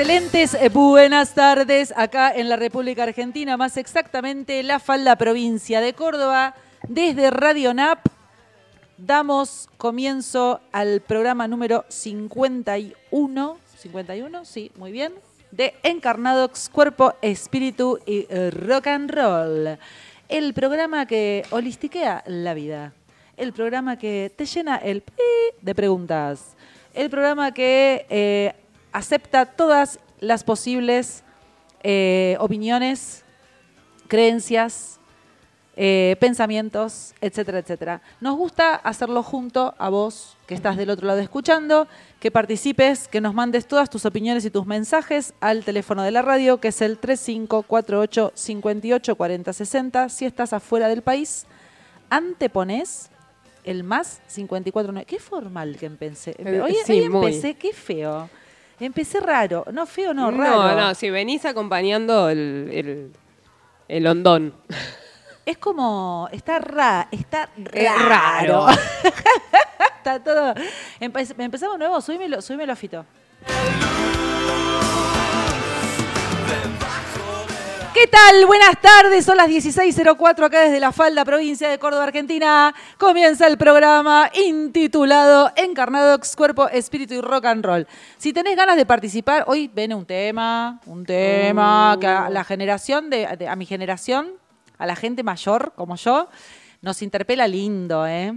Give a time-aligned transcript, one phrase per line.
[0.00, 5.92] excelentes eh, buenas tardes acá en la República Argentina, más exactamente la falda provincia de
[5.92, 6.54] Córdoba.
[6.88, 8.06] Desde Radio NAP
[8.96, 13.58] damos comienzo al programa número 51.
[13.82, 14.44] ¿51?
[14.46, 15.12] Sí, muy bien.
[15.50, 19.78] De Encarnadox, Cuerpo, Espíritu y eh, Rock and Roll.
[20.30, 22.94] El programa que holistiquea la vida.
[23.36, 25.12] El programa que te llena el pi
[25.60, 26.56] de preguntas.
[26.94, 28.54] El programa que eh,
[28.92, 31.22] acepta todas las posibles
[31.82, 33.24] eh, opiniones,
[34.08, 35.00] creencias,
[35.76, 38.02] eh, pensamientos, etcétera, etcétera.
[38.20, 41.86] Nos gusta hacerlo junto a vos que estás del otro lado escuchando,
[42.18, 46.22] que participes, que nos mandes todas tus opiniones y tus mensajes al teléfono de la
[46.22, 50.08] radio, que es el 3548 58 40 60.
[50.10, 51.46] Si estás afuera del país,
[52.10, 53.08] antepones
[53.64, 54.92] el más 54.
[55.06, 56.34] Qué formal que empecé.
[56.38, 57.26] Eh, Hoy, sí, hoy muy.
[57.26, 58.28] empecé, qué feo.
[58.80, 59.64] Empecé raro.
[59.72, 60.80] No, feo, no, No, raro.
[60.80, 63.12] no, si venís acompañando el, el,
[63.88, 64.54] el hondón.
[65.46, 66.28] Es como.
[66.32, 68.66] Está ra, está Es raro.
[68.66, 68.66] raro.
[69.98, 70.54] está todo.
[71.00, 73.04] Empe- empezamos nuevo, subímelo, subímelo a Fito.
[78.00, 78.46] ¿Qué tal?
[78.46, 82.74] Buenas tardes, son las 16.04 acá desde la falda provincia de Córdoba, Argentina.
[82.96, 87.86] Comienza el programa intitulado Encarnadox, Cuerpo, Espíritu y Rock and Roll.
[88.16, 93.10] Si tenés ganas de participar, hoy viene un tema, un tema que a la generación,
[93.10, 94.30] de, de- a mi generación,
[94.78, 96.30] a la gente mayor como yo,
[96.80, 98.32] nos interpela lindo, ¿eh?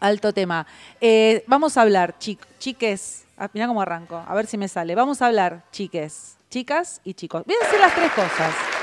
[0.00, 0.66] Alto tema.
[0.98, 3.26] Eh, vamos a hablar, chic- chiques.
[3.36, 4.24] Ah, mirá cómo arranco.
[4.26, 4.94] A ver si me sale.
[4.94, 7.42] Vamos a hablar, chiques, chicas y chicos.
[7.44, 8.77] Voy a decir las tres cosas.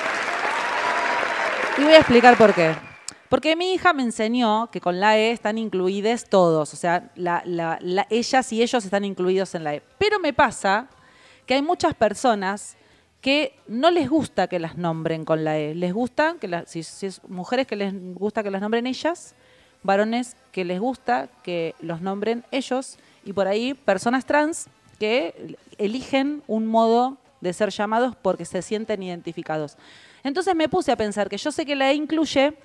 [1.78, 2.74] Y voy a explicar por qué.
[3.30, 6.74] Porque mi hija me enseñó que con la E están incluidos todos.
[6.74, 9.82] O sea, la- la- la- ellas y ellos están incluidos en la E.
[9.98, 10.88] Pero me pasa
[11.46, 12.78] que hay muchas personas
[13.22, 15.76] que no les gusta que las nombren con la E.
[15.76, 19.36] Les gusta, que la- si, si es mujeres que les gusta que las nombren ellas,
[19.84, 24.68] varones que les gusta que los nombren ellos, y por ahí personas trans
[25.00, 29.78] que eligen un modo de ser llamados porque se sienten identificados.
[30.26, 32.58] Entonces me puse a pensar que yo sé que la E incluye,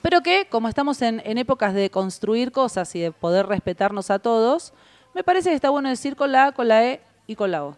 [0.00, 4.72] pero que como estamos en, épocas de construir cosas y de poder respetarnos a todos,
[5.12, 7.66] me parece que está bueno decir con la A, con la E y con la
[7.66, 7.76] O.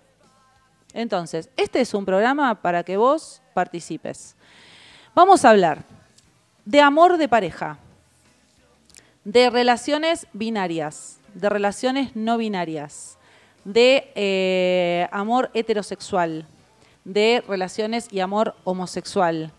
[0.95, 4.37] Entonces, este es un programa para que vos participes.
[5.17, 5.83] Vamos a hablar
[6.65, 7.79] de amor de pareja,
[9.25, 13.19] de relaciones binarias, de relaciones no binarias,
[13.65, 16.47] de eh, amor heterosexual,
[17.07, 19.53] de relaciones y amor homosexual,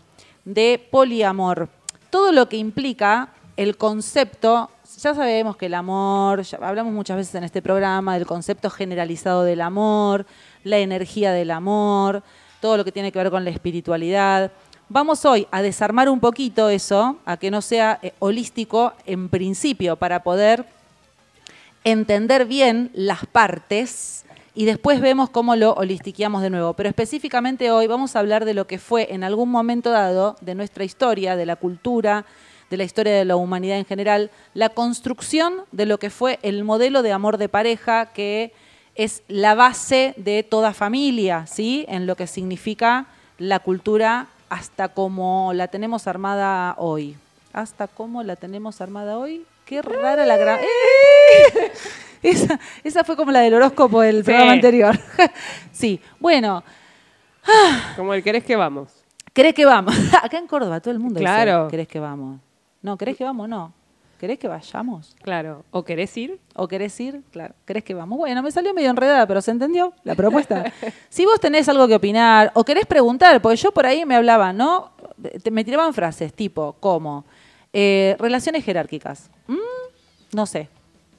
[0.44, 1.70] de poliamor,
[2.10, 7.34] todo lo que implica el concepto, ya sabemos que el amor, ya hablamos muchas veces
[7.34, 10.26] en este programa del concepto generalizado del amor,
[10.62, 12.22] la energía del amor,
[12.60, 14.52] todo lo que tiene que ver con la espiritualidad.
[14.90, 19.96] Vamos hoy a desarmar un poquito eso, a que no sea eh, holístico en principio,
[19.96, 20.66] para poder
[21.82, 24.26] entender bien las partes
[24.58, 26.72] y después vemos cómo lo holistiqueamos de nuevo.
[26.72, 30.56] Pero específicamente hoy vamos a hablar de lo que fue en algún momento dado de
[30.56, 32.26] nuestra historia, de la cultura,
[32.68, 36.64] de la historia de la humanidad en general, la construcción de lo que fue el
[36.64, 38.52] modelo de amor de pareja que
[38.96, 41.84] es la base de toda familia, ¿sí?
[41.86, 43.06] En lo que significa
[43.38, 47.16] la cultura hasta como la tenemos armada hoy.
[47.52, 49.46] Hasta como la tenemos armada hoy.
[49.66, 50.58] Qué rara la gra...
[50.60, 51.70] ¡Eh!
[52.22, 54.22] Esa, esa fue como la del horóscopo del Sí.
[54.24, 54.98] programa anterior.
[55.72, 56.62] sí, bueno,
[57.96, 58.92] Como el querés que vamos.
[59.32, 59.94] ¿querés que vamos?
[60.22, 61.64] Acá en Córdoba todo el mundo Claro.
[61.64, 62.40] dice, ¿querés que vamos?
[62.82, 63.48] No, ¿querés que vamos?
[63.48, 63.72] No.
[64.18, 65.14] ¿Querés que vayamos?
[65.22, 65.64] Claro.
[65.70, 66.40] ¿O querés ir?
[66.56, 67.22] ¿O querés ir?
[67.30, 68.18] Claro, ¿querés que vamos?
[68.18, 70.72] Bueno, me salió medio enredada, pero se entendió la propuesta.
[71.08, 74.52] si vos tenés algo que opinar o querés preguntar, porque yo por ahí me hablaba,
[74.52, 74.90] ¿no?
[75.44, 77.24] Te- Me tiraban frases tipo, como,
[77.72, 79.30] eh, relaciones jerárquicas.
[79.46, 79.56] Mm,
[80.34, 80.68] no sé,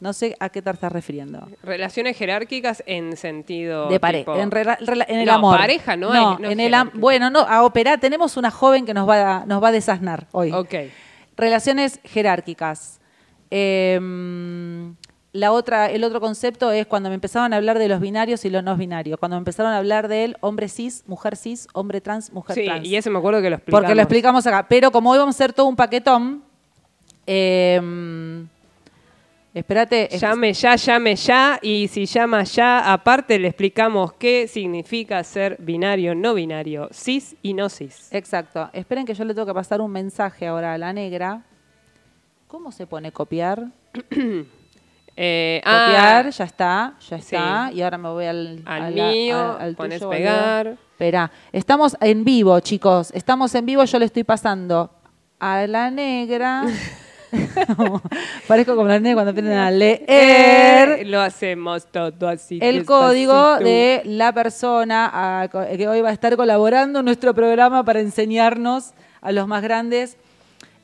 [0.02, 1.48] no sé a qué te estás refiriendo.
[1.64, 3.88] Relaciones jerárquicas en sentido.
[3.90, 5.58] De pareja, en, el No, amor.
[5.58, 6.74] pareja no en el.
[6.94, 10.28] Bueno, no, a operar tenemos una joven que nos va a, nos va a desasnar
[10.32, 10.52] hoy.
[10.52, 10.74] Ok.
[11.36, 13.00] Relaciones jerárquicas.
[13.52, 14.00] Eh,
[15.32, 18.50] la otra, el otro concepto es cuando me empezaron a hablar de los binarios y
[18.50, 19.20] los no binarios.
[19.20, 22.88] Cuando me empezaron a hablar del hombre cis, mujer cis, hombre trans, mujer Sí, trans.
[22.88, 23.82] y ese me acuerdo que lo explicamos.
[23.82, 24.68] Porque lo explicamos acá.
[24.68, 26.44] Pero como hoy vamos a hacer todo un paquetón,
[27.28, 27.80] eh,
[29.60, 30.14] espérate.
[30.16, 31.60] es- Llame ya, llame ya.
[31.62, 37.54] Y si llama ya, aparte le explicamos qué significa ser binario, no binario, cis y
[37.54, 38.10] no cis.
[38.14, 38.70] Exacto.
[38.74, 41.44] Esperen que yo le tengo que pasar un mensaje ahora a la negra.
[42.48, 43.68] ¿Cómo se pone copiar?
[45.22, 47.36] Eh, Copiar, ah, ya está, ya Sí.
[47.36, 47.72] está.
[47.74, 50.78] Y ahora me voy al, al mío, a- al pones tuyo, pegar.
[50.92, 53.12] Espera, estamos en vivo, chicos.
[53.14, 54.92] Estamos en vivo, yo le estoy pasando
[55.38, 56.64] a la negra.
[58.48, 60.04] Parezco como la cuando aprenden a leer.
[60.08, 62.60] Eh, lo hacemos todo así.
[62.62, 62.86] El despacito.
[63.08, 65.10] código de la persona
[65.42, 68.92] a- que hoy va a estar colaborando en nuestro programa para enseñarnos
[69.22, 70.18] a los más grandes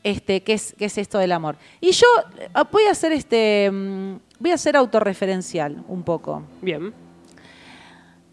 [0.03, 1.55] este, qué, es, qué es esto del amor.
[1.81, 2.05] Y yo
[2.39, 3.69] eh, voy a hacer este.
[3.71, 6.43] mm, Voy a ser autorreferencial un poco.
[6.61, 6.93] Bien.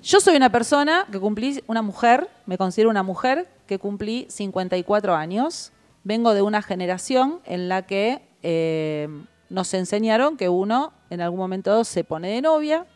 [0.03, 5.15] Yo soy una persona que cumplí, una mujer, me considero una mujer que cumplí 54
[5.15, 5.71] años.
[6.05, 9.09] Vengo de una generación en la que eh,
[9.51, 12.87] nos enseñaron que uno en algún momento se pone de novia,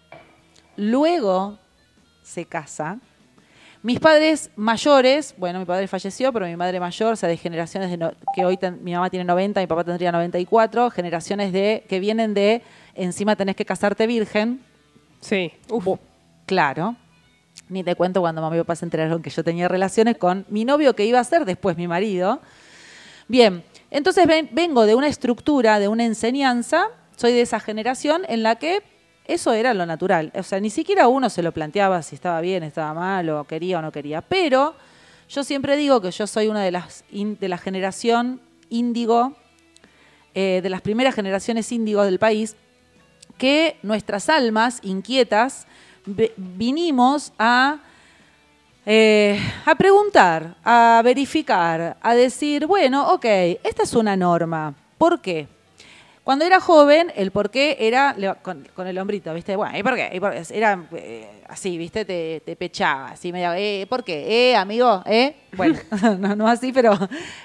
[0.76, 1.58] luego
[2.22, 2.98] se casa.
[3.82, 7.90] Mis padres mayores, bueno, mi padre falleció, pero mi madre mayor, o sea, de generaciones
[7.90, 11.84] de no- que hoy ten- mi mamá tiene 90, mi papá tendría 94, generaciones de
[11.88, 12.62] que vienen de
[12.94, 14.60] encima tenés que casarte virgen,
[15.20, 15.50] Sí.
[15.70, 15.86] Uf.
[16.44, 16.94] Claro.
[17.70, 20.64] Ni te cuento cuando mamá y papá se enteraron que yo tenía relaciones con mi
[20.64, 22.40] novio que iba a ser después mi marido.
[23.28, 28.43] Bien, entonces ven- vengo de una estructura, de una enseñanza, soy de esa generación en
[28.43, 28.82] la que
[29.26, 30.32] eso era lo natural.
[30.37, 33.78] O sea, ni siquiera uno se lo planteaba si estaba bien, estaba mal, o quería
[33.78, 34.20] o no quería.
[34.20, 34.75] Pero
[35.28, 39.34] yo siempre digo que yo soy una de las de la generación índigo,
[40.34, 42.55] eh, de las primeras generaciones índigo del país,
[43.38, 45.67] que nuestras almas inquietas
[46.37, 47.81] vinimos a,
[48.86, 53.24] eh, a preguntar, a verificar, a decir, bueno, ok,
[53.64, 54.74] esta es una norma.
[54.96, 55.48] ¿Por qué?
[56.26, 59.54] Cuando era joven, el por qué era con, con el hombrito, ¿viste?
[59.54, 60.20] Bueno, ¿y por qué?
[60.50, 62.04] Era eh, así, ¿viste?
[62.04, 64.50] Te, pechaba, así medio, eh, ¿por qué?
[64.50, 65.02] ¿Eh, amigo?
[65.06, 65.36] ¿Eh?
[65.56, 65.78] Bueno,
[66.18, 66.98] no, no así, pero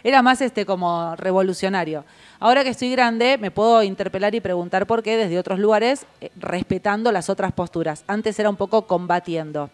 [0.03, 2.05] era más este como revolucionario.
[2.39, 6.31] Ahora que estoy grande, me puedo interpelar y preguntar por qué desde otros lugares, eh,
[6.35, 8.03] respetando las otras posturas.
[8.07, 9.69] Antes era un poco combatiendo.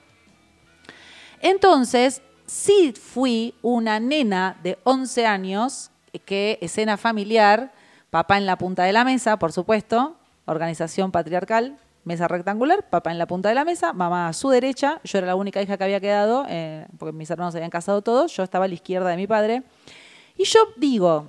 [1.41, 5.91] Entonces, sí fui una nena de 11 años,
[6.25, 7.71] que escena familiar,
[8.09, 13.17] papá en la punta de la mesa, por supuesto, organización patriarcal, mesa rectangular, papá en
[13.17, 15.83] la punta de la mesa, mamá a su derecha, yo era la única hija que
[15.83, 19.09] había quedado, eh, porque mis hermanos se habían casado todos, yo estaba a la izquierda
[19.09, 19.63] de mi padre.
[20.37, 21.27] Y yo digo,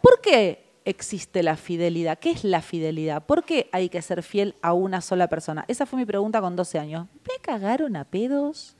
[0.00, 2.18] ¿por qué existe la fidelidad?
[2.18, 3.26] ¿Qué es la fidelidad?
[3.26, 5.64] ¿Por qué hay que ser fiel a una sola persona?
[5.68, 7.06] Esa fue mi pregunta con 12 años.
[7.26, 8.77] ¿Me cagaron a pedos?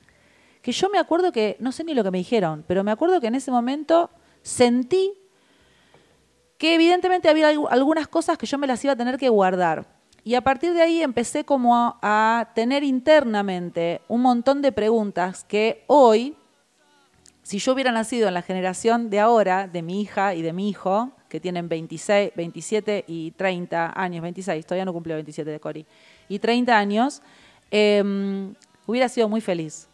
[0.61, 3.21] Que yo me acuerdo que, no sé ni lo que me dijeron, pero me acuerdo
[3.21, 4.09] que en ese momento
[4.41, 5.13] sentí
[6.57, 9.85] que evidentemente había algu- algunas cosas que yo me las iba a tener que guardar.
[10.25, 15.83] Y a partir de ahí empecé como a, tener internamente un montón de preguntas que
[15.87, 16.35] hoy,
[17.41, 20.69] si yo hubiera nacido en la generación de ahora, de mi hija y de mi
[20.69, 25.85] hijo, que tienen 26, 27 y 30 años, 26, todavía no cumplió 27 de Cori,
[26.27, 27.21] y 30 años,
[27.71, 28.03] eh,
[28.85, 29.88] hubiera sido muy feliz.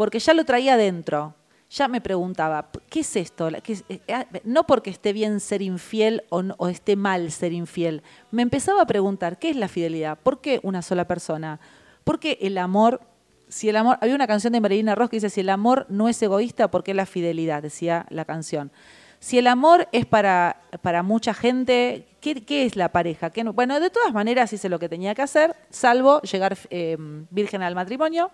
[0.00, 1.34] Porque ya lo traía dentro.
[1.68, 3.48] Ya me preguntaba, ¿qué es esto?
[3.50, 8.02] Eh, ah, no porque esté bien ser infiel o, no- o esté mal ser infiel.
[8.30, 10.16] Me empezaba a preguntar, ¿qué es la fidelidad?
[10.18, 11.60] ¿Por qué una sola persona?
[12.02, 13.02] ¿Por qué el amor
[13.48, 16.08] si el amor, había una canción de Marilina Ross que dice, si el amor no
[16.08, 17.62] es egoísta, ¿por qué la fidelidad?
[17.62, 18.72] Decía la canción.
[19.18, 23.28] Si el amor es para, para mucha gente, ¿qué, qué es la pareja?
[23.28, 23.52] ¿Qué no?
[23.52, 26.96] Bueno, de todas maneras hice lo que tenía que hacer, salvo llegar eh,
[27.28, 28.30] virgen al matrimonio.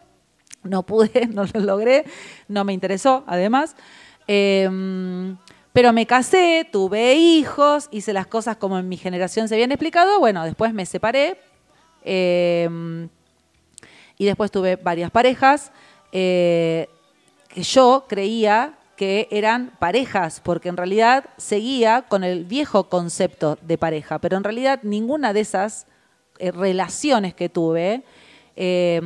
[0.62, 2.04] No pude, no lo logré,
[2.48, 3.76] no me interesó, además.
[4.28, 4.68] Eh,
[5.72, 10.18] pero me casé, tuve hijos, hice las cosas como en mi generación se habían explicado.
[10.20, 11.38] Bueno, después me separé.
[12.04, 13.08] eh,
[14.18, 15.72] y después tuve varias parejas
[16.12, 16.88] eh,
[17.48, 23.76] que yo creía que eran parejas, porque en realidad seguía con el viejo concepto de
[23.76, 25.86] pareja, pero en realidad ninguna de esas
[26.38, 28.04] eh, relaciones que tuve
[28.56, 29.02] eh,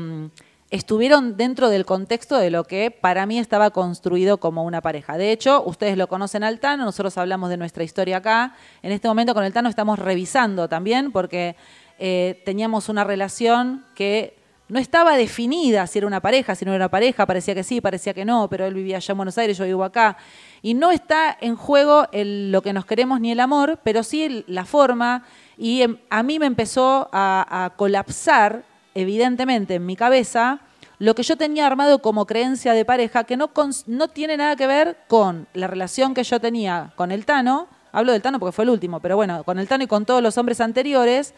[0.71, 5.17] estuvieron dentro del contexto de lo que para mí estaba construido como una pareja.
[5.19, 8.55] De hecho, ustedes lo conocen al Tano, nosotros hablamos de nuestra historia acá.
[8.83, 11.57] En este momento con el Tano estamos revisando también, porque
[11.99, 16.85] eh, teníamos una relación que no estaba definida si era una pareja, si no era
[16.85, 19.59] una pareja, parecía que sí, parecía que no, pero él vivía allá en Buenos Aires,
[19.59, 20.17] yo vivo acá.
[20.63, 24.45] Y no está en juego el- lo que nos queremos ni el amor, pero sí
[24.47, 25.25] la forma.
[25.59, 30.61] Y em, a mí me empezó a colapsar, evidentemente, en mi cabeza,
[30.99, 33.51] lo que yo tenía armado como creencia de pareja, que no,
[33.87, 37.69] no tiene nada que ver con la relación que yo tenía con el Tano.
[37.91, 40.23] Hablo del Tano porque fue el último, pero bueno, con el Tano y con todos
[40.23, 41.35] los hombres anteriores.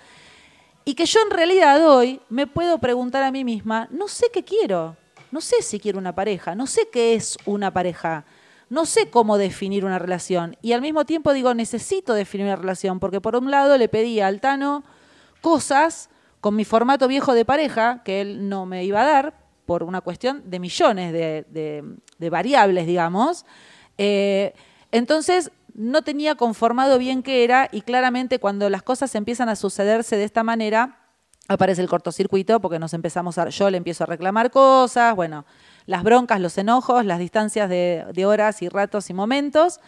[0.84, 4.42] Y que yo en realidad hoy me puedo preguntar a mí misma, no sé qué
[4.42, 4.96] quiero,
[5.30, 8.24] no sé si quiero una pareja, no sé qué es una pareja,
[8.68, 10.56] no sé cómo definir una relación.
[10.60, 14.18] Y al mismo tiempo digo, necesito definir una relación, porque por un lado le pedí
[14.18, 14.82] al Tano
[15.40, 16.10] cosas
[16.42, 19.34] con mi formato viejo de pareja, que él no me iba a dar
[19.64, 23.46] por una cuestión de millones de, variables, digamos.
[23.96, 24.52] Eh,
[24.90, 30.16] entonces, no tenía conformado bien qué era y claramente cuando las cosas empiezan a sucederse
[30.16, 30.98] de esta manera,
[31.46, 35.46] aparece el cortocircuito porque nos empezamos a, yo le empiezo a reclamar cosas, bueno,
[35.86, 39.78] las broncas, los enojos, las distancias de, de horas y ratos y momentos.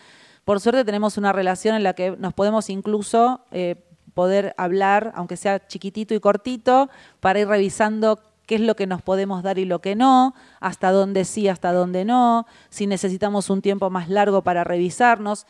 [0.45, 3.83] Por suerte tenemos una relación en la que nos podemos incluso eh,
[4.15, 6.89] poder hablar, aunque sea chiquitito y cortito,
[7.21, 10.91] para ir revisando qué es lo que nos podemos dar y lo que no, hasta
[10.91, 15.47] dónde sí, hasta dónde no, si necesitamos un tiempo más largo para revisarnos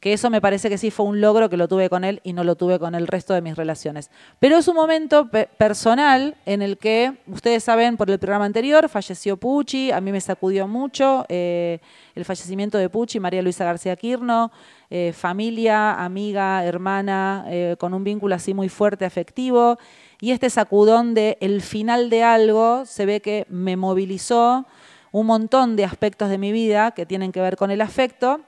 [0.00, 2.32] que eso me parece que sí fue un logro que lo tuve con él y
[2.32, 4.10] no lo tuve con el resto de mis relaciones.
[4.38, 8.88] Pero es un momento pe- personal en el que, ustedes saben, por el programa anterior,
[8.88, 11.80] falleció Pucci, a mí me sacudió mucho eh,
[12.14, 14.50] el fallecimiento de Pucci, María Luisa García Quirno,
[14.90, 19.78] eh, familia, amiga, hermana, eh, con un vínculo así muy fuerte, afectivo,
[20.20, 24.66] y este sacudón de el final de algo se ve que me movilizó
[25.12, 28.40] un montón de aspectos de mi vida que tienen que ver con el afecto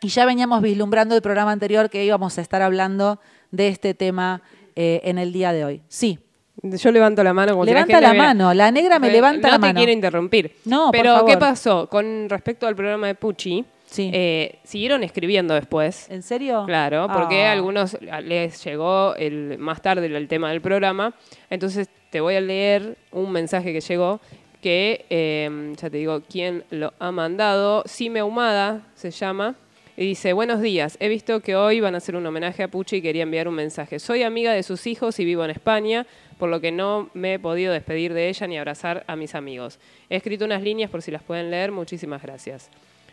[0.00, 3.18] y ya veníamos vislumbrando el programa anterior que íbamos a estar hablando
[3.50, 4.42] de este tema
[4.76, 5.82] eh, en el día de hoy.
[5.88, 6.18] Sí.
[6.62, 9.12] Yo levanto la mano como si Levanta gente la viera- mano, la negra me Eh,
[9.12, 9.76] levanta no la te mano.
[9.78, 10.56] quiero interrumpir.
[10.64, 11.30] No, por Pero, favor.
[11.30, 11.88] ¿qué pasó?
[11.88, 14.10] Con respecto al programa de Pucci, Sí.
[14.12, 16.08] eh, siguieron escribiendo después.
[16.10, 16.64] ¿En serio?
[16.66, 17.48] Claro, porque Ah.
[17.50, 21.14] a algunos les llegó el, más tarde el tema del programa.
[21.50, 24.20] Entonces te voy a leer un mensaje que llegó
[24.62, 27.82] que, eh, ya te digo, quién lo ha mandado.
[27.86, 29.54] Sime Humada se llama.
[29.96, 32.96] Y dice, buenos días, he visto que hoy van a hacer un homenaje a Pucci
[32.96, 33.98] y quería enviar un mensaje.
[33.98, 36.06] Soy amiga de sus hijos y vivo en España,
[36.38, 39.80] por lo que no me he podido despedir de ella ni abrazar a mis amigos.
[40.08, 42.70] He escrito unas líneas por si las pueden leer, muchísimas gracias.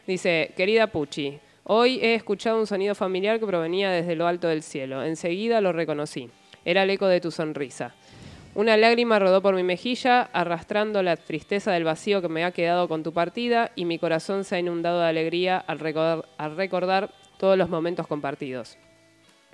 [0.07, 4.61] Dice, querida Pucci, hoy he escuchado un sonido familiar que provenía desde lo alto del
[4.61, 5.03] cielo.
[5.03, 6.29] Enseguida lo reconocí.
[6.63, 7.95] Era el eco de tu sonrisa.
[8.53, 12.87] Una lágrima rodó por mi mejilla, arrastrando la tristeza del vacío que me ha quedado
[12.87, 17.69] con tu partida, y mi corazón se ha inundado de alegría al recordar, todos los
[17.69, 18.77] momentos compartidos.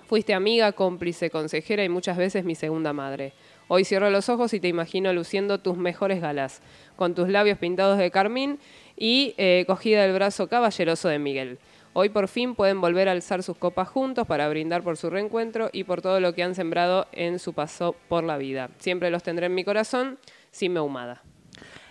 [0.06, 3.34] Fuiste amiga, cómplice, consejera y muchas veces mi segunda madre.
[3.70, 6.62] Hoy cierro los ojos y te imagino luciendo tus mejores galas,
[6.98, 8.60] con tus labios pintados de carmín
[9.04, 11.58] y eh, cogida del brazo caballeroso de Miguel.
[11.94, 15.72] Hoy por fin pueden volver a alzar sus copas juntos para brindar por su reencuentro
[15.74, 18.70] y por todo lo que han sembrado en su paso por la vida.
[18.78, 20.20] Siempre los tendré en mi corazón,
[20.52, 21.24] sin me humada.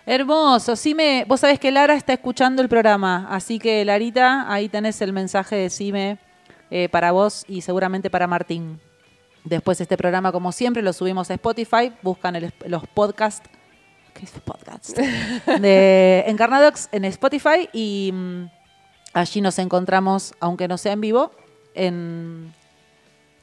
[0.05, 0.77] Hermoso.
[0.77, 5.11] Sime, vos sabés que Lara está escuchando el programa, así que Larita, ahí tenés el
[5.11, 6.17] mensaje de Sime
[6.71, 8.79] eh, para vos y seguramente para Martín.
[9.43, 13.49] Después este programa, como siempre, lo subimos a Spotify, buscan el- los podcasts.
[14.21, 14.95] ¿Qué es podcast?
[15.61, 18.43] De Encarnadox en Spotify y mm,
[19.13, 21.31] allí nos encontramos, aunque no sea en vivo,
[21.73, 22.53] en...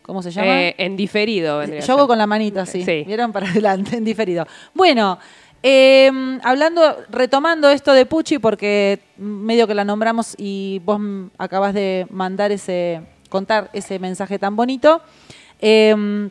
[0.02, 0.62] ¿Cómo se llama?
[0.62, 2.84] Eh, en diferido Yo hago con la manita así.
[2.84, 3.02] Sí.
[3.04, 3.32] ¿Vieron?
[3.32, 4.46] Para adelante, en diferido.
[4.72, 5.18] Bueno,
[5.64, 6.12] eh,
[6.44, 11.00] hablando, retomando esto de Pucci, porque medio que la nombramos y vos
[11.38, 15.02] acabas de mandar ese, contar ese mensaje tan bonito.
[15.58, 16.30] eh,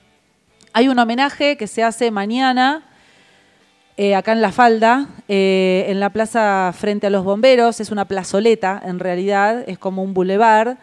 [0.72, 2.86] hay un homenaje que se hace mañana.
[4.00, 8.06] Eh, acá en La Falda, eh, en la plaza frente a los bomberos, es una
[8.06, 10.78] plazoleta en realidad, es como un bulevar.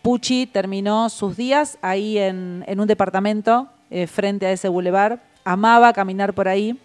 [0.00, 5.20] Pucci terminó sus días ahí en, un departamento eh, frente a ese bulevar.
[5.44, 6.78] Amaba caminar por ahí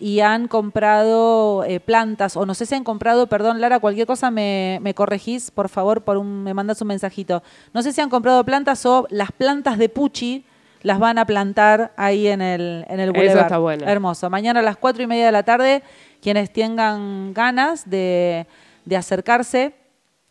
[0.00, 4.78] y han comprado plantas, o no sé si han comprado, perdón Lara, cualquier cosa me,
[4.80, 7.42] me corregís, por favor, por un, me mandas un mensajito.
[7.74, 10.44] No sé si han comprado plantas o las plantas de Pucci
[10.82, 13.42] las van a plantar ahí en el, en el Eso bulevar.
[13.44, 13.86] está bueno.
[13.86, 14.30] Hermoso.
[14.30, 15.82] Mañana a las cuatro y media de la tarde,
[16.22, 18.46] quienes tengan ganas de,
[18.84, 19.74] de acercarse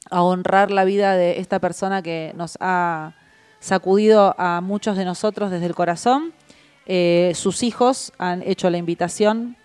[0.09, 3.13] a honrar la vida de esta persona que nos ha
[3.59, 6.33] sacudido a muchos de nosotros desde el corazón.
[6.85, 9.57] Eh, sus hijos han hecho la invitación.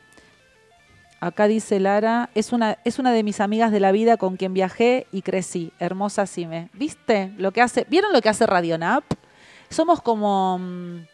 [1.21, 4.55] Acá dice Lara, es una, es una de mis amigas de la vida con quien
[4.55, 5.73] viajé y crecí.
[5.79, 6.69] Hermosa Sime.
[6.73, 7.87] ¿Viste lo que hace?
[7.89, 9.05] ¿Vieron lo que hace Radionap?
[9.73, 10.59] Somos como.
[10.59, 11.07] mm,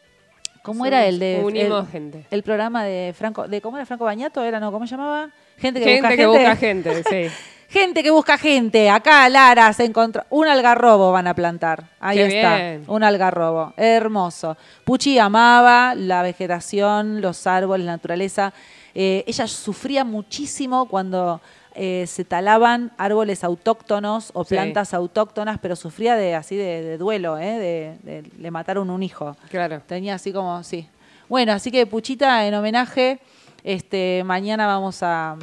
[0.62, 1.40] ¿Cómo era el de.
[1.42, 2.26] Unimos el- gente.
[2.30, 4.42] el programa de Franco, de ¿cómo era Franco Bañato?
[4.44, 5.30] Era, no, ¿cómo se llamaba?
[5.56, 6.90] Gente que Gente busca que gente.
[6.90, 7.34] busca gente, sí.
[7.70, 8.88] Gente que busca gente.
[8.88, 10.24] Acá Lara se encontró.
[10.30, 11.84] Un algarrobo van a plantar.
[12.00, 12.56] Ahí Qué está.
[12.56, 12.84] bien.
[12.86, 13.74] Un algarrobo.
[13.76, 14.56] Hermoso.
[14.84, 18.54] Puchi amaba la vegetación, los árboles, la naturaleza.
[18.94, 21.42] Eh, ella sufría muchísimo cuando
[21.80, 24.54] eh, se talaban árboles autóctonos o Sí.
[24.56, 27.58] plantas autóctonas, pero sufría de así de, de duelo, ¿eh?
[27.58, 29.36] de, de- le mataron un hijo.
[29.48, 29.80] Claro.
[29.86, 30.88] Tenía así como, sí.
[31.28, 33.20] Bueno, así que Puchita, en homenaje,
[33.62, 35.36] este, mañana vamos a,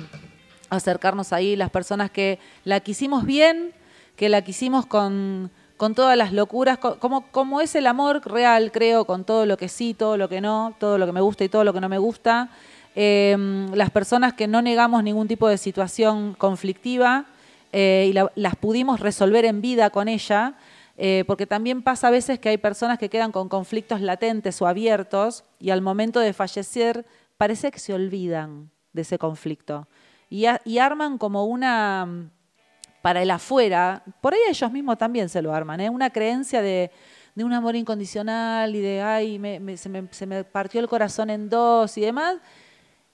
[0.69, 3.71] acercarnos ahí las personas que la quisimos bien,
[4.15, 8.71] que la quisimos con, con todas las locuras, co- como, como es el amor real,
[8.71, 11.43] creo, con todo lo que sí, todo lo que no, todo lo que me gusta
[11.43, 12.49] y todo lo que no me gusta.
[12.95, 13.35] Eh,
[13.73, 17.25] las personas que no negamos ningún tipo de situación conflictiva
[17.73, 20.53] eh, y la- las pudimos resolver en vida con ella,
[20.97, 24.67] eh, porque también pasa a veces que hay personas que quedan con conflictos latentes o
[24.67, 29.87] abiertos y al momento de fallecer parece que se olvidan de ese conflicto
[30.29, 30.45] y,
[30.77, 32.29] arman como una,
[33.01, 35.89] para el afuera, por ahí ellos mismos también se lo arman, ¿eh?
[35.89, 36.91] una creencia de,
[37.35, 41.97] de un amor incondicional y de, ay, me, se me partió el corazón en dos
[41.97, 42.37] y demás.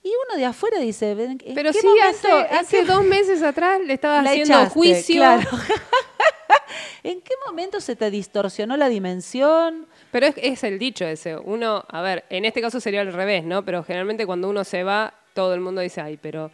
[0.04, 3.04] Y uno de afuera dice, "¿En qué Pero sí, momento- hace, en hace qué dos
[3.04, 5.16] meses atrás le estaba haciendo echaste, juicio.
[5.22, 5.50] claro.
[7.04, 9.88] ¿En qué momento se te distorsionó la dimensión?
[10.12, 11.36] Pero es, es el dicho ese.
[11.38, 13.64] Uno, a ver, en este caso sería al revés, ¿no?
[13.66, 16.52] Pero generalmente cuando uno se va, todo el mundo dice, ay, pero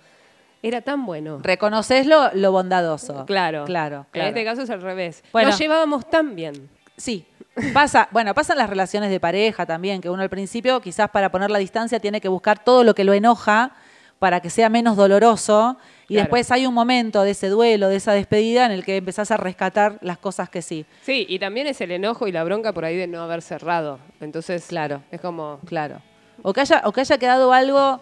[0.63, 1.39] era tan bueno.
[1.43, 3.25] Reconoces lo, lo bondadoso.
[3.25, 3.65] Claro.
[3.65, 5.23] Claro, En este caso es al revés.
[5.33, 5.49] Bueno.
[5.49, 6.69] Nos llevábamos tan bien.
[6.95, 7.25] Sí.
[7.73, 11.49] Pasa, bueno, pasan las relaciones de pareja también, que uno al principio, quizás para poner
[11.51, 13.71] la distancia, tiene que buscar todo lo que lo enoja
[14.19, 15.77] para que sea menos doloroso.
[16.09, 16.23] Y Claro.
[16.23, 19.37] después hay un momento de ese duelo, de esa despedida, en el que empezás a
[19.37, 20.85] rescatar las cosas que sí.
[21.01, 23.99] Sí, y también es el enojo y la bronca por ahí de no haber cerrado.
[24.21, 25.03] Entonces, Claro.
[25.11, 26.01] es como, Claro.
[26.43, 28.01] O que haya, o que haya quedado algo.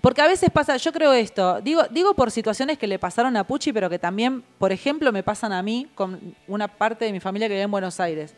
[0.00, 3.44] Porque a veces pasa, yo creo esto, digo, digo por situaciones que le pasaron a
[3.44, 7.20] Pucci, pero que también, por ejemplo, me pasan a mí con una parte de mi
[7.20, 8.34] familia que vive en Buenos Aires.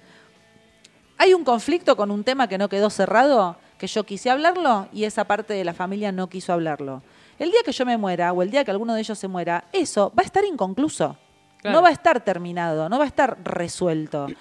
[1.18, 5.04] Hay un conflicto con un tema que no quedó cerrado, que yo quise hablarlo y
[5.04, 7.02] esa parte de la familia no quiso hablarlo.
[7.38, 9.64] El día que yo me muera o el día que alguno de ellos se muera,
[9.72, 11.16] eso va a estar inconcluso.
[11.60, 11.76] Claro.
[11.78, 14.26] No va a estar terminado, no va a estar resuelto.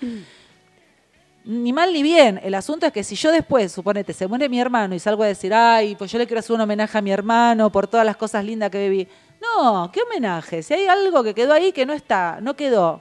[1.45, 2.39] Ni mal ni bien.
[2.43, 5.27] El asunto es que si yo después, suponete, se muere mi hermano y salgo a
[5.27, 8.17] decir, ay, pues yo le quiero hacer un homenaje a mi hermano por todas las
[8.17, 9.07] cosas lindas que viví.
[9.39, 10.63] No, ¿qué homenaje?
[10.63, 12.99] Si hay algo que quedó ahí que no está, no quedó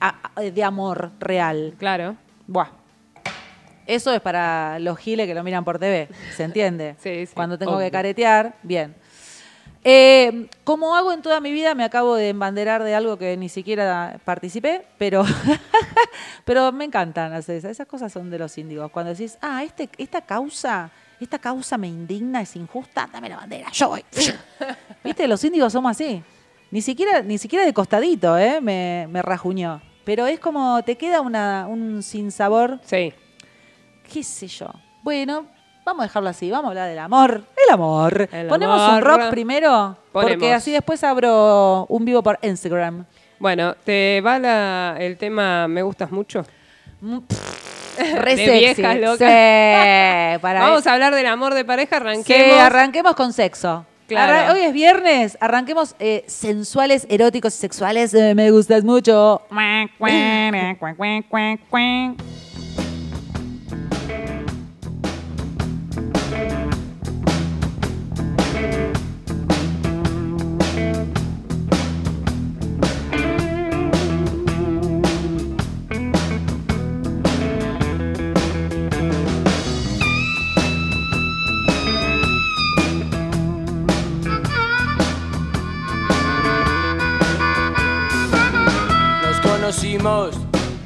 [0.00, 1.74] a- a- de amor real.
[1.78, 2.16] claro.
[2.46, 2.68] Buah.
[3.86, 6.96] Eso es para los giles que lo miran por TV, ¿se entiende?
[6.98, 8.94] Sí, sí, Cuando tengo que caretear, bien.
[9.84, 13.48] Eh, como hago en toda mi vida, me acabo de embanderar de algo que ni
[13.48, 15.24] siquiera participé, pero,
[16.44, 17.72] pero me encantan hacer esas.
[17.72, 18.90] Esas cosas son de los índigos.
[18.92, 20.90] Cuando decís, ah, este, esta causa,
[21.20, 24.04] esta causa me indigna, es injusta, dame la bandera, yo voy.
[25.04, 25.26] ¿Viste?
[25.26, 26.22] Los índigos somos así.
[26.70, 28.60] Ni siquiera, ni siquiera de costadito, ¿eh?
[28.60, 29.82] Me, me rajuñó.
[30.04, 33.12] Pero es como, te queda una, un sinsabor Sí.
[34.10, 34.66] Qué sé yo.
[35.02, 35.46] Bueno,
[35.84, 37.42] vamos a dejarlo así, vamos a hablar del amor.
[37.66, 38.28] El amor.
[38.32, 38.96] El ¿Ponemos amor.
[38.96, 39.96] un rock primero?
[40.12, 40.56] Porque Ponemos.
[40.56, 43.04] así después abro un vivo por Instagram.
[43.38, 46.44] Bueno, ¿te va la- el tema Me gustas mucho?
[47.00, 47.18] Mm,
[48.16, 48.58] Re De sexy.
[48.82, 49.18] viejas locas.
[49.18, 52.58] Sí, para Vamos a hablar del amor de pareja, Sí, arranquemos.
[52.58, 53.84] arranquemos con sexo.
[54.06, 54.52] Claro.
[54.54, 58.14] Hoy es viernes, arranquemos eh, sensuales, eróticos y sexuales.
[58.14, 59.42] eh, me gustas mucho.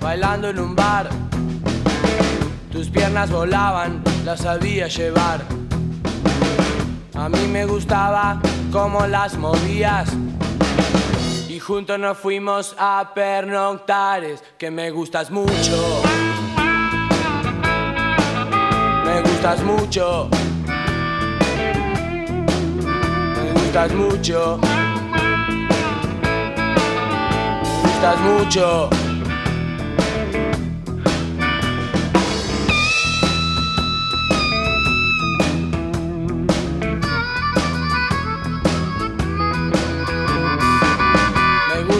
[0.07, 1.09] bailando en un bar.
[2.71, 5.41] Tus piernas volaban, las sabía llevar.
[7.15, 8.41] A mí me gustaba
[8.71, 10.09] cómo las movías.
[11.49, 15.77] Y juntos nos fuimos a pernoctares, que me gustas mucho.
[19.07, 20.29] Me gustas mucho.
[23.35, 24.61] Me gustas mucho.
[27.73, 29.06] Me gustas mucho.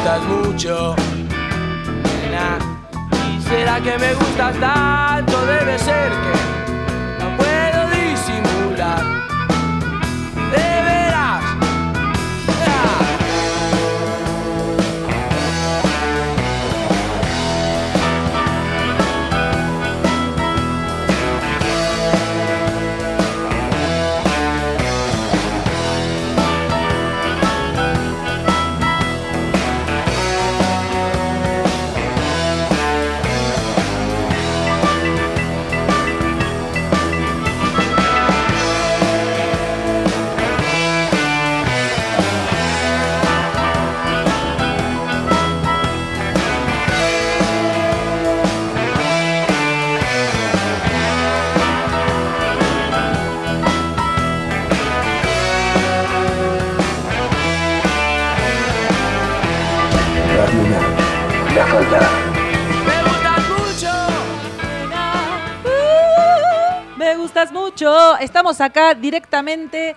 [0.00, 0.96] Me gustas mucho.
[2.22, 2.58] Nena.
[3.28, 5.44] ¿Y será que me gustas tanto?
[5.44, 6.59] Debe ser que
[68.58, 69.94] Acá directamente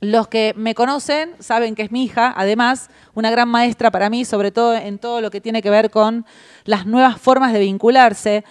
[0.00, 4.24] Los que me conocen saben que es mi hija, además, una gran maestra para mí,
[4.24, 6.26] sobre todo en todo lo que tiene que ver con
[6.64, 8.44] las nuevas formas de vincularse,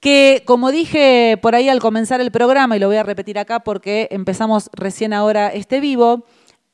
[0.00, 3.60] que como dije por ahí al comenzar el programa, y lo voy a repetir acá
[3.60, 6.26] porque empezamos recién ahora este vivo,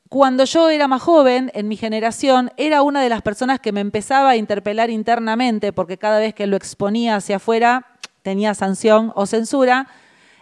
[0.09, 3.79] cuando yo era más joven, en mi generación, era una de las personas que me
[3.79, 7.85] empezaba a interpelar internamente, porque cada vez que lo exponía hacia afuera
[8.23, 9.87] tenía sanción o censura,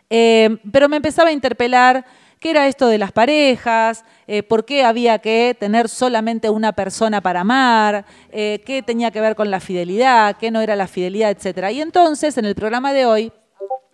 [0.10, 2.06] eh, pero me empezaba a interpelar
[2.40, 7.22] qué era esto de las parejas, eh, por qué había que tener solamente una persona
[7.22, 11.32] para amar, eh, qué tenía que ver con la fidelidad, qué no era la fidelidad,
[11.32, 11.72] etc.
[11.72, 13.32] Y entonces, en el programa de hoy,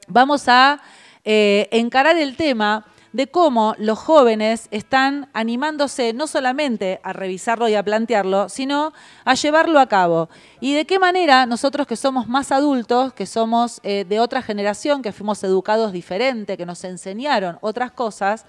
[0.08, 0.80] vamos a
[1.28, 7.82] encarar el tema de cómo los jóvenes están animándose no solamente a revisarlo y a
[7.82, 8.91] plantearlo, sino
[9.23, 10.28] a llevarlo a cabo.
[10.60, 15.01] Y de qué manera nosotros que somos más adultos, que somos eh, de otra generación,
[15.01, 18.45] que fuimos educados diferente, que nos enseñaron otras cosas,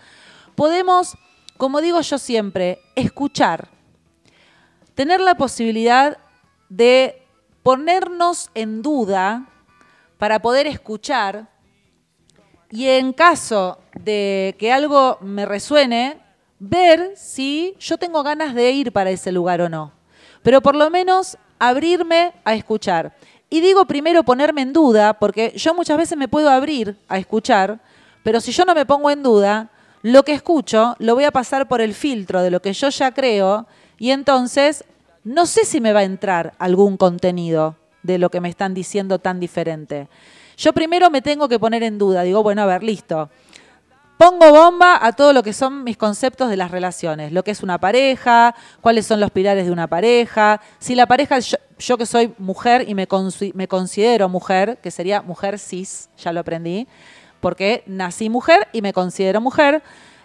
[0.57, 1.17] podemos,
[1.57, 3.69] como digo yo siempre, escuchar,
[4.97, 6.19] tener la posibilidad
[6.69, 7.25] de
[7.63, 9.47] ponernos en duda
[10.19, 11.56] para poder escuchar
[12.71, 16.19] y en caso de que algo me resuene,
[16.59, 19.93] ver si yo tengo ganas de ir para ese lugar o no.
[20.43, 23.15] Pero por lo menos abrirme a escuchar.
[23.49, 27.81] Y digo primero ponerme en duda, porque yo muchas veces me puedo abrir a escuchar,
[28.23, 29.71] pero si yo no me pongo en duda,
[30.03, 33.13] lo que escucho lo voy a pasar por el filtro de lo que yo ya
[33.13, 33.67] creo
[33.99, 34.85] y entonces
[35.25, 37.77] no sé si me va a entrar algún contenido
[38.07, 40.09] de lo que me están diciendo tan diferente.
[40.57, 43.29] Yo primero me tengo que poner en duda, digo, bueno, a ver, listo.
[44.17, 47.63] Pongo bomba a todo lo que son mis conceptos de las relaciones, lo que es
[47.63, 52.33] una pareja, cuáles son los pilares de una pareja, si la pareja, yo, que soy
[52.39, 53.07] mujer y me,
[53.53, 56.89] me considero mujer, que sería mujer cis, ya lo aprendí,
[57.41, 59.83] porque nací mujer y me considero mujer,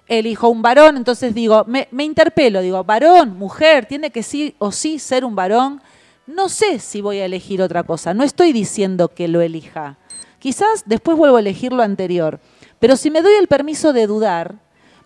[0.08, 4.72] elijo un varón, entonces digo, me, me, interpelo, digo, varón, mujer, tiene que sí o
[4.72, 5.82] sí ser un varón.
[6.28, 9.98] No sé si voy a elegir otra cosa, no estoy diciendo que lo elija.
[10.40, 12.40] Quizás después vuelvo a elegir lo anterior.
[12.80, 14.56] Pero si me doy el permiso de dudar,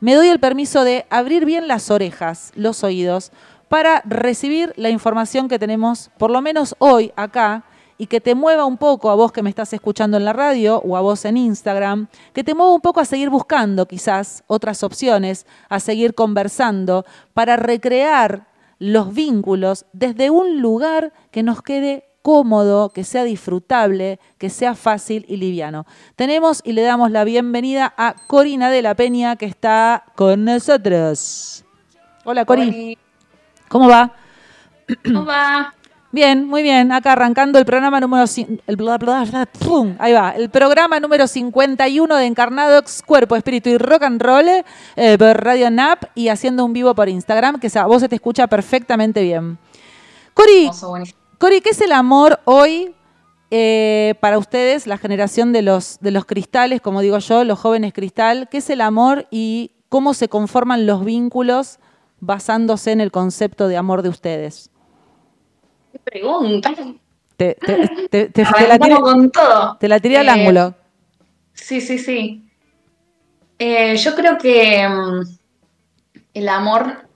[0.01, 3.31] me doy el permiso de abrir bien las orejas, los oídos,
[3.69, 7.63] para recibir la información que tenemos, por lo menos hoy acá,
[7.97, 10.81] y que te mueva un poco a vos que me estás escuchando en la radio
[10.85, 14.83] o a vos en Instagram, que te mueva un poco a seguir buscando quizás otras
[14.83, 18.47] opciones, a seguir conversando, para recrear
[18.91, 25.25] los vínculos desde un lugar que nos quede cómodo, que sea disfrutable, que sea fácil
[25.27, 25.87] y liviano.
[26.15, 31.65] Tenemos y le damos la bienvenida a Corina de la Peña que está con nosotros.
[32.25, 32.97] Hola Cori.
[33.69, 34.13] ¿Cómo va?
[35.03, 35.73] ¿Cómo va?
[36.15, 36.93] Bien, muy bien.
[36.93, 38.77] Acá arrancando el programa número el
[39.99, 44.47] ahí va, el programa número 51 de Encarnadox Cuerpo, Espíritu y Rock and Roll
[44.95, 48.15] eh, por Radio Nap y haciendo un vivo por Instagram que a vos se te
[48.15, 49.57] escucha perfectamente bien.
[50.33, 50.69] Cori,
[51.37, 52.95] Cori, ¿qué es el amor hoy
[53.51, 57.91] eh, para ustedes, la generación de los, de los cristales, como digo yo, los jóvenes
[57.91, 58.47] cristal?
[58.49, 61.79] ¿Qué es el amor y cómo se conforman los vínculos
[62.21, 64.71] basándose en el concepto de amor de ustedes?
[65.95, 66.73] ¿Qué pregunta?
[67.37, 67.57] Te,
[68.67, 69.77] la tiré, con todo.
[69.77, 70.75] Te la tiré al eh, ángulo.
[71.53, 72.49] Sí, sí, sí.
[73.59, 75.21] Eh, yo creo que mm,
[76.33, 77.07] el amor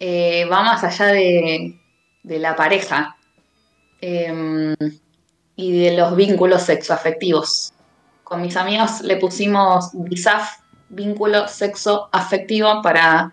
[0.00, 1.78] va más allá de,
[2.22, 3.16] de la pareja.
[4.00, 4.74] Em,
[5.56, 7.72] y de los vínculos sexoafectivos.
[8.24, 13.32] Con mis amigos le pusimos BISAF, vínculo sexo afectivo, para,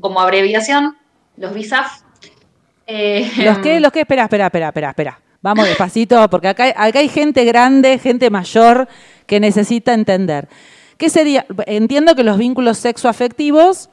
[0.00, 0.96] como abreviación,
[1.36, 2.02] los BISAF.
[2.88, 3.78] Em, ¿Los qué?
[3.80, 4.00] ¿Los qué?
[4.00, 5.20] Espera, espera, espera, espera, espera.
[5.42, 8.88] Vamos despacito, porque acá, acá hay gente grande, gente mayor
[9.26, 10.48] que necesita entender.
[10.96, 11.46] ¿Qué sería?
[11.66, 13.90] Entiendo que los vínculos sexoafectivos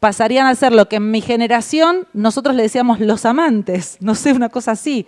[0.00, 4.32] pasarían a ser lo que en mi generación nosotros le decíamos los amantes, no sé,
[4.32, 5.06] una cosa así,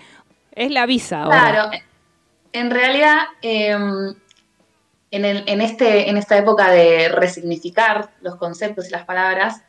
[0.52, 1.40] es la visa ahora.
[1.40, 1.70] Claro,
[2.52, 4.14] en realidad, em,
[5.10, 9.62] en, este, en esta época de resignificar los conceptos y las palabras,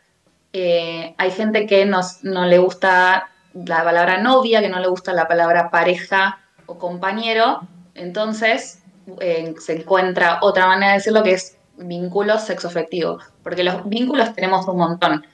[0.53, 5.13] eh, hay gente que nos, no le gusta la palabra novia, que no le gusta
[5.13, 7.61] la palabra pareja o compañero,
[7.95, 8.79] entonces
[9.19, 14.67] eh, se encuentra otra manera de decirlo que es vínculos sexoafectivos, porque los vínculos tenemos
[14.67, 15.25] un montón.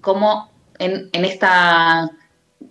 [0.00, 2.10] Como en, en esta,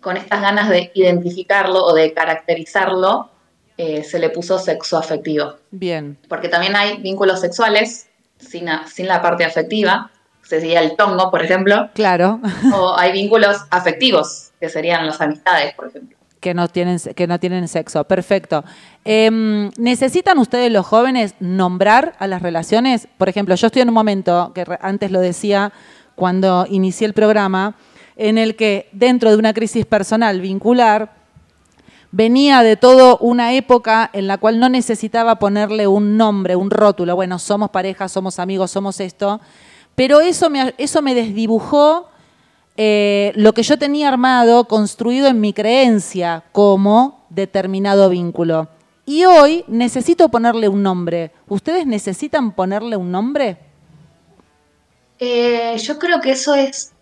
[0.02, 3.30] con estas ganas de identificarlo o de caracterizarlo,
[3.78, 5.56] eh, se le puso sexoafectivo.
[5.72, 6.18] Bien.
[6.28, 10.12] Porque también hay vínculos sexuales sin, a- sin la parte afectiva,
[10.44, 12.40] sería el tongo, por ejemplo, Claro.
[12.74, 16.18] o hay vínculos afectivos, que serían las amistades, por ejemplo.
[16.40, 18.04] que no tienen, que no tienen sexo.
[18.06, 18.64] Perfecto.
[19.06, 23.08] Em, ¿Necesitan ustedes los jóvenes nombrar a las relaciones?
[23.20, 25.72] Por ejemplo, yo estoy en un momento, que antes lo decía
[26.16, 27.76] cuando inicié el programa,
[28.16, 31.14] en el que dentro de una crisis personal vincular,
[32.12, 37.16] venía de todo una época en la cual no necesitaba ponerle un nombre, un rótulo,
[37.16, 39.40] bueno, somos pareja, somos amigos, somos esto,
[40.02, 42.10] pero eso me, eso me desdibujó
[42.76, 48.68] eh, lo que yo tenía armado, construido en mi creencia como determinado vínculo.
[49.06, 51.30] Y hoy necesito ponerle un nombre.
[51.48, 53.60] ¿Ustedes necesitan ponerle un nombre?
[55.20, 56.94] Eh, yo creo que eso es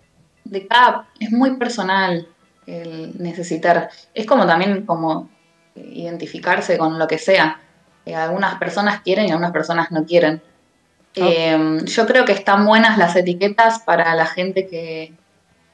[0.43, 2.27] de cada, es muy personal
[2.65, 3.89] el necesitar.
[4.13, 5.29] Es como también como
[5.73, 7.62] eh, identificarse con lo que sea.
[8.13, 10.41] Algunas personas quieren y algunas personas no quieren.
[11.15, 15.13] Eh, yo creo que están buenas las etiquetas para la gente que,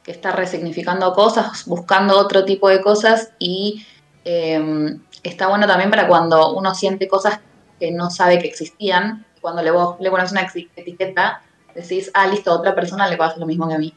[0.04, 3.86] que está resignificando cosas, buscando otro tipo de cosas y
[4.24, 7.40] eh, está bueno también para cuando uno siente cosas
[7.80, 9.26] que no sabe que existían.
[9.42, 11.42] Cuando le, vos le pones una etiqueta,
[11.76, 13.94] decís, ah, listo, a otra persona le pasa lo mismo que a mí.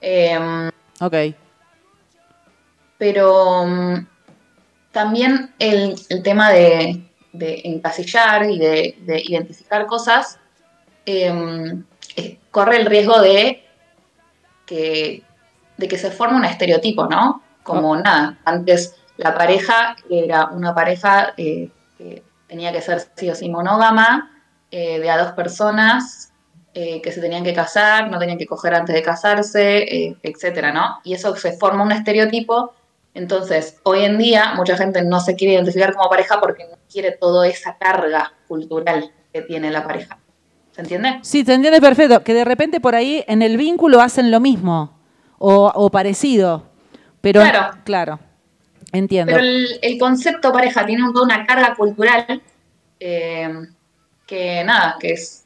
[0.00, 0.70] Eh,
[1.00, 1.14] Ok.
[2.98, 4.06] pero mm,
[4.92, 10.38] también el, el tema de, de encasillar y de, de identificar cosas
[11.06, 11.74] eh,
[12.16, 13.64] eh, corre el riesgo de
[14.66, 15.22] que,
[15.76, 17.42] de que se forme un estereotipo, ¿no?
[17.62, 23.34] Como nada, antes la pareja era una pareja eh, que tenía que ser sí o
[23.34, 24.30] sí monógama,
[24.70, 26.32] eh, de a dos personas,
[26.74, 31.00] eh, que se tenían que casar, no tenían que coger antes de casarse, etcétera, ¿no?
[31.04, 32.74] Y eso se forma un estereotipo.
[33.14, 37.12] Entonces, hoy en día, mucha gente no se quiere identificar como pareja porque no quiere
[37.12, 40.18] toda esa carga cultural que tiene la pareja.
[40.72, 41.18] ¿Se entiende?
[41.22, 42.22] Sí, te entiendes perfecto.
[42.24, 44.98] Que de repente por ahí en el vínculo hacen lo mismo
[45.38, 46.64] o, o parecido.
[47.20, 47.76] Pero, Claro.
[47.84, 48.20] claro.
[48.92, 49.32] Entiendo.
[49.32, 52.42] Pero el, el concepto pareja tiene un- toda una carga cultural
[53.00, 53.50] eh,
[54.26, 55.44] que nada, que es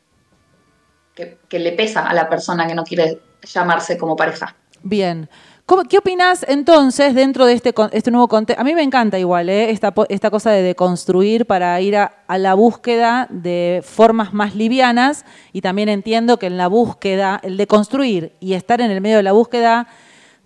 [1.15, 4.55] que, que le pesa a la persona que no quiere llamarse como pareja.
[4.83, 5.29] Bien.
[5.67, 8.61] ¿Cómo- ¿Qué opinas entonces dentro de este, este nuevo contexto?
[8.61, 9.69] A mí me encanta igual ¿eh?
[9.71, 15.89] esta, cosa de deconstruir para ir a, la búsqueda de formas más livianas y también
[15.89, 19.33] entiendo que en la búsqueda, el de construir y estar en el medio de la
[19.33, 19.89] búsqueda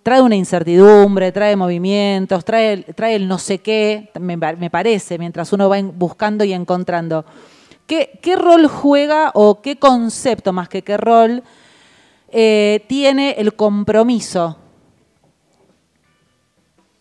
[0.01, 5.53] trae una incertidumbre, trae movimientos, trae, el- no sé qué, me, pa- me parece, mientras
[5.53, 7.25] uno va buscando y encontrando.
[7.85, 11.43] ¿Qué, qué rol juega o qué concepto más que qué rol
[12.29, 14.57] eh, tiene el compromiso?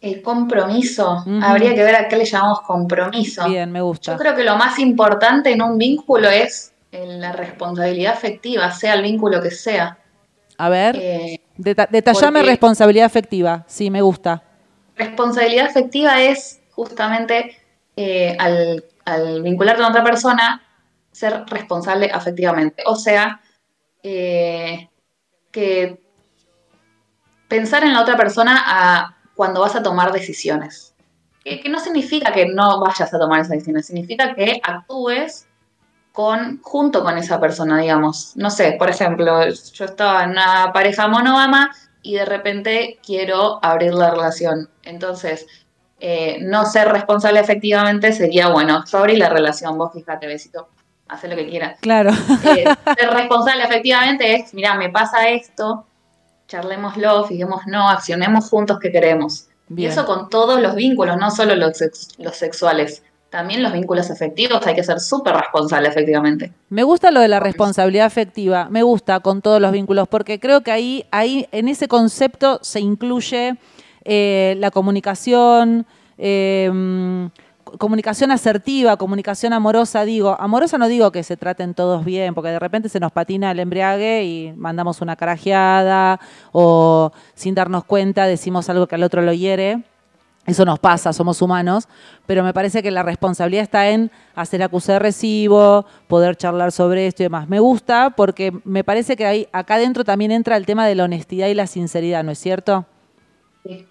[0.01, 3.47] El compromiso, habría que ver a qué le llamamos compromiso.
[3.47, 4.13] Bien, me gusta.
[4.13, 8.95] Yo creo que lo más importante en un vínculo es eh, la responsabilidad afectiva, sea
[8.95, 9.99] el vínculo que sea.
[10.57, 13.65] A ver, Eh, deta- detallame responsabilidad afectiva.
[13.67, 14.43] Sí, me gusta.
[14.97, 17.57] responsabilidad afectiva es justamente
[17.97, 20.63] eh, al, al vincularte con otra persona,
[21.13, 22.83] ser responsable afectivamente.
[22.87, 23.41] O sea,
[24.03, 24.89] eh,
[25.51, 26.01] que
[27.49, 30.93] pensar en la otra persona a- cuando vas a tomar decisiones.
[31.43, 35.47] Que, que no significa que no vayas a tomar esas decisiones, significa que actúes
[36.13, 38.37] con, junto con esa persona, digamos.
[38.37, 41.71] No sé, por ejemplo, yo estaba en una pareja monógama
[42.03, 44.69] y de repente quiero abrir la relación.
[44.83, 45.47] Entonces,
[46.01, 50.69] eh, no ser responsable efectivamente sería, bueno, yo abrí la relación, vos fíjate, besito,
[51.09, 51.79] haz lo que quieras.
[51.81, 52.11] Claro.
[52.45, 55.87] Eh, ser responsable efectivamente es, mira, me pasa esto,
[56.51, 59.47] charlémoslo, fijémonos, accionemos juntos que queremos.
[59.69, 59.89] Bien.
[59.89, 63.05] Y eso con todos los vínculos, no solo los, sex- los sexuales.
[63.31, 66.53] También los vínculos afectivos hay que ser súper responsable efectivamente.
[66.69, 70.63] Me gusta lo de la responsabilidad afectiva, me gusta con todos los vínculos, porque creo
[70.63, 73.57] que ahí, ahí en ese concepto se incluye
[74.05, 75.87] eh, la comunicación,
[76.19, 76.69] eh,
[77.79, 82.59] comunicación asertiva, comunicación amorosa, digo, amorosa no digo que se traten todos bien, porque de
[82.59, 86.21] repente se nos patina el embriague y mandamos una carajeada
[86.53, 89.83] o sin darnos cuenta decimos algo que al otro lo hiere.
[90.47, 91.87] Eso nos pasa, somos humanos,
[92.27, 97.07] pero me parece que la responsabilidad está en hacer acuse de recibo, poder charlar sobre
[97.07, 97.49] esto y demás.
[97.49, 101.05] Me gusta porque me parece que ahí, acá adentro también entra el tema de la
[101.05, 102.87] honestidad y la sinceridad, ¿no es cierto?
[103.65, 103.87] Sí.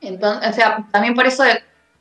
[0.00, 1.42] Entonces, o sea, también por eso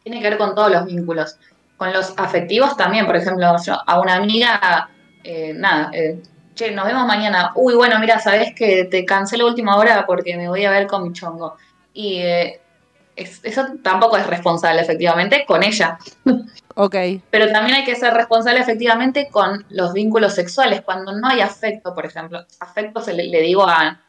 [0.03, 1.37] tiene que ver con todos los vínculos.
[1.77, 4.89] Con los afectivos también, por ejemplo, yo a una amiga
[5.23, 6.21] eh, nada, eh,
[6.55, 7.51] che, nos vemos mañana.
[7.55, 11.03] Uy, bueno, mira, sabes que te cancelo última hora porque me voy a ver con
[11.03, 11.57] mi chongo.
[11.93, 12.61] Y eh,
[13.15, 15.97] es- eso tampoco es responsable, efectivamente, con ella.
[16.75, 16.95] Ok.
[17.29, 20.81] Pero también hay que ser responsable, efectivamente, con los vínculos sexuales.
[20.81, 24.01] Cuando no hay afecto, por ejemplo, afecto se le, le digo a,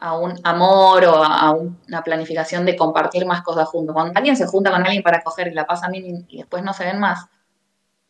[0.00, 3.92] a un amor o a, a un- una planificación de compartir más cosas juntos.
[3.94, 6.62] Cuando alguien se junta con alguien para coger y la pasa bien y, y después
[6.64, 7.26] no se ven más,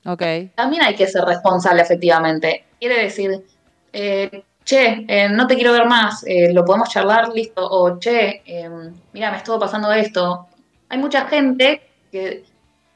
[0.06, 0.22] Ok.
[0.54, 2.64] también hay que ser responsable, efectivamente.
[2.78, 3.44] Quiere decir,
[3.92, 7.62] eh, che, eh, no te quiero ver más, eh, lo podemos charlar, listo.
[7.68, 8.42] O che,
[9.12, 10.46] mira, me estuvo pasando esto.
[10.88, 12.44] Hay mucha gente que,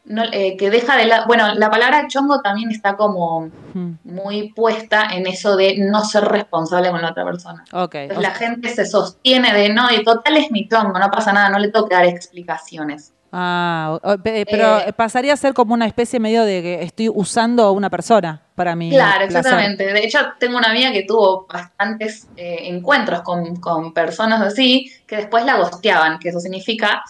[0.06, 1.26] no, eh, que deja de lado.
[1.26, 3.94] Bueno, la palabra chongo también está como Hmm.
[4.04, 7.64] muy puesta en eso de no ser responsable con la otra persona.
[7.72, 7.94] Ok.
[7.96, 11.48] Entonces la gente se sostiene de no, y total es mi chongo, no pasa nada,
[11.48, 13.12] no le tengo que dar explicaciones.
[13.32, 17.64] Ah, pe- pero Eh, pasaría a ser como una especie medio de que estoy usando
[17.64, 19.38] a una persona para mi Claro, placer.
[19.38, 19.92] exactamente.
[19.92, 25.16] De hecho, tengo una amiga que tuvo bastantes eh, encuentros con, con personas así que
[25.16, 27.02] después la gosteaban, que eso significa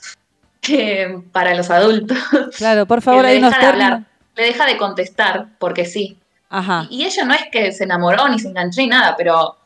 [0.65, 2.19] que para los adultos
[2.57, 6.19] Claro, por favor, unos deja de hablar, le deja de contestar porque sí.
[6.49, 6.87] Ajá.
[6.91, 9.57] Y, ella no es que se enamoró ni se enganchó ni nada, pero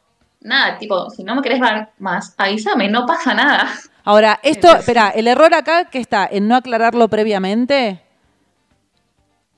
[0.41, 3.69] nada, tipo, si no me querés ver más, avísame, no pasa nada.
[4.05, 8.03] Ahora, esto, espera, el error acá que está en no aclararlo previamente.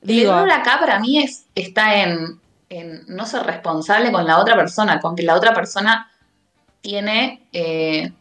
[0.02, 4.56] El error acá para mí es, está en, en no ser responsable con la otra
[4.56, 6.10] persona, con que la otra persona
[6.80, 8.12] tiene eh,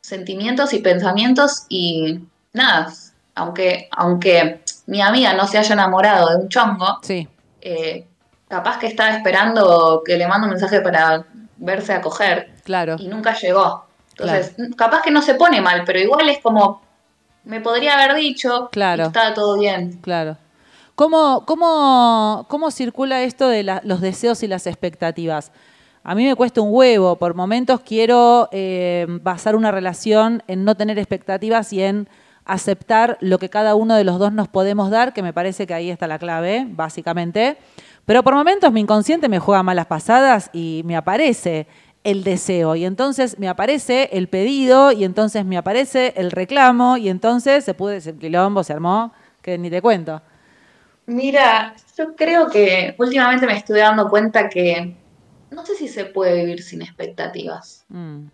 [0.00, 2.20] sentimientos y pensamientos y
[2.56, 2.92] nada,
[3.34, 7.28] aunque, aunque mi amiga no se haya enamorado de un chongo, Sí,
[7.60, 8.06] eh,
[8.48, 11.24] capaz que estaba esperando que le mande un mensaje para
[11.58, 12.96] verse a coger claro.
[12.98, 13.84] y nunca llegó.
[14.18, 16.80] Entonces, capaz que no se pone mal, pero igual es como,
[17.44, 19.04] me podría haber dicho Claro.
[19.04, 19.98] y estaba todo bien.
[20.00, 20.38] Claro.
[20.94, 25.52] ¿Cómo, cómo, cómo circula esto de la- los deseos y las expectativas?
[26.02, 27.16] A mí me cuesta un huevo.
[27.16, 32.08] Por momentos quiero eh, basar una relación en no tener expectativas y en
[32.46, 35.74] aceptar lo que cada uno de los dos nos podemos dar, que me parece que
[35.74, 37.56] ahí está la clave, básicamente.
[38.04, 41.66] Pero por momentos mi inconsciente me juega malas pasadas y me aparece
[42.04, 42.76] el deseo.
[42.76, 47.74] Y entonces me aparece el pedido y entonces me aparece el reclamo y entonces se
[47.74, 50.22] puede, ese quilombo se armó, que ni te cuento.
[51.06, 54.96] Mira, yo creo que últimamente me estoy dando cuenta que
[55.50, 57.84] no sé si se puede vivir sin expectativas.
[57.88, 58.26] Mm,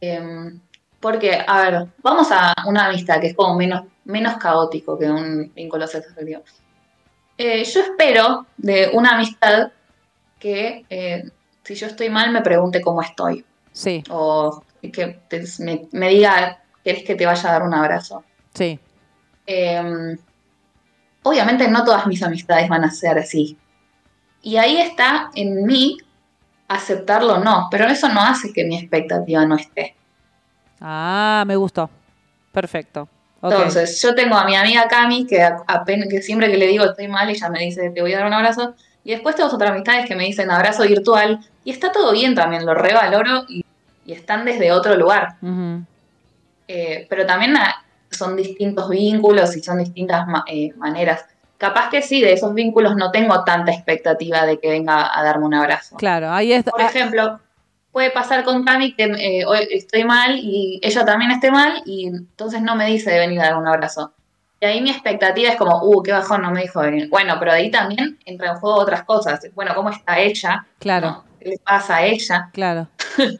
[0.00, 0.60] Em,
[1.00, 5.52] porque, a ver, vamos a una amistad que es como menos, menos caótico que un
[5.54, 6.42] vínculo sexoafectivo.
[7.38, 9.72] Eh, yo espero de una amistad
[10.38, 11.24] que eh,
[11.64, 13.44] si yo estoy mal me pregunte cómo estoy.
[13.72, 18.24] Sí, O que te- me, me diga, ¿querés que te vaya a dar un abrazo?
[18.54, 18.78] sí,
[19.46, 20.16] Eh,
[21.22, 23.56] obviamente no todas mis amistades van a ser así.
[24.42, 25.96] Y ahí está en mí
[26.68, 29.96] aceptarlo o no, pero eso no hace que mi expectativa no esté.
[30.80, 31.88] Ah, me gustó.
[32.52, 33.08] Perfecto.
[33.42, 37.08] Entonces, yo tengo a mi amiga Cami, que, apenas, que siempre que le digo estoy
[37.08, 38.74] mal, ella me dice te voy a dar un abrazo.
[39.02, 41.40] Y después tengo otras amistades que me dicen abrazo virtual.
[41.64, 43.64] Y está todo bien también, lo revaloro y,
[44.04, 45.36] y están desde otro lugar.
[46.68, 51.24] Eh, pero también ah, son distintos vínculos y son distintas ma- eh, maneras.
[51.58, 55.46] Capaz que sí, de esos vínculos no tengo tanta expectativa de que venga a darme
[55.46, 55.96] un abrazo.
[55.96, 56.70] Claro, ahí está.
[56.70, 57.40] Por ejemplo,
[57.92, 62.06] puede pasar con Cami que eh, hoy estoy mal y ella también esté mal y
[62.06, 64.12] entonces no me dice de venir a dar un abrazo.
[64.60, 67.08] Y ahí mi expectativa es como, uh, qué bajón, no me dijo venir.
[67.08, 69.40] Bueno, pero ahí también entra en juego otras cosas.
[69.54, 70.66] Bueno, ¿cómo está ella?
[70.78, 71.06] Claro.
[71.10, 71.24] ¿No?
[71.40, 72.50] ¿Qué le pasa a ella?
[72.52, 72.88] Claro.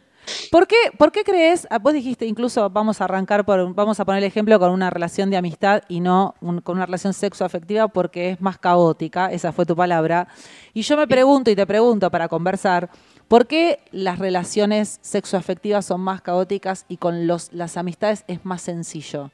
[0.50, 1.66] ¿Por qué, ¿Por qué crees?
[1.70, 4.88] ah, Vos dijiste, incluso vamos a arrancar por, vamos a poner el ejemplo con una
[4.88, 9.52] relación de amistad y no un- con una relación sexoafectiva porque es más caótica, esa
[9.52, 10.28] fue tu palabra.
[10.72, 12.88] Y yo me pregunto y te pregunto para conversar,
[13.30, 18.60] ¿por qué las relaciones sexoafectivas son más caóticas y con los, las amistades es más
[18.60, 19.30] sencillo?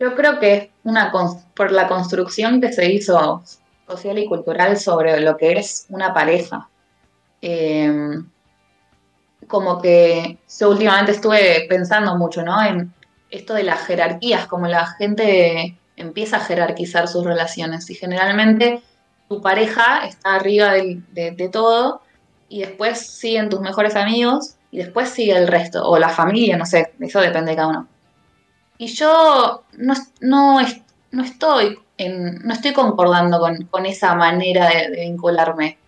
[0.00, 1.12] Yo creo que es una
[1.54, 3.44] por la construcción que se hizo
[3.86, 6.68] social y cultural sobre lo que es una pareja.
[7.40, 8.18] Eh,
[9.46, 12.60] como que yo últimamente estuve pensando mucho, ¿no?
[12.60, 12.92] En
[13.30, 18.82] esto de las jerarquías, como la gente empieza a jerarquizar sus relaciones y generalmente
[19.28, 22.02] tu pareja está arriba de todo
[22.48, 26.66] y después siguen tus mejores amigos y después sigue el resto, o la familia, no
[26.66, 27.88] sé, eso depende de cada uno.
[28.78, 30.82] Y yo no, no, es-
[31.12, 33.40] no estoy en, no estoy concordando
[33.70, 35.78] con, esa manera de, vincularme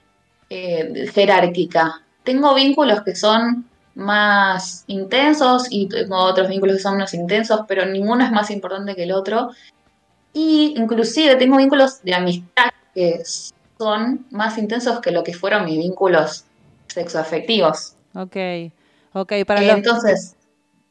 [0.48, 2.02] eh, jerárquica.
[2.22, 7.84] Tengo vínculos que son más intensos y tengo otros vínculos que son menos intensos, pero
[7.84, 9.50] ninguno es más importante que el otro.
[10.32, 13.22] Y inclusive tengo vínculos de amistad que
[13.78, 16.44] son más intensos que lo que fueron mis vínculos
[16.88, 17.94] sexoafectivos.
[18.14, 18.36] Ok,
[19.12, 20.36] ok, para los- Entonces,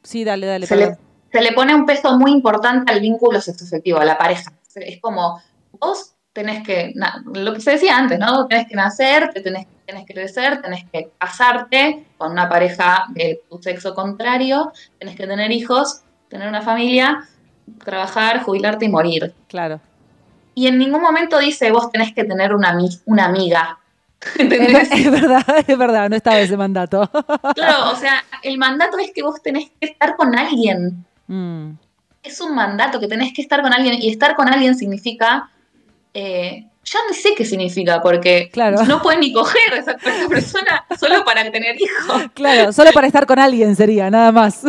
[0.02, 0.66] Sí, dale, dale.
[0.66, 0.96] se le,
[1.32, 4.52] se le pone un peso muy importante al vínculo sexoafectivo, a la pareja.
[4.74, 5.42] Es como,
[5.72, 6.94] vos tenés que,
[7.34, 8.46] lo que se decía antes, ¿no?
[8.46, 13.42] Tenés que nacer, te tenés, tenés que crecer, tenés que casarte con una pareja de
[13.50, 17.26] tu sexo contrario, tenés que tener hijos, tener una familia,
[17.84, 19.34] trabajar, jubilarte y morir.
[19.48, 19.80] Claro.
[20.54, 22.76] Y en ningún momento dice, vos tenés que tener una,
[23.06, 23.78] una amiga.
[24.20, 24.88] Es, ¿Entendés?
[24.92, 27.08] es verdad, es verdad, no estaba ese mandato.
[27.54, 31.04] Claro, o sea, el mandato es que vos tenés que estar con alguien.
[31.26, 31.70] Mm,
[32.22, 35.50] es un mandato que tenés que estar con alguien y estar con alguien significa
[36.14, 38.82] eh, ya no sé qué significa porque Claro.
[38.86, 43.06] no puedes ni coger esa, con esa persona solo para tener hijos Claro, solo para
[43.06, 44.62] estar con alguien sería, nada más.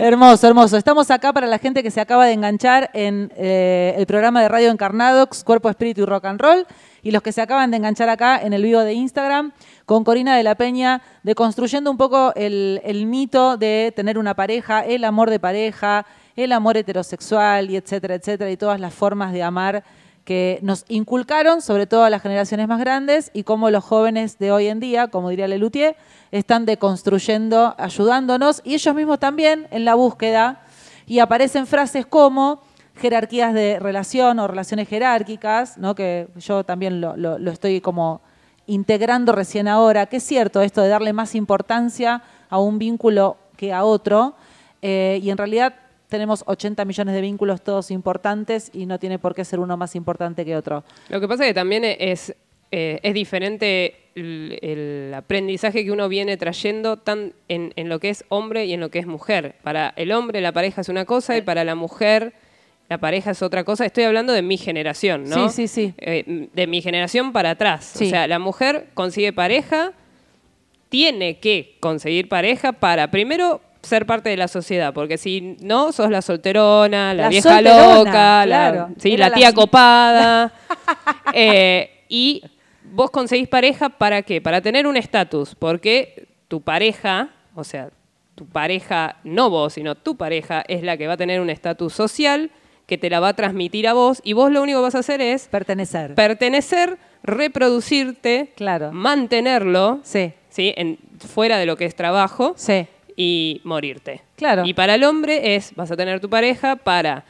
[0.00, 0.76] Hermoso, hermoso.
[0.76, 4.48] Estamos acá para la gente que se acaba de enganchar en eh, el programa de
[4.48, 6.66] Radio Encarnadox, Cuerpo, Espíritu y Rock and Roll,
[7.08, 9.52] y los que se acaban de enganchar acá en el vivo de Instagram
[9.86, 15.04] con Corina de la Peña, deconstruyendo un poco el, mito de tener una pareja, el
[15.04, 16.04] amor de pareja,
[16.36, 19.84] el amor heterosexual y etcétera, etcétera, y todas las formas de amar
[20.26, 24.52] que nos inculcaron, sobre todo a las generaciones más grandes, y cómo los jóvenes de
[24.52, 25.96] hoy en día, como diría Lelutier,
[26.30, 30.60] están deconstruyendo, ayudándonos, y ellos mismos también en la búsqueda,
[31.06, 32.60] y aparecen frases como
[32.98, 35.94] jerarquías de relación o relaciones jerárquicas, ¿no?
[35.94, 38.20] que yo también lo, estoy como
[38.66, 43.72] integrando recién ahora, que es cierto esto de darle más importancia a un vínculo que
[43.72, 44.34] a otro,
[44.82, 45.74] eh, y en realidad
[46.08, 49.94] tenemos 80 millones de vínculos todos importantes y no tiene por qué ser uno más
[49.94, 50.84] importante que otro.
[51.08, 52.34] Lo que pasa es que también es,
[52.70, 58.72] eh, diferente el, aprendizaje que uno viene trayendo tan en lo que es hombre y
[58.74, 59.56] en lo que es mujer.
[59.62, 62.34] Para el hombre la pareja es una cosa y para la mujer
[62.88, 63.84] la pareja es otra cosa.
[63.84, 65.48] Estoy hablando de mi generación, ¿no?
[65.50, 65.94] Sí, sí, sí.
[65.98, 67.84] Eh, de mi generación para atrás.
[67.94, 68.06] Sí.
[68.06, 69.92] O sea, la mujer consigue pareja,
[70.88, 76.10] tiene que conseguir pareja para primero ser parte de la sociedad, porque si no, sos
[76.10, 78.76] la solterona, la, La vieja solterona, loca, claro.
[78.88, 80.52] la, sí, Era la la- tía copada.
[81.34, 82.42] Eh, y
[82.90, 84.40] vos conseguís pareja para qué?
[84.40, 87.90] Para tener un estatus, porque tu pareja, o sea,
[88.34, 91.92] tu pareja, no vos, sino tu pareja, es la que va a tener un estatus
[91.92, 92.50] social
[92.88, 95.00] que te la va a transmitir a vos y vos lo único que vas a
[95.00, 96.14] hacer es Pertenecer.
[96.14, 98.92] pertenecer, reproducirte, Claro.
[98.92, 100.72] mantenerlo, sí, ¿sí?
[100.74, 102.86] En, fuera de lo que es trabajo sí.
[103.14, 104.22] y morirte.
[104.36, 104.64] Claro.
[104.64, 107.24] Y para el hombre es, vas a tener tu pareja para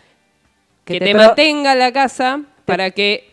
[0.84, 3.32] Que que, te mantenga en la casa, para que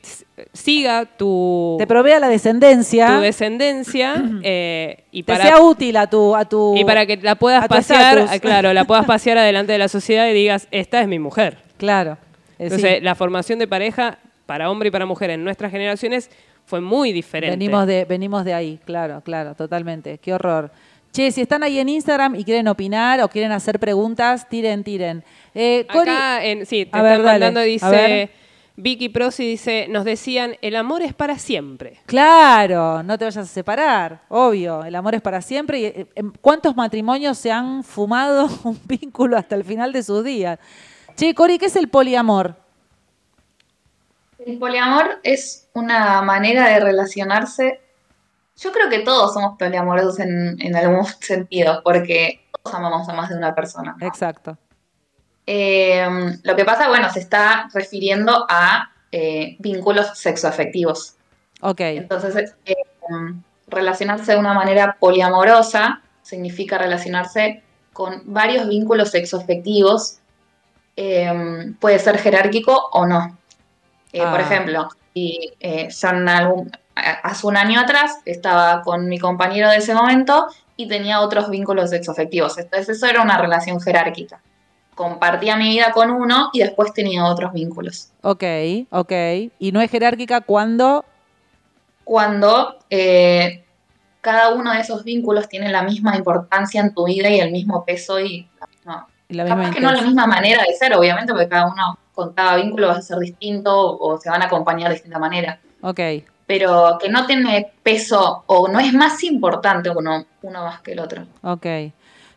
[0.51, 6.07] siga tu, Te provea la descendencia, tu descendencia eh, y, te para, sea útil a
[6.07, 9.77] tu, a tu y para que la puedas pasear, claro, la puedas pasear adelante de
[9.77, 11.64] la sociedad y digas, esta es mi mujer.
[11.77, 12.13] Claro.
[12.13, 12.15] Eh,
[12.57, 12.63] sí.
[12.63, 16.29] Entonces, la formación de pareja para hombre y para mujer en nuestras generaciones
[16.65, 17.55] fue muy diferente.
[17.57, 20.17] Venimos de, venimos de ahí, claro, claro, totalmente.
[20.19, 20.71] Qué horror.
[21.11, 25.23] Che, si están ahí en Instagram y quieren opinar o quieren hacer preguntas, tiren, tiren.
[25.53, 27.39] Eh, Cori- Acá, en, sí, te A ver, están dale.
[27.45, 27.69] mandando, ver.
[27.69, 28.29] dice
[28.77, 31.99] Vicky Prosi, dice, nos decían, el amor es para siempre.
[32.07, 35.79] Claro, no te vayas a separar, obvio, el amor es para siempre.
[35.79, 36.07] Y, eh,
[36.41, 40.59] ¿Cuántos matrimonios se han fumado un vínculo hasta el final de sus días?
[41.15, 42.55] Che, Cori, ¿qué es el poliamor?
[44.45, 47.81] El poliamor es una manera de relacionarse.
[48.57, 53.29] Yo creo que todos somos poliamorosos en, en algún sentido, porque todos amamos a más
[53.29, 53.95] de una persona.
[53.97, 54.07] ¿no?
[54.07, 54.57] Exacto.
[55.47, 56.05] Eh,
[56.43, 61.15] lo que pasa, bueno, se está refiriendo a eh, vínculos sexoafectivos.
[61.61, 62.75] Ok, Entonces, eh,
[63.67, 67.63] relacionarse de una manera poliamorosa significa relacionarse
[67.93, 70.17] con varios vínculos sexoafectivos.
[70.97, 73.37] Eh, puede ser jerárquico o no.
[74.13, 74.41] Eh, Por Ah.
[74.41, 79.77] ejemplo, si eh, yo en algún- hace un año atrás estaba con mi compañero de
[79.77, 82.57] ese momento y tenía otros vínculos sexoafectivos.
[82.57, 84.41] Entonces, eso era una relación jerárquica.
[84.95, 88.11] Compartía mi vida con uno y después tenía otros vínculos.
[88.21, 88.43] ok,
[88.91, 89.11] ok.
[89.59, 91.03] Y no es jerárquica cuando...
[92.05, 93.65] cuando eh,
[94.21, 97.83] cada uno de esos vínculos tiene la misma importancia en tu vida y el mismo
[97.83, 98.74] peso y y
[99.29, 102.33] la misma capaz que no la misma manera de ser, obviamente, porque cada uno con
[102.33, 105.99] cada vínculo va a ser distinto o se van a acompañar de distinta manera, Ok,
[106.47, 110.99] pero que no tiene peso o no es más importante uno, uno más que el
[110.99, 111.25] otro.
[111.41, 111.65] ok.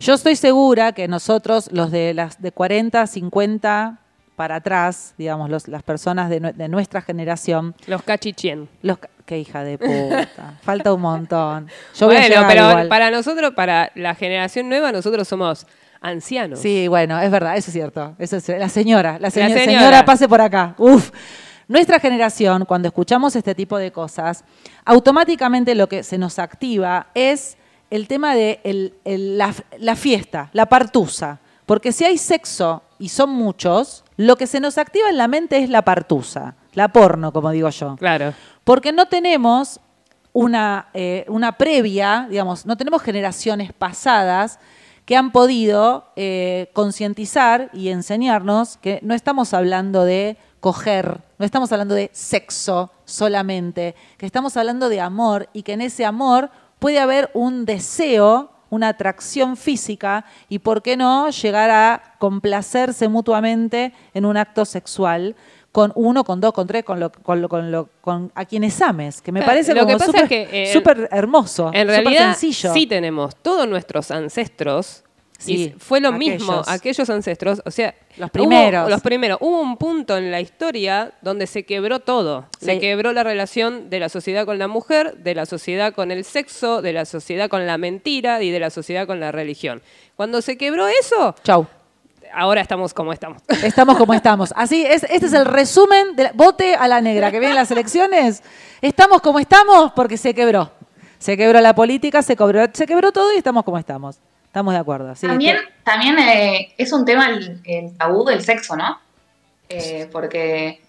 [0.00, 3.98] Yo estoy segura que nosotros, los de las de 40, 50
[4.36, 8.68] para atrás, digamos, los- las personas de, nue- de nuestra generación, Los cachichien.
[8.82, 8.98] los...
[9.26, 10.54] Qué hija de puta.
[10.62, 11.68] Falta un montón.
[11.98, 12.88] Yo voy a bueno, pero igual.
[12.88, 15.66] para nosotros, para la generación nueva, nosotros somos
[16.00, 16.60] ancianos.
[16.60, 18.14] Sí, bueno, es verdad, eso es cierto.
[18.18, 19.78] Eso es, la señora, la, señora, señora.
[19.80, 20.74] señora pase por acá.
[20.78, 21.10] Uf.
[21.68, 24.42] nuestra generación, cuando escuchamos este tipo de cosas,
[24.84, 27.56] automáticamente lo que se nos activa es
[27.90, 31.40] el tema de el- el- la, la fiesta, la partusa.
[31.66, 35.58] Porque si hay sexo y son muchos, lo que se nos activa en la mente
[35.58, 37.96] es la partusa, la porno, como digo yo.
[37.96, 38.32] Claro.
[38.64, 39.78] Porque no tenemos
[40.32, 44.58] una, eh, una previa, digamos, no tenemos generaciones pasadas
[45.08, 51.72] que han podido eh, concientizar y enseñarnos que no estamos hablando de coger, no estamos
[51.72, 56.98] hablando de sexo solamente, que estamos hablando de amor y que en ese amor puede
[56.98, 64.26] haber un deseo, una atracción física y, ¿por qué no?, llegar a complacerse mutuamente en
[64.26, 65.36] un acto sexual
[65.72, 68.80] con uno, con dos, con tres, con, lo, con, lo- con, lo- con a quienes
[68.80, 71.86] ames, que me Claro, parece lo como que pasa es que, eh, súper hermoso, En
[71.88, 72.72] realidad, sencillo.
[72.72, 75.04] sí tenemos todos nuestros ancestros.
[75.40, 77.08] Sí, y fue lo mismo, aquellos.
[77.10, 78.90] ancestros, o sea, Los hubo- primeros.
[78.90, 79.38] los primeros.
[79.40, 82.46] Hubo un punto en la historia donde se quebró todo.
[82.60, 86.24] Se quebró la relación de la sociedad con la mujer, de la sociedad con el
[86.24, 89.80] sexo, de la sociedad con la mentira y de la sociedad con la religión.
[90.16, 91.68] Cuando se quebró eso, Chau.
[92.32, 93.42] Ahora estamos como estamos.
[93.62, 94.52] Estamos como estamos.
[94.56, 98.42] Así es, este es el resumen de vote a la negra que vienen las elecciones.
[98.80, 100.70] Estamos como estamos porque se quebró.
[101.18, 104.18] Se quebró la política, se quebró, se quebró todo y estamos como estamos.
[104.46, 105.14] Estamos de acuerdo.
[105.14, 105.26] sí.
[105.26, 108.98] También, también eh, es un tema el, el tabú del sexo, ¿no?
[109.68, 110.80] Eh, porque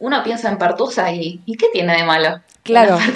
[0.00, 2.40] uno piensa en partusa y ¿y qué tiene de malo?
[2.62, 2.98] Claro.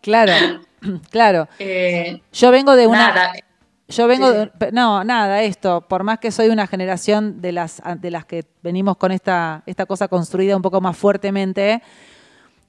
[0.00, 0.32] Claro,
[1.10, 1.48] claro.
[1.58, 3.08] Eh, Yo vengo de una.
[3.08, 3.32] nada,
[3.90, 8.10] Yo vengo de, no, nada, esto, por más que soy una generación de las de
[8.10, 11.82] las que venimos con esta esta cosa construida un poco más fuertemente,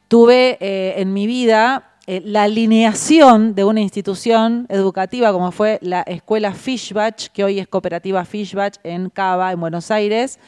[0.07, 6.03] tuve eh, en mi vida eh, la alineación de una institución educativa como fue la
[6.03, 10.39] escuela Fishbach, que hoy es cooperativa Fishbach en Cava, en Buenos Aires,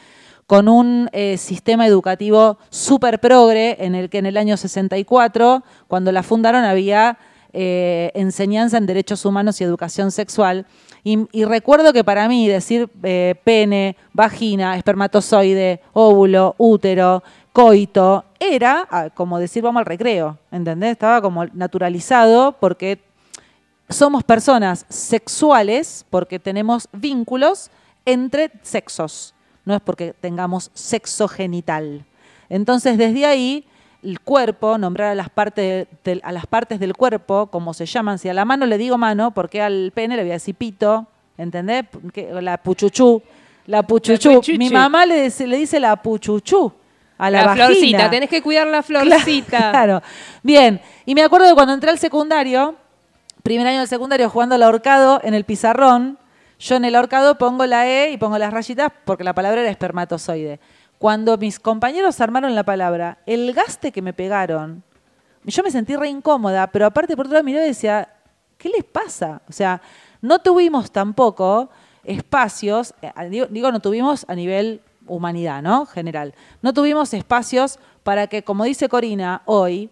[0.46, 6.12] con un eh, sistema educativo súper progre en el que en el año 64, cuando
[6.12, 7.18] la fundaron, había
[7.52, 10.66] eh, enseñanza en derechos humanos y educación sexual.
[11.04, 17.22] Y, recuerdo que para mí decir eh, pene, vagina, espermatozoide, óvulo, útero,
[17.52, 20.92] coito, era ah, como decir vamos al recreo, ¿entendés?
[20.92, 23.00] Estaba como naturalizado porque
[23.88, 27.70] somos personas sexuales porque tenemos vínculos
[28.04, 29.34] entre sexos,
[29.64, 32.04] no es porque tengamos sexo genital.
[32.48, 33.66] Entonces, desde ahí,
[34.02, 38.18] el cuerpo, nombrar a las, partes del, a las partes del cuerpo, como se llaman,
[38.18, 41.06] si a la mano le digo mano, porque al pene le voy a decir pito,
[41.38, 41.84] ¿entendés?
[42.40, 43.22] La puchuchú,
[43.66, 44.34] la puchuchú.
[44.34, 44.58] puchuchu.
[44.58, 46.72] Mi mamá le, dice- le dice la puchuchú
[47.18, 49.58] a la, la florcita, tenés que cuidar la florcita.
[49.70, 50.02] Claro.
[50.42, 50.80] Bien.
[51.06, 52.74] Y me acuerdo de cuando entré al secundario,
[53.44, 56.18] primer año del secundario, jugando al ahorcado en el pizarrón.
[56.58, 59.70] Yo en el ahorcado pongo la E y pongo las rayitas porque la palabra era
[59.70, 60.60] espermatozoide.
[61.02, 64.84] Cuando mis compañeros armaron la palabra, el gaste que me pegaron,
[65.42, 68.08] yo me sentí re incómoda, pero aparte por otro lado miraba y decía,
[68.56, 69.42] ¿qué les pasa?
[69.48, 69.82] O sea,
[70.20, 71.70] no tuvimos tampoco
[72.04, 75.86] espacios, eh, digo, digo, no tuvimos a nivel humanidad, ¿no?
[75.86, 76.34] General.
[76.62, 79.90] No tuvimos espacios para que, como dice Corina hoy,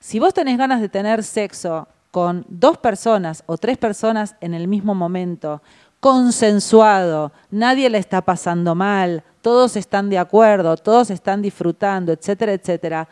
[0.00, 4.66] si vos tenés ganas de tener sexo con dos personas o tres personas en el
[4.66, 5.62] mismo momento,
[6.00, 13.08] consensuado, nadie le está pasando mal, todos están de acuerdo, todos están disfrutando, etcétera, etcétera.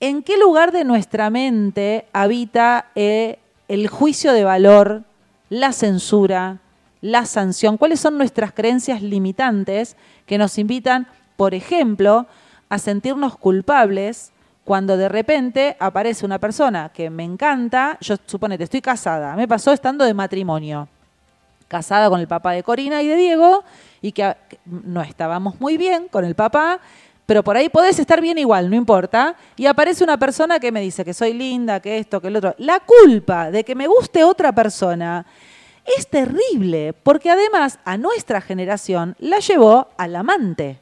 [0.00, 3.38] ¿En qué lugar de nuestra mente habita eh,
[3.68, 5.02] el juicio de valor,
[5.50, 6.58] la censura,
[7.00, 7.76] la sanción?
[7.76, 12.26] ¿Cuáles son nuestras creencias limitantes que nos invitan, por ejemplo,
[12.70, 14.32] a sentirnos culpables
[14.64, 17.98] cuando de repente aparece una persona que me encanta?
[18.00, 20.88] Yo suponete, estoy casada, me pasó estando de matrimonio
[21.68, 23.62] casada con el papá de Corina y de Diego,
[24.00, 26.80] y que, no estábamos muy bien con el papá,
[27.26, 29.36] pero por ahí podés estar bien igual, no importa.
[29.56, 32.54] Y aparece una persona que me dice que soy linda, que esto, que el otro.
[32.56, 35.26] La culpa de que me guste otra persona
[35.96, 40.80] es terrible, porque además a nuestra generación la llevó al amante.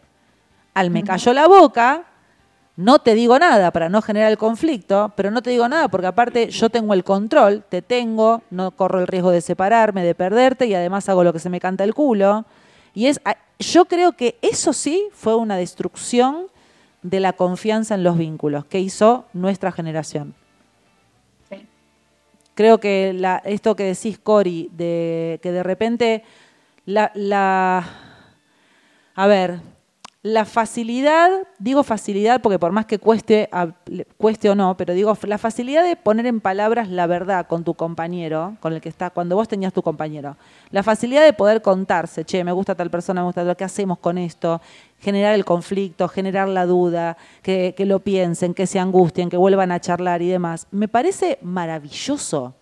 [0.73, 2.05] Al me cayó la boca,
[2.77, 6.07] no te digo nada para no generar el conflicto, pero no te digo nada porque
[6.09, 10.67] aparte yo tengo el control, te tengo, no corro el riesgo de separarme, de perderte
[10.67, 12.45] y además hago lo que se me canta el culo.
[12.93, 13.21] Y es,
[13.59, 16.49] yo creo que eso sí fue una destrucción
[17.03, 20.35] de la confianza en los vínculos que hizo nuestra generación.
[21.49, 21.67] sí.
[22.55, 26.25] Creo que la- esto que decís, Cori, de que de repente
[26.85, 27.87] la, la-
[29.15, 29.61] a ver,
[30.27, 33.49] la facilidad, digo facilidad porque por más que cueste,
[34.17, 37.75] cueste o no, pero digo la facilidad de poner en palabras la verdad con tu
[37.75, 40.37] compañero, con el que está, cuando vos tenías tu compañero.
[40.73, 43.99] La facilidad de poder contarse, che, me gusta tal persona, me gusta tal, ¿qué hacemos
[43.99, 44.61] con esto?
[44.99, 49.71] Generar el conflicto, generar la duda, que, que lo piensen, que se angustien, que vuelvan
[49.71, 50.67] a charlar y demás.
[50.73, 52.53] Me parece maravilloso.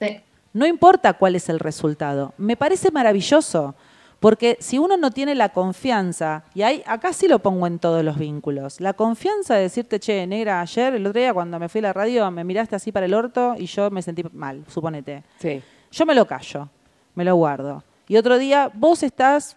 [0.00, 0.22] Sí.
[0.54, 2.32] No importa cuál es el resultado.
[2.38, 3.74] Me parece maravilloso.
[4.20, 8.02] Porque si uno no tiene la confianza, y hay, acá sí lo pongo en todos
[8.02, 11.80] los vínculos, la confianza de decirte, che, negra, ayer, el otro día cuando me fui
[11.80, 15.22] a la radio, me miraste así para el orto y yo me sentí mal, suponete.
[15.38, 15.62] Sí.
[15.92, 16.68] Yo me lo callo,
[17.14, 17.84] me lo guardo.
[18.08, 19.56] Y otro día vos estás,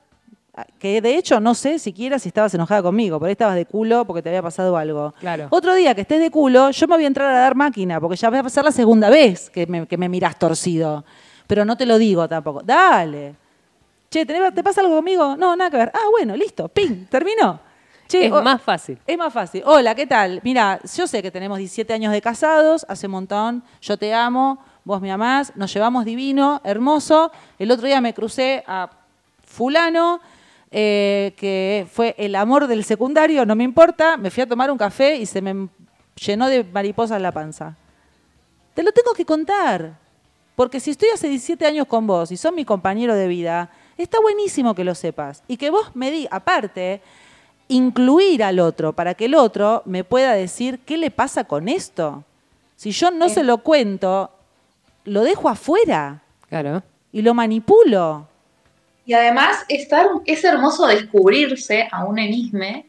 [0.78, 4.04] que de hecho no sé siquiera si estabas enojada conmigo, por ahí estabas de culo
[4.04, 5.14] porque te había pasado algo.
[5.22, 5.48] Claro.
[5.52, 8.18] Otro día que estés de culo, yo me voy a entrar a dar máquina, porque
[8.18, 11.06] ya va a ser la segunda vez que me, que me mirás torcido.
[11.48, 12.62] Pero no te lo digo tampoco.
[12.62, 13.36] Dale.
[14.10, 15.36] Che, ¿te, pasa algo conmigo?
[15.38, 15.92] No, nada que ver.
[15.94, 16.68] Ah, bueno, listo.
[16.68, 17.60] Ping, terminó.
[18.08, 18.98] Che, es o- más fácil.
[19.06, 19.62] es más fácil.
[19.66, 20.42] Hola, ¿qué tal?
[20.44, 24.58] Mira, yo sé que tenemos 17 años de casados, hace un montón, yo te amo,
[24.84, 27.32] vos me amás, nos llevamos divino, hermoso.
[27.60, 28.90] El otro día me crucé a
[29.46, 30.22] fulano,
[30.72, 34.78] eh, que fue el amor del secundario, no me importa, me fui a tomar un
[34.80, 35.70] café y se me
[36.16, 37.76] llenó de mariposas la panza.
[38.74, 40.00] Te lo tengo que contar.
[40.56, 43.70] Porque si estoy hace 17 años con vos y sos mi compañero de vida,
[44.04, 45.44] está buenísimo que lo sepas.
[45.48, 47.02] Y que vos me digas, aparte,
[47.68, 52.24] incluir al otro para que el otro me pueda decir qué le pasa con esto.
[52.76, 54.32] Si yo no se lo cuento,
[55.06, 56.82] lo dejo afuera Claro.
[57.12, 58.28] y lo manipulo.
[59.06, 62.86] Y además estar, es hermoso descubrirse a un enisme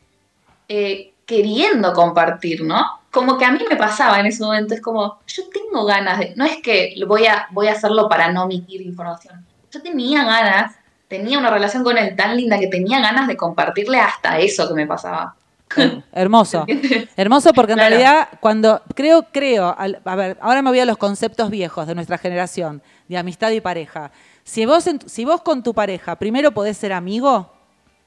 [0.68, 2.84] eh, queriendo compartir, ¿no?
[3.10, 6.34] Como que a mí me pasaba en ese momento, es como, yo tengo ganas de,
[6.36, 10.76] no es que voy a, voy a hacerlo para no omitir información, yo tenía ganas,
[11.10, 14.74] tenía una relación con él tan linda que tenía ganas de compartirle hasta eso que
[14.74, 15.34] me pasaba.
[16.12, 16.64] Hermoso.
[17.16, 17.90] Hermoso porque en Claro.
[17.96, 21.96] realidad cuando creo, creo, al- a ver, ahora me voy a los conceptos viejos de
[21.96, 24.12] nuestra generación, de amistad y pareja.
[24.44, 27.52] Si vos, en- si vos con tu pareja primero podés ser amigo,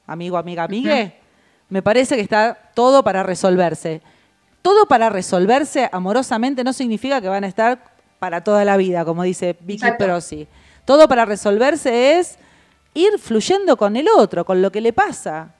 [0.06, 1.14] amigo, amiga, amigue,
[1.68, 4.00] me parece que está todo para resolverse.
[4.62, 7.78] Todo para resolverse amorosamente no significa que van a estar
[8.18, 10.04] para toda la vida, como dice Vicky Exacto.
[10.06, 10.48] Prosi.
[10.86, 12.38] Todo para resolverse es
[12.94, 15.54] ir fluyendo con el otro, con lo que le pasa.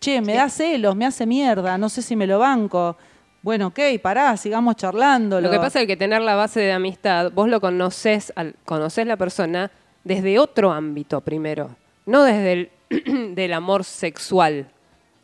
[0.00, 0.38] Che, me Sí.
[0.38, 2.96] da celos, me hace mierda, no sé si me lo banco.
[3.42, 5.40] Bueno, ok, pará, sigamos charlando.
[5.40, 9.06] Lo que pasa es que tener la base de amistad, vos lo conoces, al, conoces
[9.06, 9.70] la persona
[10.04, 11.74] desde otro ámbito primero,
[12.06, 12.70] no desde el
[13.34, 14.66] del amor sexual.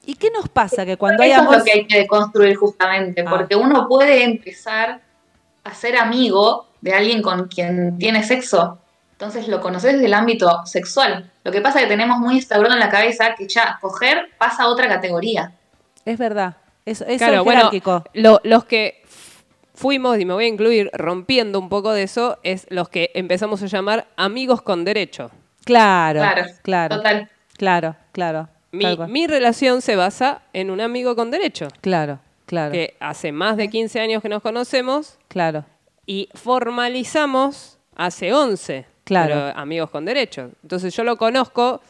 [0.05, 0.87] ¿Y qué nos pasa?
[0.87, 1.55] Que cuando hay Eso amor...
[1.55, 3.31] es lo que hay que deconstruir justamente, Ah.
[3.31, 5.01] porque uno puede empezar
[5.65, 8.79] a ser amigo de alguien con quien tiene sexo.
[9.19, 11.31] Entonces lo conoces desde el ámbito sexual.
[11.43, 14.65] Lo que pasa es que tenemos muy instaurado en la cabeza que ya coger pasa
[14.65, 15.53] a otra categoría.
[16.05, 18.05] Es verdad, eso, eso claro, es bueno, jerárquico.
[18.13, 19.03] lo- los que
[19.75, 23.63] fuimos, y me voy a incluir rompiendo un poco de eso, es los que empezamos
[23.63, 25.31] a llamar amigos con derecho.
[25.65, 27.31] Claro, Claro, claro, Total.
[27.57, 28.49] claro, claro.
[28.73, 33.57] Mi, mi relación se basa en un amigo con derecho, Claro, claro, que hace más
[33.57, 35.65] de 15 años que nos conocemos claro.
[36.05, 38.87] y formalizamos hace 11.
[39.07, 39.33] Claro.
[39.35, 40.51] pero amigos con derecho.
[40.63, 41.81] Entonces yo lo conozco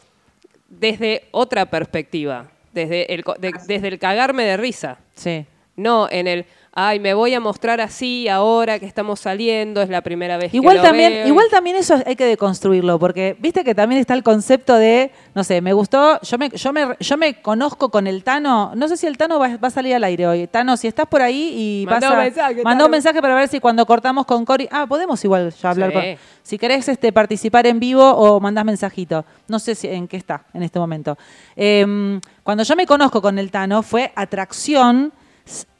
[0.69, 4.99] desde otra perspectiva, desde el, de- desde el cagarme de risa.
[5.15, 5.45] Sí.
[5.75, 6.45] No en el,
[6.79, 10.75] ay, me voy a mostrar así ahora que estamos saliendo, es la primera vez Igual
[10.75, 11.27] que lo también, veo".
[11.27, 15.43] igual también eso hay que deconstruirlo, porque viste que también está el concepto de, no
[15.43, 18.95] sé, me gustó, yo me, yo me, yo me conozco con el Tano, no sé
[18.95, 20.45] si el Tano va, va a salir al aire hoy.
[20.45, 23.33] Tano, si estás por ahí y Mandá vas un a- mensaje, mandá un mensaje para
[23.33, 25.93] ver si cuando cortamos con Cori, ah, podemos igual ya hablar Sí.
[25.95, 26.03] con,
[26.43, 30.45] si querés este, participar en vivo o mandás mensajito, no sé si, en qué está
[30.53, 31.17] en este momento.
[31.55, 35.11] Em, cuando yo me conozco con el Tano fue atracción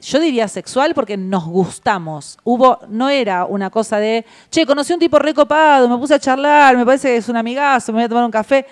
[0.00, 2.38] yo diría sexual porque nos gustamos.
[2.44, 6.76] Hubo, no era una cosa de, che, conocí un tipo recopado, me puse a charlar,
[6.76, 8.66] me parece que es un amigazo, me voy a tomar un café.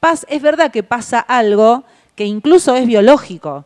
[0.00, 1.84] Paz, es verdad que pasa algo
[2.14, 3.64] que incluso es biológico.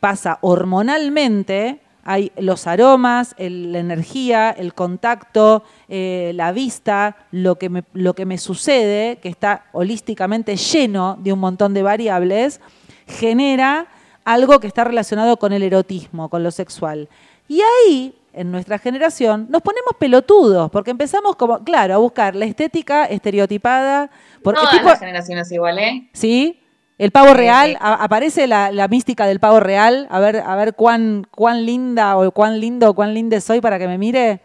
[0.00, 8.14] Pasa hormonalmente, hay los aromas, la energía, el contacto, eh, la vista, lo que, lo
[8.14, 12.60] que me sucede, que está holísticamente lleno de un montón de variables,
[13.06, 13.86] genera
[14.32, 17.08] algo que está relacionado con el erotismo, con lo sexual.
[17.48, 22.44] Y ahí, en nuestra generación, nos ponemos pelotudos, porque empezamos como, claro, a buscar la
[22.44, 24.10] estética estereotipada.
[24.42, 26.08] Porque Todas tipo, las generaciones igual, ¿eh?
[26.12, 26.56] ¿Sí?
[26.96, 27.76] El pavo real, sí.
[27.80, 32.16] a- aparece la, la mística del pavo real, a ver, a ver cuán, cuán linda
[32.18, 34.40] o cuán lindo o cuán linda soy para que me mire.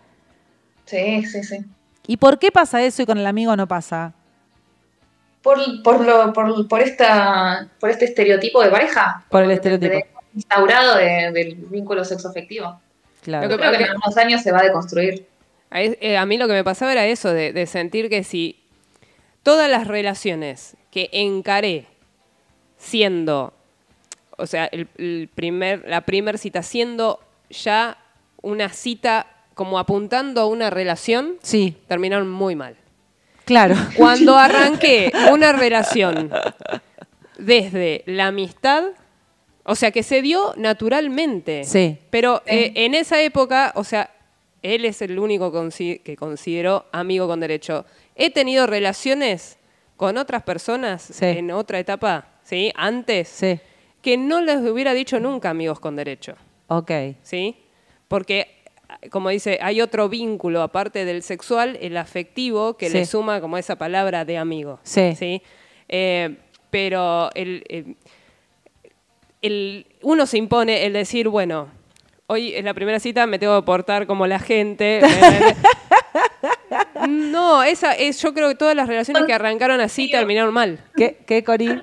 [0.85, 1.57] Sí, sí, sí.
[2.07, 4.13] ¿Y por qué pasa eso y con el amigo no pasa?
[5.45, 9.23] Por, por, lo, por, por, esta, por este estereotipo de pareja.
[9.29, 9.93] Por el estereotipo.
[10.33, 12.81] Instaurado de, del vínculo sexoafectivo.
[13.21, 13.47] Claro.
[13.47, 15.27] Yo creo que en unos años se va a deconstruir.
[15.69, 18.59] A, eh, a mí lo que me pasaba era eso, de, de sentir que si
[19.43, 21.85] todas las relaciones que encaré
[22.79, 23.53] siendo,
[24.37, 27.19] o sea, el, primer, la primera cita siendo
[27.51, 27.99] ya
[28.41, 31.77] una cita como apuntando a una relación, sí.
[31.87, 32.75] terminaron muy mal.
[33.45, 33.75] Claro.
[33.95, 36.31] Cuando arranqué una relación
[37.37, 38.83] desde la amistad,
[39.63, 41.63] o sea, que se dio naturalmente.
[41.63, 41.97] Sí.
[42.09, 44.11] Pero eh, en esa época, o sea,
[44.61, 47.85] él es el único que considero amigo con derecho.
[48.15, 49.57] He tenido relaciones
[49.95, 52.71] con otras personas en otra etapa, ¿sí?
[52.75, 53.39] Antes,
[54.01, 56.35] que no les hubiera dicho nunca amigos con derecho.
[56.67, 56.91] Ok.
[57.21, 57.55] ¿Sí?
[58.07, 58.54] Porque,
[59.11, 63.77] como dice, hay otro vínculo, aparte del sexual, el afectivo, que le suma como esa
[63.77, 64.79] palabra de amigo.
[64.83, 65.15] Sí.
[65.15, 65.41] ¿sí?
[65.87, 66.37] Eh,
[66.69, 67.95] pero el,
[69.41, 71.69] el, uno se impone el decir, bueno,
[72.27, 75.01] hoy es la primera cita, me tengo que portar como la gente.
[77.07, 80.79] no, esa es, yo creo que todas las relaciones que arrancaron así terminaron mal.
[80.95, 81.81] ¿Qué, qué Cori?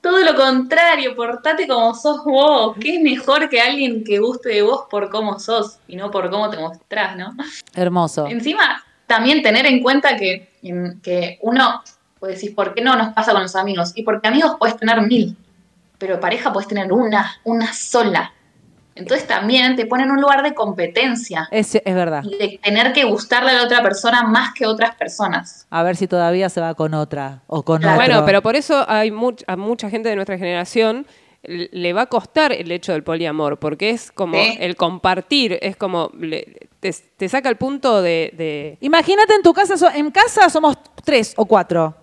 [0.00, 2.76] Todo lo contrario, portate como sos vos.
[2.80, 6.30] ¿Qué es mejor que alguien que guste de vos por cómo sos y no por
[6.30, 7.34] cómo te mostrás, no?
[7.74, 8.26] Hermoso.
[8.26, 10.48] Encima, también tener en cuenta que,
[11.02, 11.82] que uno
[12.18, 13.92] puede decir, ¿por qué no nos pasa con los amigos?
[13.94, 15.36] Y porque amigos puedes tener mil,
[15.98, 18.32] pero pareja puedes tener una, una sola.
[19.00, 21.48] Entonces también te pone en un lugar de competencia.
[21.50, 22.22] Es, es verdad.
[22.22, 25.66] de tener que gustarle a la otra persona más que otras personas.
[25.70, 27.94] A ver si todavía se va con otra o con otro.
[27.96, 29.12] Bueno, pero por eso hay
[29.46, 31.06] a mucha gente de nuestra generación
[31.42, 36.12] le va a costar el hecho del poliamor, porque es como el compartir, es como
[36.80, 38.76] te, saca el punto de, de...
[38.82, 41.94] Imagínate en tu casa, en casa somos tres o cuatro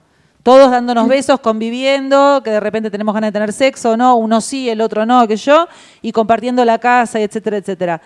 [0.47, 4.15] todos dándonos besos, conviviendo, que de repente tenemos ganas de tener sexo, ¿no?
[4.15, 5.67] Uno sí, el otro no, que yo,
[6.01, 8.01] y compartiendo la casa, etcétera, etcétera.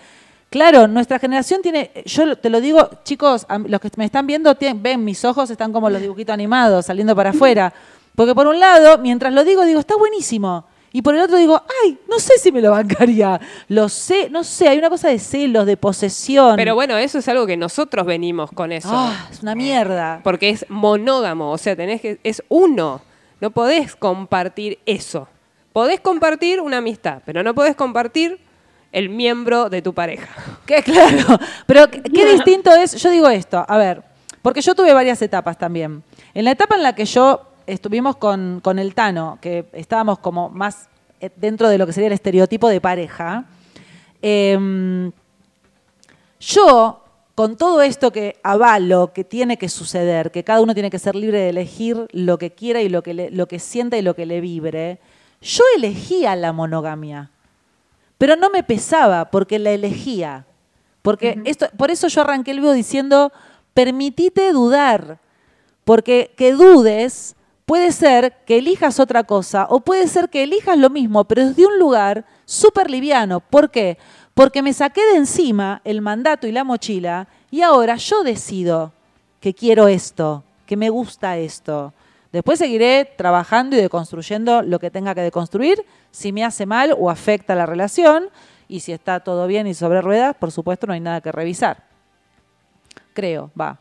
[0.50, 5.04] Claro, nuestra generación tiene, yo te lo digo, chicos, los que me están viendo, ven,
[5.04, 7.72] mis ojos están como los dibujitos animados, saliendo para afuera.
[8.16, 10.64] Porque por un lado, mientras lo digo, digo, está buenísimo.
[10.92, 13.40] Y por el otro digo, ay, no sé si me lo bancaría.
[13.68, 16.56] Lo sé, no sé, hay una cosa de celos, de posesión.
[16.56, 18.90] Pero bueno, eso es algo que nosotros venimos con eso.
[18.92, 20.20] Ah, es una mierda.
[20.22, 23.00] Porque es monógamo, o sea, tenés que, es uno.
[23.40, 25.28] No podés compartir eso.
[25.72, 28.38] Podés compartir una amistad, pero no podés compartir
[28.92, 30.28] el miembro de tu pareja.
[30.66, 34.02] Que claro, pero qué distinto es, yo digo esto, a ver,
[34.42, 36.02] porque yo tuve varias etapas también.
[36.34, 40.48] En la etapa en la que yo estuvimos con, con, el Tano, que estábamos como
[40.50, 40.88] más
[41.20, 43.44] eh, dentro de lo que sería el estereotipo de pareja.
[44.20, 45.12] Em,
[46.40, 47.04] yo,
[47.34, 51.14] con todo esto que avalo, que tiene que suceder, que cada uno tiene que ser
[51.14, 54.26] libre de elegir lo que quiera y lo que, lo que sienta y lo que
[54.26, 54.98] le vibre,
[55.40, 57.30] yo elegía la monogamia.
[58.18, 60.46] Pero no me pesaba porque la elegía.
[61.02, 63.32] Porque esto, por eso yo arranqué el video diciendo,
[63.74, 65.18] permitite dudar.
[65.84, 67.34] Porque que dudes
[67.66, 71.66] puede ser que elijas otra cosa o puede ser que elijas lo mismo, pero desde
[71.66, 73.40] un lugar súper liviano.
[73.40, 73.98] ¿Por qué?
[74.34, 78.92] Porque me saqué de encima el mandato y la mochila y ahora yo decido
[79.40, 81.92] que quiero esto, que me gusta esto.
[82.32, 87.10] Después seguiré trabajando y deconstruyendo lo que tenga que deconstruir, si me hace mal o
[87.10, 88.30] afecta la relación,
[88.68, 91.84] y si está todo bien y sobre ruedas, por supuesto no hay nada que revisar.
[93.12, 93.78] Creo, va.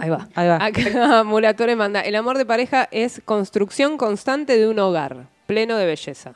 [0.00, 0.28] Ahí va.
[0.34, 0.56] Ahí va.
[0.64, 5.84] Acá Muratore manda, el amor de pareja es construcción constante de un hogar, pleno de
[5.84, 6.32] belleza.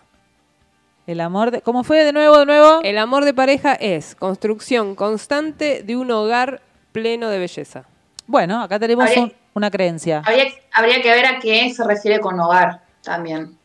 [1.07, 1.63] El amor de...
[1.63, 2.81] ¿Cómo fue de nuevo, de nuevo?
[2.83, 6.61] El amor de pareja es construcción constante de un hogar
[6.93, 7.85] pleno de belleza.
[8.27, 9.09] Bueno, acá tenemos
[9.55, 10.23] una creencia.
[10.27, 13.57] Habría, que ver a qué se refiere con hogar también.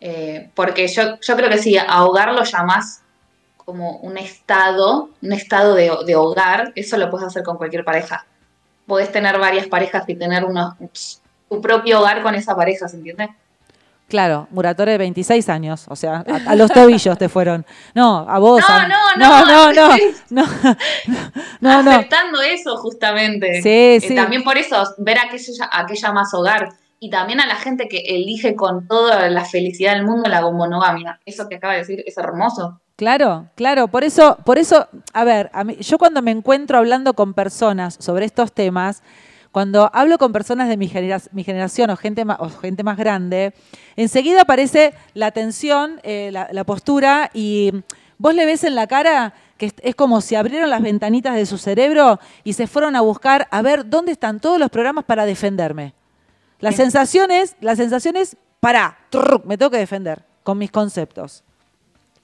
[0.00, 3.02] Eh, porque yo, yo creo que sí, a hogar lo llamas
[3.56, 8.24] como un estado, un estado de, de hogar, eso lo puedes hacer con cualquier pareja
[8.86, 10.76] podés tener varias parejas y tener uno,
[11.48, 13.30] tu propio hogar con esa pareja, ¿se entiende?
[14.08, 17.66] Claro, Muratore de 26 años, o sea, a, los tobillos te fueron.
[17.94, 18.62] No, a vos.
[18.68, 19.96] No, no, no, no, no,
[21.60, 23.62] no, no, Aceptando eso justamente.
[23.62, 24.14] Sí, eh, sí.
[24.14, 26.68] También por eso, ver aquella, aquella más hogar.
[27.00, 31.20] Y también a la gente que elige con toda la felicidad del mundo la monogamia.
[31.26, 32.80] Eso que acaba de decir es hermoso.
[32.96, 37.94] Claro, claro, por eso, por eso, a ver, yo cuando me encuentro hablando con personas
[38.00, 39.02] sobre estos temas,
[39.52, 43.52] cuando hablo con personas de mi, generación o gente, más, gente más grande,
[43.96, 47.70] enseguida aparece la tensión, eh, la, postura y
[48.16, 51.58] vos le ves en la cara que es como si abrieron las ventanitas de su
[51.58, 55.92] cerebro y se fueron a buscar a ver dónde están todos los programas para defenderme.
[56.60, 61.45] La sensación es, la sensación es, pará, trrr, me tengo que defender con mis conceptos.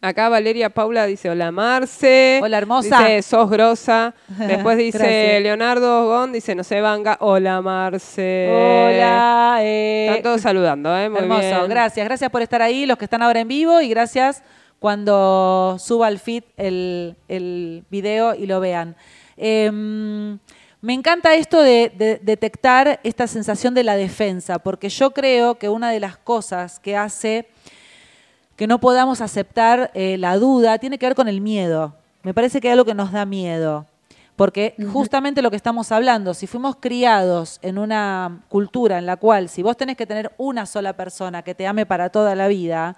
[0.04, 2.40] Acá Valeria Paula dice, hola Marce.
[2.42, 2.98] Hola, hermosa.
[2.98, 4.12] Dice, sos grosa.
[4.36, 5.38] Después dice.
[5.40, 7.16] Leonardo Gon, dice, no se vanga.
[7.20, 8.48] Hola Marce.
[8.50, 9.58] Hola.
[9.60, 11.08] eh, Están todos saludando, ¿eh?
[11.08, 11.68] Muy Hermoso, bien.
[11.68, 12.04] gracias.
[12.04, 14.42] Gracias por estar ahí, los que están ahora en vivo, y gracias
[14.80, 18.96] cuando suba al feed el, el video y lo vean.
[19.36, 19.70] Eh,
[20.80, 25.68] me encanta esto de, de detectar esta sensación de la defensa, porque yo creo que
[25.68, 27.46] una de las cosas que hace
[28.56, 31.94] que no podamos aceptar eh, la duda tiene que ver con el miedo.
[32.22, 33.86] Me parece que hay algo que nos da miedo.
[34.36, 39.48] Porque justamente lo que estamos hablando, si fuimos criados en una cultura en la cual
[39.48, 42.96] si vos tenés que tener una sola persona que te ame para toda la vida,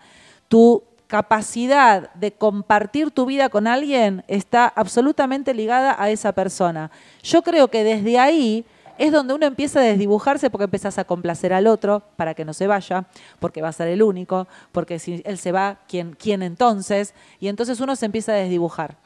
[0.48, 6.90] tu capacidad de compartir tu vida con alguien está absolutamente ligada a esa persona.
[7.22, 8.64] Yo creo que desde ahí
[8.99, 12.53] es donde uno empieza a desdibujarse porque empezás a complacer al otro para que no
[12.53, 13.07] se vaya,
[13.40, 17.14] porque va a ser el único, porque si él se va, ¿quién, quién entonces?
[17.40, 18.97] Y entonces uno se empieza a desdibujar.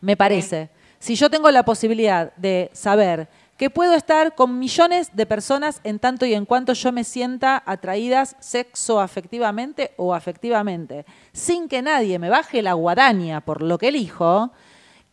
[0.00, 0.68] Me parece.
[0.98, 5.98] Si yo tengo la posibilidad de saber que puedo estar con millones de personas en
[5.98, 12.18] tanto y en cuanto yo me sienta atraídas sexo afectivamente o afectivamente, sin que nadie
[12.18, 14.50] me baje la guadaña por lo que elijo,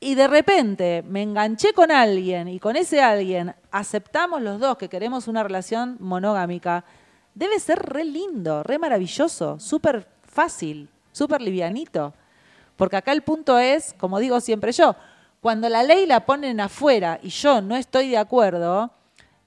[0.03, 4.89] y de repente me enganché con alguien y con ese alguien aceptamos los dos que
[4.89, 6.83] queremos una relación monogámica,
[7.35, 12.15] debe ser re lindo, re maravilloso, súper fácil, súper livianito.
[12.77, 14.95] Porque acá el punto es, como digo siempre yo,
[15.39, 18.89] cuando la ley la ponen afuera y yo no estoy de acuerdo,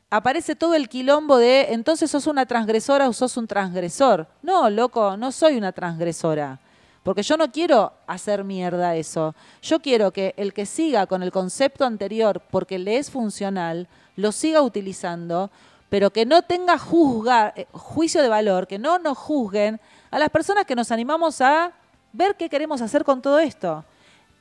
[0.09, 4.29] aparece todo el quilombo de entonces sos una transgresora o sos un transgresor.
[4.41, 6.61] No, loco, no soy una transgresora.
[7.05, 9.35] Porque yo no quiero hacer mierda eso.
[9.63, 13.87] Yo quiero que el que siga con el concepto anterior porque le es funcional,
[14.17, 15.51] lo siga utilizando,
[15.91, 19.81] pero que no tenga juzgar, eh, juicio de valor, que no nos juzguen
[20.11, 21.73] a las personas que nos animamos a
[22.15, 23.85] ver qué queremos hacer con todo esto.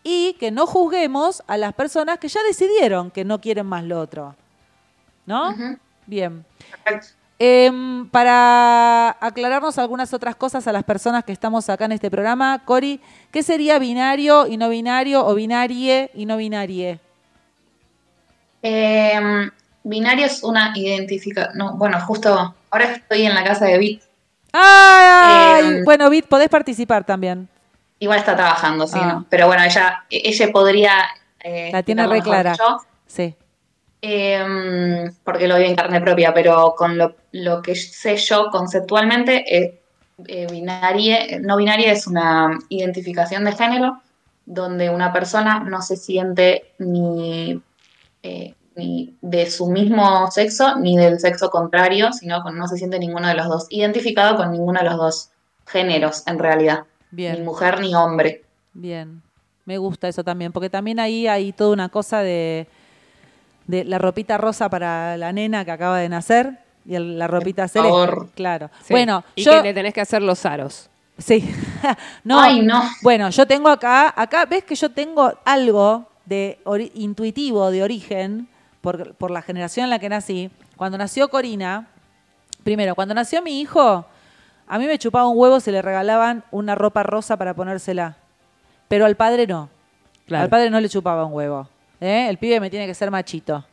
[0.02, 4.00] Y que no juzguemos a las personas que ya decidieron que no quieren más lo
[4.00, 4.36] otro.
[5.26, 5.54] ¿No?
[6.08, 6.46] Bien.
[6.84, 7.23] Perfecto.
[7.46, 12.62] Em, para aclararnos algunas otras cosas a las personas que estamos acá en este programa,
[12.64, 17.02] Cori, ¿qué sería binario y no binario o binarie y no binarie?
[18.62, 19.20] Eh,
[19.84, 21.58] binario es una identificación.
[21.58, 24.04] No, bueno, justo ahora estoy en la casa de Bit.
[24.54, 25.66] ¡Ay!
[25.66, 25.84] Em.
[25.84, 27.50] bueno, Bit, podés participar también.
[28.00, 29.06] Igual está trabajando, sí, Ah.
[29.16, 29.26] ¿no?
[29.30, 30.94] Pero bueno, ella, ella podría.
[31.44, 32.56] eh, La tiene re clara.
[33.06, 33.36] Sí.
[34.04, 39.46] Eh, porque lo vivo en carne propia, pero con lo, lo que sé yo conceptualmente,
[39.58, 39.82] eh,
[40.28, 44.02] eh, binarie- no binaria es una identificación de género
[44.46, 47.62] donde una persona no se siente ni,
[48.24, 53.00] eh, ni de su mismo sexo ni del sexo contrario, sino con, no se siente
[53.00, 55.30] ninguno de los dos, identificado con ninguno de los dos
[55.66, 56.84] géneros en realidad,
[57.26, 58.44] ni Bien, mujer ni hombre.
[58.74, 59.22] bien.
[59.66, 62.68] Me gusta eso también, porque también ahí hay toda una cosa de,
[63.68, 67.68] de la ropita rosa para la nena que acaba de nacer y el- la ropita
[67.68, 67.90] celeste.
[67.92, 68.30] favor.
[68.36, 68.70] Claro.
[68.84, 68.94] Sí.
[68.94, 70.90] Bueno, y yo que le tenés que hacer los aros.
[71.18, 71.50] Sí.
[72.24, 72.40] no.
[72.40, 72.82] Ay, no.
[73.02, 76.60] Bueno, yo tengo acá, acá ves que yo tengo algo de
[76.96, 78.48] intuitivo de origen
[78.82, 80.50] por, por la generación en la que nací.
[80.76, 81.88] Cuando nació Corina,
[82.64, 84.06] primero, cuando nació mi hijo,
[84.68, 88.18] a mí me chupaba un huevo si le regalaban una ropa rosa para ponérsela.
[88.88, 89.70] Pero al padre no.
[90.26, 90.44] Claro.
[90.46, 91.68] Al padre no le chupaba un huevo.
[92.04, 92.28] ¿Eh?
[92.30, 93.64] El pibe me tiene que ser machito.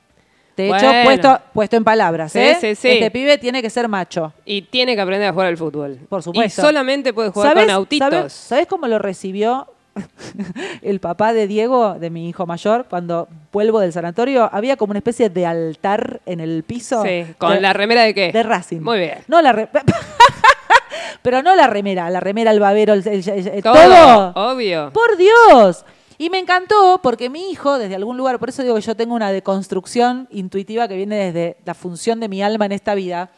[0.56, 1.04] De hecho, Bueno.
[1.04, 2.32] puesto, puesto en palabras.
[2.32, 2.56] Sí, ¿eh?
[2.60, 2.88] sí, sí.
[2.88, 4.32] Este pibe tiene que ser macho.
[4.44, 5.98] Y tiene que aprender a jugar al fútbol.
[6.08, 6.60] Por supuesto.
[6.60, 8.10] Y solamente puede jugar ¿Sabes- con autitos.
[8.10, 9.68] ¿sabes, sabes cómo lo recibió
[10.82, 14.50] el papá de Diego, de mi hijo mayor, cuando vuelvo del sanatorio?
[14.52, 17.02] Había como una especie de altar en el piso.
[17.04, 18.30] Sí, con de- la remera de qué?
[18.32, 18.80] De Racing.
[18.80, 19.18] Muy bien.
[19.28, 19.68] No la re-
[21.22, 24.32] Pero no la remera, la remera, el babero, el, el- el- el- Todo, todo.
[24.52, 24.90] obvio.
[24.92, 25.84] Por Dios.
[26.20, 29.14] Y me encantó porque mi hijo, desde algún lugar, por eso digo que yo tengo
[29.14, 33.30] una deconstrucción intuitiva que viene desde la función de mi alma en esta vida.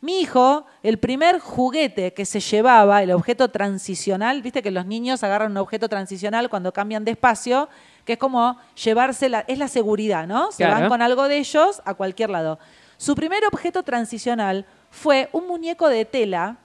[0.00, 5.24] Mi hijo, el primer juguete que se llevaba, el objeto transicional, viste que los niños
[5.24, 7.68] agarran un objeto transicional cuando cambian de espacio,
[8.04, 10.52] que es como llevarse, la, es la seguridad, ¿no?
[10.52, 10.78] Se Claro.
[10.82, 12.60] van con algo de ellos a cualquier lado.
[12.98, 16.58] Su primer objeto transicional fue un muñeco de tela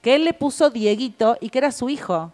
[0.00, 2.32] que él le puso Dieguito y que era su hijo.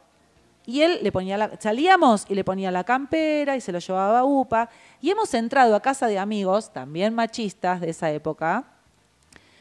[0.66, 4.18] Y él le ponía la, salíamos y le ponía la campera y se lo llevaba
[4.18, 4.68] a UPA.
[5.00, 8.64] Y hemos entrado a casa de amigos, también machistas de esa época,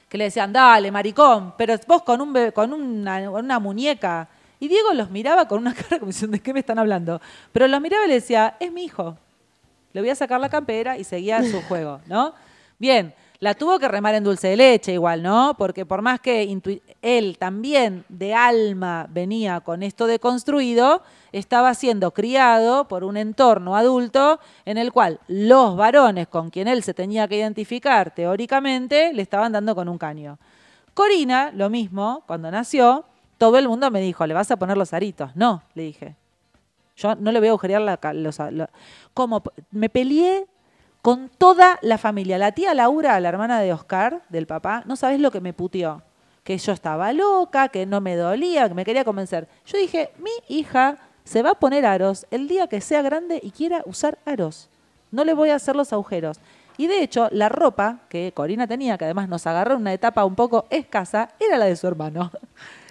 [0.10, 4.28] que le decían, dale, maricón, pero vos con, un con una, una muñeca.
[4.60, 7.22] Y Diego los miraba con una cara como diciendo, ¿de qué me están hablando?
[7.52, 9.16] Pero los miraba y le decía, es mi hijo.
[9.94, 12.34] Le voy a sacar la campera y seguía su juego, ¿no?
[12.80, 15.56] Bien, La tuvo que remar en dulce de leche igual, ¿no?
[15.58, 16.58] Porque por más que
[17.02, 21.02] él también de alma venía con esto de construido,
[21.34, 26.82] estaba siendo criado por un entorno adulto en el cual los varones con quien él
[26.82, 30.38] se tenía que identificar teóricamente le estaban dando con un caño.
[30.94, 33.04] Corina, lo mismo, cuando nació,
[33.38, 35.36] todo el mundo me dijo, ¿le vas a poner los aritos?
[35.36, 36.16] No, le dije.
[36.96, 38.70] Yo no le voy a agujerear la, los, lo-
[39.14, 40.48] como me peleé
[41.06, 42.40] con toda la familia.
[42.40, 46.02] La tía Laura, la hermana de Oscar, del papá, no sabes lo que me puteó.
[46.44, 49.48] Que yo estaba loca, que no me dolía, que me quería convencer.
[49.68, 53.52] Yo dije, mi hija se va a poner aros el día que sea grande y
[53.52, 54.68] quiera usar aros.
[55.12, 56.40] No le voy a hacer los agujeros.
[56.78, 60.26] Y de hecho, la ropa que Corina tenía, que además nos agarró en una etapa
[60.26, 62.32] un poco escasa, era la de su hermano.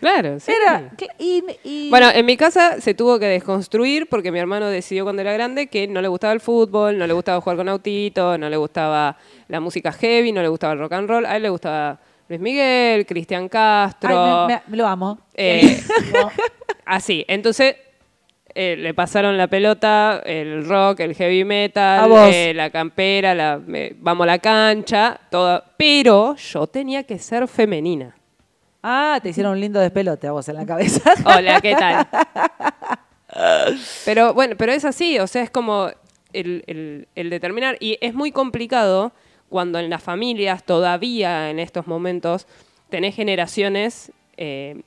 [0.00, 0.52] Claro, sí.
[0.52, 4.66] Era, que- y- y- Bueno, en mi casa se tuvo que desconstruir porque mi hermano
[4.68, 7.68] decidió cuando era grande que no le gustaba el fútbol, no le gustaba jugar con
[7.68, 9.16] autito, no le gustaba
[9.48, 11.26] la música heavy, no le gustaba el rock and roll.
[11.26, 14.46] A él le gustaba Luis Miguel, Cristian Castro.
[14.46, 15.18] Ay, me- me- lo amo.
[15.34, 15.82] eh,
[16.84, 17.24] así.
[17.28, 17.76] Entonces
[18.54, 23.94] eh, le pasaron la pelota, el rock, el heavy metal, eh, la campera, la, eh,
[23.98, 25.62] vamos a la cancha, todo.
[25.76, 28.14] Pero yo tenía que ser femenina.
[28.82, 31.14] Ah, te hicieron un lindo despelote a vos en la cabeza.
[31.24, 32.06] Hola, ¿qué tal?
[34.04, 35.88] Pero bueno, pero es así, o sea, es como
[36.32, 39.12] el, el- el determinar, y es muy complicado
[39.48, 42.46] cuando en las familias todavía en estos momentos
[42.90, 44.82] tenés generaciones eh,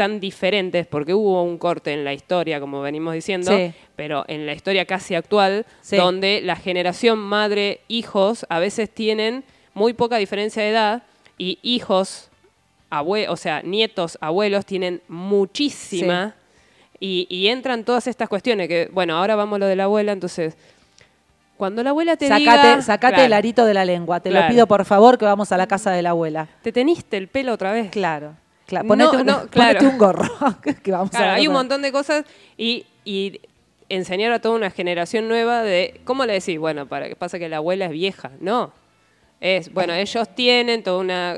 [0.00, 3.74] tan diferentes, porque hubo un corte en la historia, como venimos diciendo, Sí.
[3.96, 5.96] pero en la historia casi actual, Sí.
[5.96, 9.44] donde la generación madre-hijos a veces tienen
[9.74, 11.02] muy poca diferencia de edad
[11.36, 12.30] y hijos,
[12.88, 16.34] abue o sea, nietos, abuelos tienen muchísima.
[16.98, 20.12] Y, y entran todas estas cuestiones que, bueno, ahora vamos a lo de la abuela,
[20.12, 20.56] entonces,
[21.58, 22.80] cuando la abuela te Sacate, diga...
[22.80, 24.20] sacate Claro, el arito de la lengua.
[24.20, 26.48] Te lo pido por favor que vamos a la casa de la abuela.
[26.62, 27.90] Te teniste el pelo otra vez.
[27.90, 28.34] Claro.
[28.70, 28.84] Claro.
[28.84, 29.88] No, Ponete, no, ponete claro.
[29.90, 30.30] un gorro.
[30.82, 32.24] que vamos a Claro, la hay un montón de cosas
[32.56, 33.40] y, y
[33.90, 36.58] enseñar a toda una generación nueva de, ¿cómo le decís?
[36.58, 38.30] Bueno, para que pasa que la abuela es vieja.
[38.40, 38.72] No.
[39.40, 41.36] Es, bueno, ellos tienen toda una,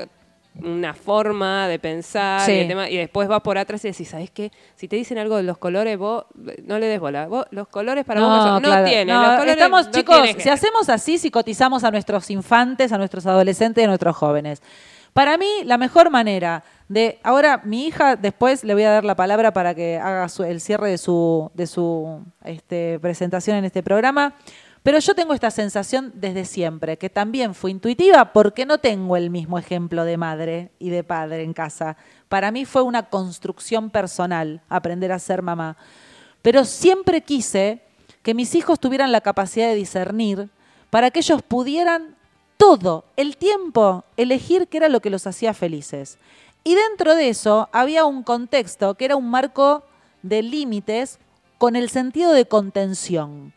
[0.61, 2.51] una forma de pensar Sí.
[2.51, 4.51] y, el tema- y después vas por atrás y decís, ¿sabes qué?
[4.75, 6.25] Si te dicen algo de los colores, vos
[6.65, 7.27] no le des bola.
[7.27, 8.85] Vos, los colores para vos no, son- no claro.
[8.85, 9.07] tienen.
[9.07, 13.25] No, los colores estamos, no chicos, si hacemos así, psicotizamos a nuestros infantes, a nuestros
[13.25, 14.61] adolescentes y a nuestros jóvenes.
[15.13, 17.19] Para mí, la mejor manera de.
[17.23, 20.89] Ahora, mi hija, después le voy a dar la palabra para que haga el cierre
[20.89, 24.35] de su, de su este, presentación en este programa.
[24.81, 29.29] Pero yo tengo esta sensación desde siempre, que también fue intuitiva porque no tengo el
[29.29, 31.95] mismo ejemplo de madre y de padre en casa.
[32.27, 35.77] Para mí fue una construcción personal aprender a ser mamá.
[36.41, 37.81] Pero siempre quise
[38.23, 40.49] que mis hijos tuvieran la capacidad de discernir
[40.89, 42.17] para que ellos pudieran
[42.57, 46.17] todo el tiempo elegir qué era lo que los hacía felices.
[46.63, 49.83] Y dentro de eso había un contexto que era un marco
[50.21, 51.19] de límites
[51.57, 53.53] con el sentido de contención.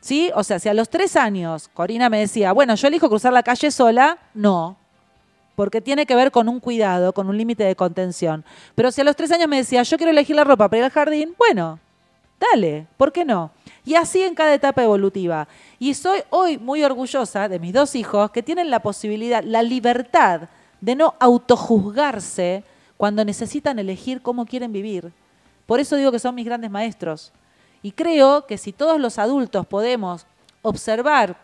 [0.00, 0.30] ¿Sí?
[0.34, 3.42] O sea, si a los tres años Corina me decía, bueno, yo elijo cruzar la
[3.42, 4.76] calle sola, no,
[5.56, 8.44] porque tiene que ver con un cuidado, con un límite de contención.
[8.74, 10.84] Pero si a los tres años me decía, yo quiero elegir la ropa para ir
[10.84, 11.80] al jardín, bueno,
[12.38, 13.50] dale, ¿por qué no?
[13.86, 15.48] Y así en cada etapa evolutiva.
[15.78, 20.48] Y soy hoy muy orgullosa de mis dos hijos que tienen la posibilidad, la libertad
[20.80, 22.64] de no autojuzgarse
[22.96, 25.12] cuando necesitan elegir cómo quieren vivir.
[25.66, 27.32] Por eso digo que son mis grandes maestros.
[27.80, 30.26] Y creo que si todos los adultos podemos
[30.62, 31.36] observar,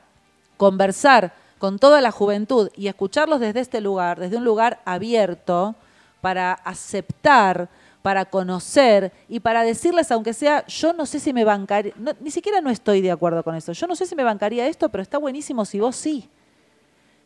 [0.56, 5.76] conversar con toda la juventud y escucharlos desde este lugar, desde un lugar abierto,
[6.20, 7.68] para aceptar,
[8.02, 12.60] para conocer y para decirles, aunque sea, yo no sé si me bancaría, ni siquiera
[12.60, 15.18] no estoy de acuerdo con eso, yo no sé si me bancaría esto, pero está
[15.18, 16.28] buenísimo si vos sí.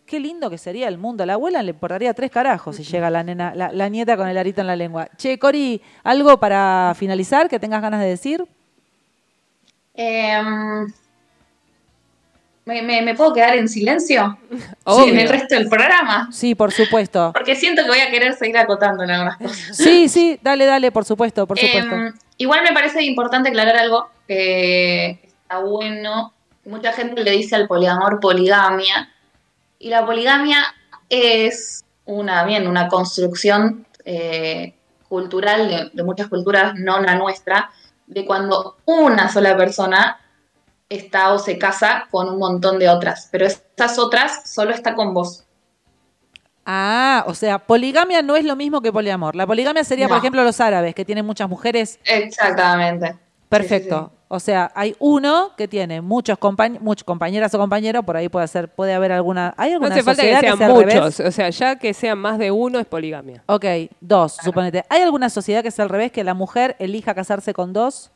[0.04, 1.24] Qué lindo que sería el mundo.
[1.24, 4.28] A la abuela le importaría tres carajos si llega la nena, la, la nieta con
[4.28, 5.08] el arito en la lengua.
[5.16, 8.46] Che, Cori, ¿algo para finalizar que tengas ganas de decir?
[9.94, 10.86] Em,
[12.66, 14.38] ¿me, me, me puedo quedar en silencio?
[14.84, 15.14] Obvio.
[15.14, 16.28] En el resto del programa.
[16.30, 17.30] Sí, por supuesto.
[17.32, 19.58] Porque siento que voy a querer seguir acotando en algunas cosas.
[19.76, 21.94] Sí, sí, dale, dale, por supuesto, por supuesto.
[21.94, 26.34] Em, igual me parece importante aclarar algo que está bueno.
[26.64, 29.10] Mucha gente le dice al poliamor poligamia.
[29.78, 30.58] Y la poligamia
[31.08, 34.74] es una, bien, una construcción eh,
[35.08, 37.70] cultural de, de muchas culturas, no la nuestra,
[38.08, 40.18] de cuando una sola persona
[40.88, 43.28] está o se casa con un montón de otras.
[43.30, 45.44] Pero estas otras solo está con vos.
[46.64, 49.36] Ah, o sea, poligamia no es lo mismo que poliamor.
[49.36, 50.18] La poligamia sería, por No.
[50.18, 52.00] ejemplo, los árabes, que tienen muchas mujeres.
[52.04, 53.16] Exactamente.
[53.48, 54.12] Perfecto.
[54.28, 58.48] O sea, hay uno que tiene muchos, compañ muchos compañeras o compañeros, por ahí puede
[58.48, 59.54] ser, puede haber alguna.
[59.56, 60.92] ¿Hay No alguna hace falta que sean sea al muchos.
[60.94, 61.20] revés?
[61.20, 63.44] O sea, ya que sean más de uno es poligamia.
[63.46, 63.64] Ok,
[64.00, 64.84] dos, suponete.
[64.88, 68.10] ¿Hay alguna sociedad que sea al revés, que la mujer elija casarse con dos?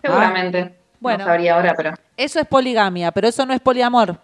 [0.00, 0.76] Seguramente.
[1.00, 1.18] Bueno.
[1.18, 1.94] No sabría ahora, pero.
[2.16, 4.18] Eso es poligamia, pero eso no es poliamor.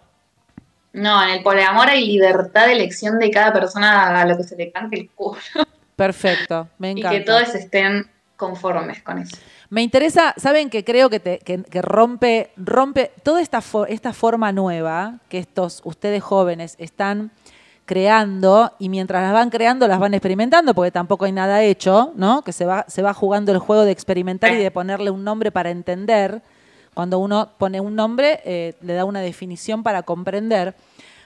[0.93, 4.55] No, en el poliamor hay libertad de elección de cada persona haga lo que se
[4.55, 5.39] le cante el culo.
[5.95, 7.17] Perfecto, me Y encanta.
[7.17, 9.35] que todos estén conformes con eso.
[9.69, 14.51] Me interesa, ¿saben que creo que, te- que- que rompe, rompe toda esta, esta forma
[14.51, 17.31] nueva que estos, ustedes jóvenes, están
[17.85, 22.41] creando y mientras las van creando las van experimentando porque tampoco hay nada hecho, ¿no?
[22.43, 25.51] Que se va, se va jugando el juego de experimentar y de ponerle un nombre
[25.51, 26.41] para entender.
[26.93, 30.75] Cuando uno pone un nombre, eh, le da una definición para comprender.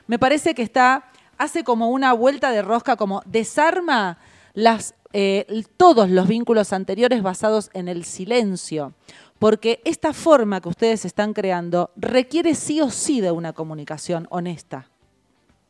[0.07, 1.05] Me parece que está,
[1.38, 4.18] hace como una vuelta de rosca, como desarma
[4.53, 8.93] las, eh, todos los vínculos anteriores basados en el silencio.
[9.39, 14.88] Porque esta forma que ustedes están creando requiere sí o sí de una comunicación honesta.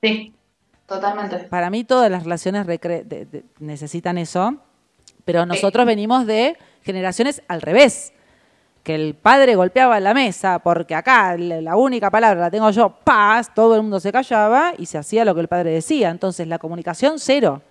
[0.02, 0.34] Sí,
[0.86, 1.40] totalmente.
[1.50, 4.56] Para mí todas las relaciones recre- de- de- necesitan eso,
[5.26, 8.14] pero nosotros venimos de generaciones al revés,
[8.88, 13.54] que el padre golpeaba la mesa porque acá la única palabra la tengo yo, paz,
[13.54, 16.58] todo el mundo se callaba y se hacía lo que el padre decía, entonces la
[16.58, 17.62] comunicación cero.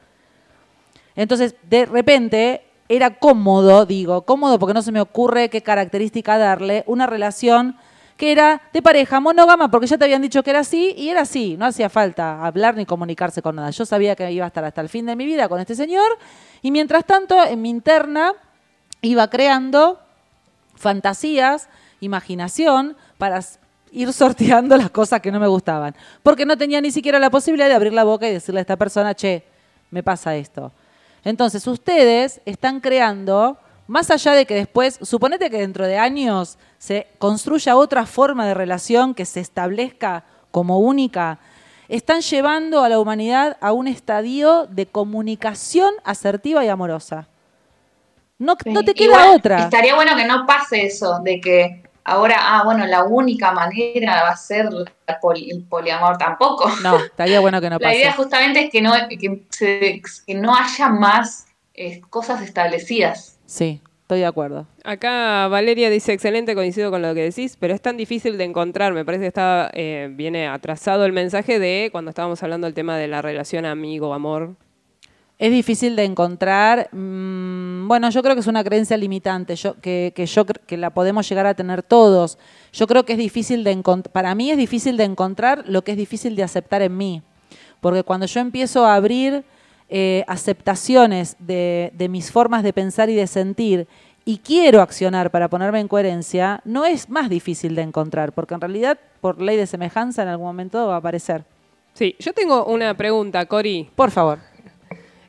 [1.14, 6.84] Entonces, de repente era cómodo, digo, cómodo porque no se me ocurre qué característica darle,
[6.86, 7.78] una relación
[8.18, 11.22] que era de pareja monógama, porque ya te habían dicho que era así, y era
[11.22, 13.70] así, no hacía falta hablar ni comunicarse con nada.
[13.70, 16.18] Yo sabía que iba a estar hasta el fin de mi vida con este señor,
[16.60, 18.34] y mientras tanto, en mi interna,
[19.00, 20.05] iba creando
[20.76, 21.68] fantasías,
[22.00, 23.40] imaginación, para
[23.92, 25.94] ir sorteando las cosas que no me gustaban.
[26.22, 28.76] Porque no tenía ni siquiera la posibilidad de abrir la boca y decirle a esta
[28.76, 29.44] persona, che,
[29.90, 30.72] me pasa esto.
[31.24, 37.08] Entonces, ustedes están creando, más allá de que después, suponete que dentro de años se
[37.18, 41.38] construya otra forma de relación que se establezca como única,
[41.88, 47.28] están llevando a la humanidad a un estadio de comunicación asertiva y amorosa.
[48.38, 49.58] No, no te queda Igual, otra.
[49.64, 54.30] Estaría bueno que no pase eso, de que ahora, ah, bueno, la única manera va
[54.30, 56.68] a ser la poli- el poliamor tampoco.
[56.82, 58.22] No, estaría bueno que no La idea pase.
[58.22, 63.38] justamente es que no, que se- que no haya más eh, cosas establecidas.
[63.46, 64.66] Sí, estoy de acuerdo.
[64.84, 68.92] Acá Valeria dice, excelente, coincido con lo que decís, pero es tan difícil de encontrar,
[68.92, 72.96] me parece que está, eh, viene atrasado el mensaje de cuando estábamos hablando del tema
[72.98, 74.56] de la relación amigo-amor.
[75.38, 76.88] Es difícil de encontrar.
[76.92, 80.76] mm, bueno, yo creo que es una creencia limitante, yo, que, que yo cre- que
[80.78, 82.38] la podemos llegar a tener todos.
[82.72, 84.12] Yo creo que es difícil de encontrar.
[84.12, 87.22] Para mí es difícil de encontrar lo que es difícil de aceptar en mí.
[87.80, 89.44] Porque cuando yo empiezo a abrir
[89.90, 93.86] eh, aceptaciones de, de mis formas de pensar y de sentir
[94.24, 98.60] y quiero accionar para ponerme en coherencia, no es más difícil de encontrar, porque en
[98.62, 101.44] realidad, por ley de semejanza, en algún momento va a aparecer.
[101.94, 104.38] Sí, yo tengo una pregunta, Cori, Por favor.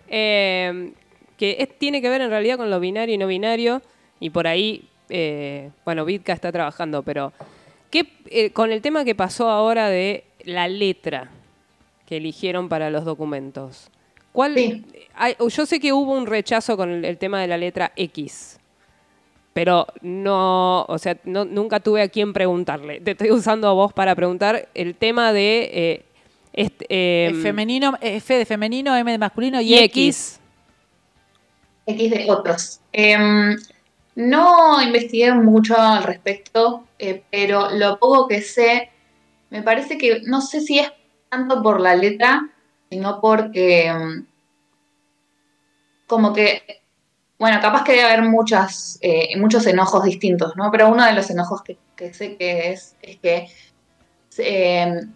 [0.10, 0.92] Eh,
[1.38, 3.82] que es- tiene que ver en realidad con lo binario y no binario,
[4.20, 7.32] y por ahí, eh, bueno, Vitka está trabajando, pero
[7.92, 11.30] ¿qué, eh, con el tema que pasó ahora de la letra
[12.08, 13.90] que eligieron para los documentos,
[14.32, 14.54] ¿cuál?
[14.56, 14.84] Sí.
[15.16, 18.60] hay- yo sé que hubo un rechazo con el, el tema de la letra X.
[19.54, 23.00] Pero no, o sea, no- nunca tuve a quién preguntarle.
[23.02, 26.06] Te estoy usando a vos para preguntar el tema de eh,
[26.58, 29.86] este, eh, Eh, femenino, F de femenino, M de masculino y, y X.
[29.86, 30.40] X.
[31.86, 32.80] X de otros.
[32.92, 33.56] Em,
[34.16, 38.90] no investigué mucho al respecto, eh, pero lo poco que sé,
[39.52, 40.92] me parece que no sé si es
[41.30, 42.50] tanto por la letra,
[42.90, 44.26] sino porque em,
[46.08, 46.82] como que,
[47.38, 50.72] bueno, capaz que debe haber muchas, eh, muchos enojos distintos, ¿no?
[50.72, 53.48] Pero uno de los enojos que, que sé que es, es que
[54.40, 55.12] em,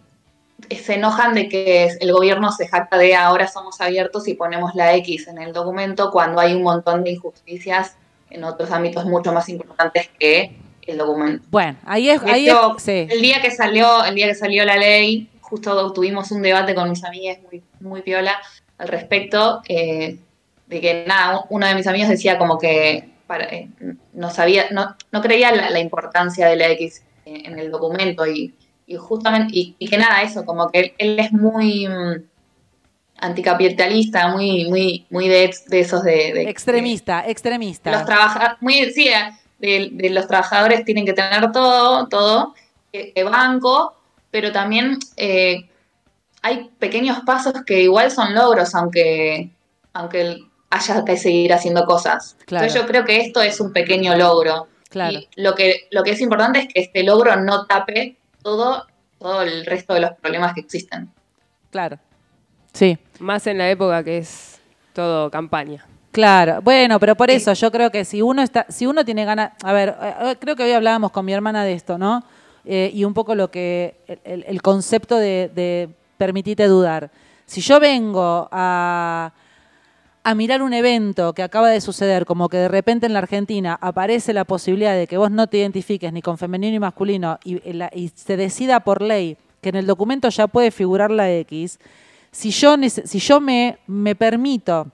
[0.70, 4.94] se enojan de que el gobierno se jacta de ahora somos abiertos y ponemos la
[4.96, 7.96] X en el documento cuando hay un montón de injusticias
[8.30, 10.56] en otros ámbitos mucho más importantes que
[10.86, 11.44] el documento.
[11.50, 13.06] Bueno, ahí es, ahí hecho, es, sí.
[13.10, 16.88] el día que salió, el día que salió la ley, justo tuvimos un debate con
[16.88, 18.38] mis amigas muy, muy piola
[18.78, 20.16] al respecto, eh,
[20.66, 23.68] de que nada, uno de mis amigos decía como que para- eh,
[24.14, 28.54] no sabía, no, no creía la, la importancia de la X en el documento y,
[28.86, 32.22] y justamente, y, y que nada, eso, como que él, él es muy mm,
[33.18, 37.90] anticapitalista, muy, muy, muy de, de esos de, de- extremista, de extremista.
[37.90, 39.08] los muy sí,
[39.58, 42.54] de, de los trabajadores tienen que tener todo, todo,
[42.92, 43.94] que, que banco,
[44.30, 45.68] pero también eh,
[46.42, 49.50] hay pequeños pasos que igual son logros, aunque,
[49.92, 50.38] aunque
[50.70, 52.36] haya que seguir haciendo cosas.
[52.46, 52.64] Claro.
[52.64, 54.66] Entonces yo creo que esto es un pequeño logro.
[54.88, 55.18] Claro.
[55.18, 58.86] Y lo que, lo que es importante es que este logro no tape todo,
[59.18, 61.10] todo el resto de los problemas que existen.
[61.70, 61.98] Claro.
[62.72, 62.98] Sí.
[63.18, 64.60] Más en la época que es
[64.92, 65.84] todo campaña.
[66.10, 69.52] Claro, bueno, pero por eso yo creo que si uno está, si uno tiene ganas,
[69.62, 72.22] a ver, eh, eh, creo que hoy hablábamos con mi hermana de esto, ¿no?
[72.66, 75.88] Eh, y un poco lo que el, el concepto de, de
[76.18, 77.10] permitite dudar.
[77.46, 79.32] Si yo vengo a,
[80.24, 83.78] a mirar un evento que acaba de suceder, como que de repente en la Argentina
[83.80, 87.60] aparece la posibilidad de que vos no te identifiques ni con femenino ni masculino y,
[87.92, 91.78] y se decida por ley que en el documento ya puede figurar la X,
[92.32, 94.88] si yo, si yo me, me permito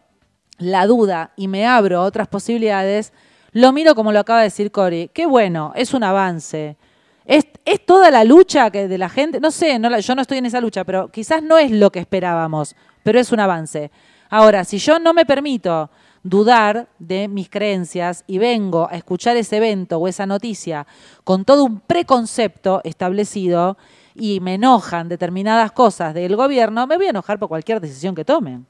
[0.58, 3.12] la duda y me abro a otras posibilidades,
[3.52, 5.10] lo miro como lo acaba de decir Cory.
[5.14, 6.76] Qué bueno, es un avance.
[7.24, 10.46] Es, es toda la lucha que de la gente, no sé, yo no estoy en
[10.46, 13.90] esa lucha, pero quizás no es lo que esperábamos, pero es un avance.
[14.30, 15.90] Ahora, si yo no me permito
[16.22, 20.86] dudar de mis creencias y vengo a escuchar ese evento o esa noticia
[21.24, 23.78] con todo un preconcepto establecido
[24.14, 28.24] y me enojan determinadas cosas del gobierno, me voy a enojar por cualquier decisión que
[28.24, 28.66] tomen.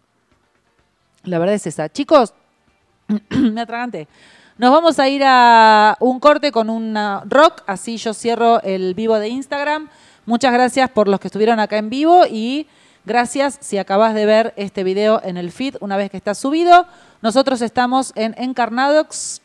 [1.25, 1.89] La verdad es esa.
[1.89, 2.35] Chicos,
[3.31, 4.07] me atraganté.
[4.59, 9.19] Nos vamos a ir a un corte con un rock, así yo cierro el vivo
[9.19, 9.89] de Instagram.
[10.27, 12.67] Muchas gracias por los que estuvieron acá en vivo y
[13.05, 16.87] gracias si acabas de ver este video en el feed una vez que está subido.
[17.23, 19.43] Nosotros estamos en Encarnadox,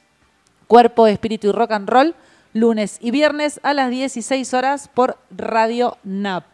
[0.68, 2.16] Cuerpo, Espíritu y Rock and Roll,
[2.54, 6.46] lunes y viernes a las 16 horas por Radio NAP.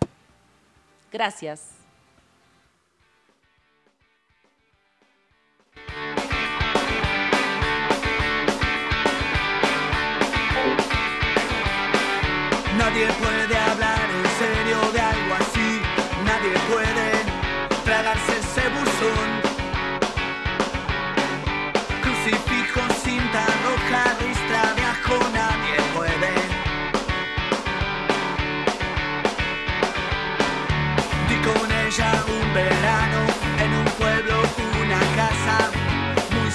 [1.11, 1.79] Gracias.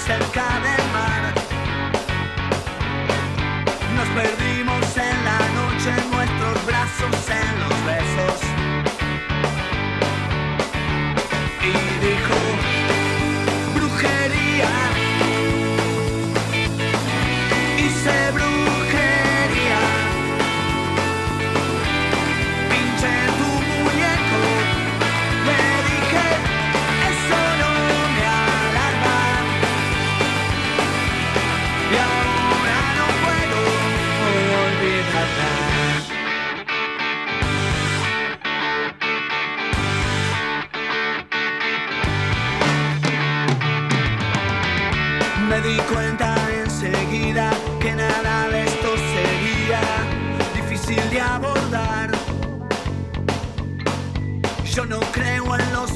[0.05, 0.84] Cerca del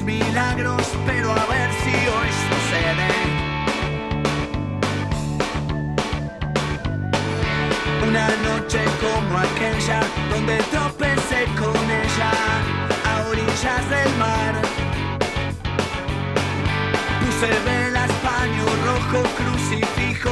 [0.10, 3.10] milagros, pero a ver si hoy sucede.
[8.07, 9.99] Una noche como aquella
[10.31, 12.34] donde tropecé con ella
[13.10, 14.53] a orillas del mar.
[17.22, 20.31] Puse velas, paño rojo, crucifijo,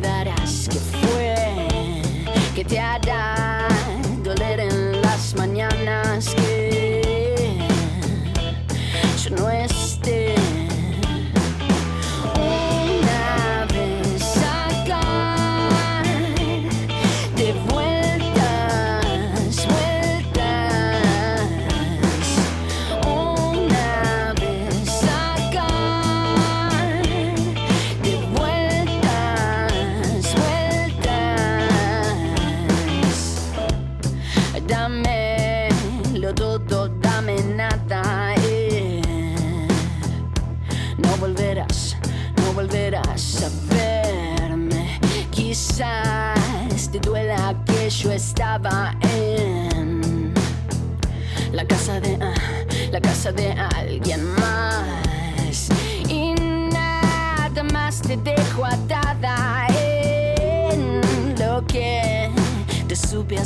[0.00, 1.34] olvidarás que fue
[2.54, 3.68] que te hará
[4.22, 6.34] doler en las mañanas.
[6.34, 6.49] Que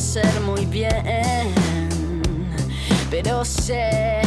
[0.05, 1.55] hacer muy bien
[3.10, 4.20] pero sé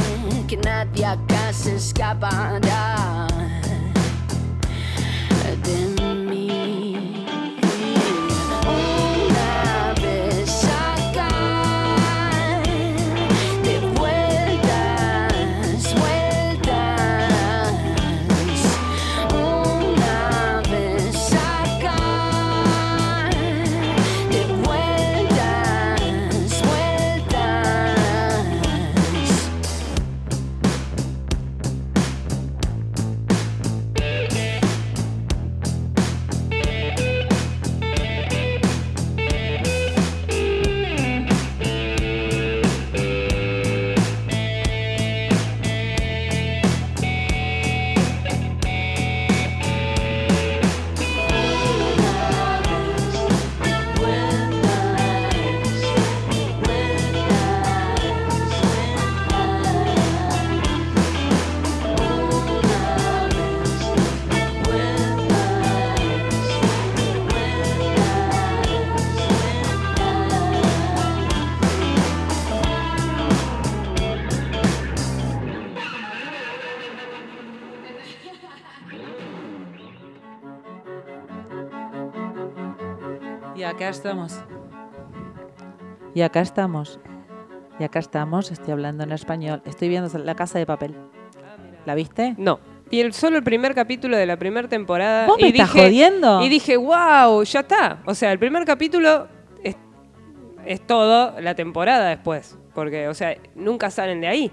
[0.48, 3.28] que nadie acá se escapará
[83.78, 84.44] acá estamos.
[86.16, 87.00] Y acá estamos.
[87.80, 89.62] Y acá estamos, estoy hablando en español.
[89.66, 90.96] Estoy viendo la casa de papel.
[91.86, 92.34] ¿La viste?
[92.40, 92.60] No.
[92.90, 95.28] Y el, solo el primer capítulo de la primera temporada.
[95.28, 96.42] ¿Vos me y estás dije, jodiendo?
[96.42, 98.00] Y dije, wow, ya está.
[98.06, 99.28] O sea, el primer capítulo
[99.64, 99.76] es,
[100.66, 102.58] es todo la temporada después.
[102.74, 104.52] Porque, o sea, nunca salen de ahí.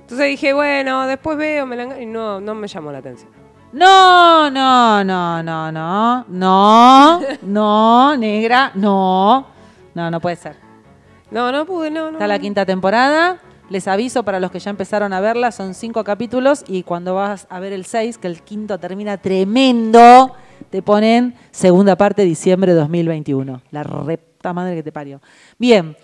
[0.00, 3.30] Entonces dije, bueno, después veo, me la y no, no me llamó la atención.
[3.72, 6.24] No, no, no, no, no.
[6.26, 9.46] No, no, negra, no.
[9.94, 10.56] No, no puede ser.
[11.30, 12.12] No, no pude, no, no.
[12.12, 13.38] Está la quinta temporada.
[13.68, 17.46] Les aviso para los que ya empezaron a verla, son cinco capítulos y cuando vas
[17.50, 20.34] a ver el seis, que el quinto termina tremendo,
[20.70, 23.60] te ponen segunda parte diciembre de 2021.
[23.70, 25.20] La repta madre que te parió.
[25.58, 25.94] Bien,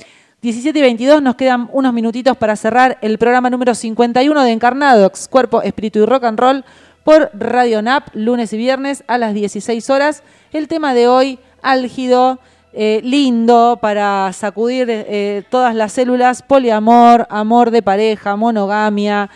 [0.43, 5.27] 17 y 22 nos quedan unos minutitos para cerrar el programa número 51 de Encarnadox,
[5.29, 6.65] Cuerpo, Espíritu y Rock and Roll
[7.05, 10.23] por Radio NAP, lunes y viernes a las 16 horas.
[10.53, 12.41] El tema de hoy, álgido,
[12.73, 19.31] eh, lindo para sacudir eh, todas las células, poliamor, amor de pareja, monogamia,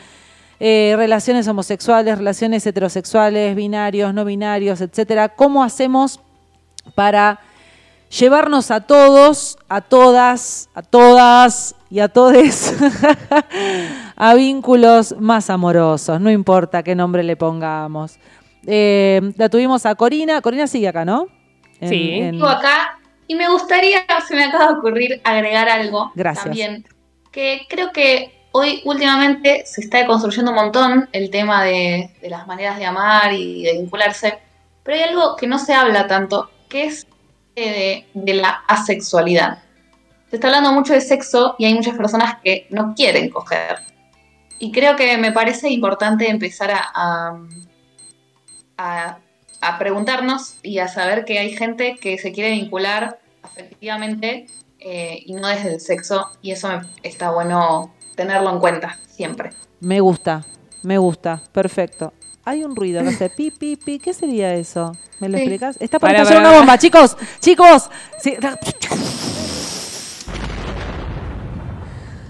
[0.59, 5.29] eh, relaciones homosexuales, relaciones heterosexuales, binarios, no binarios, etcétera.
[5.29, 6.21] ¿Cómo hacemos
[6.95, 7.39] para
[8.11, 12.75] llevarnos a todos, a todas, a todas y a todes
[14.17, 18.19] a vínculos más amorosos, no importa qué nombre le pongamos.
[18.67, 21.27] Eh, la tuvimos a Corina, Corina sigue acá, ¿no?
[21.81, 22.13] En- Sí.
[22.15, 26.45] en- Sigo acá y me gustaría, se me acaba de ocurrir agregar algo Gracias.
[26.45, 26.85] también,
[27.31, 32.47] que creo que hoy últimamente se está construyendo un montón el tema de, de las
[32.47, 34.39] maneras de amar y de vincularse,
[34.83, 37.07] pero hay algo que no se habla tanto, que es
[38.15, 39.59] de, la asexualidad.
[40.31, 43.79] Se está hablando mucho de sexo y hay muchas personas que no quieren coger.
[44.59, 47.39] Y creo que me parece importante empezar a, a-
[48.77, 49.19] a-
[49.61, 54.47] a preguntarnos y a saber que hay gente que se quiere vincular afectivamente
[54.81, 56.29] eh, y no desde el sexo.
[56.43, 59.51] Y eso me- está bueno tenerlo en cuenta siempre.
[59.81, 60.45] Me gusta,
[60.83, 62.13] me gusta, perfecto.
[62.49, 63.99] Hay un ruido que hace pi, pi, pi.
[63.99, 64.93] ¿Qué sería eso?
[65.21, 65.43] ¿Me lo Sí.
[65.45, 65.77] explicas?
[65.81, 67.91] Está por estallar una bomba, chicos, chicos.
[68.23, 68.37] Sí.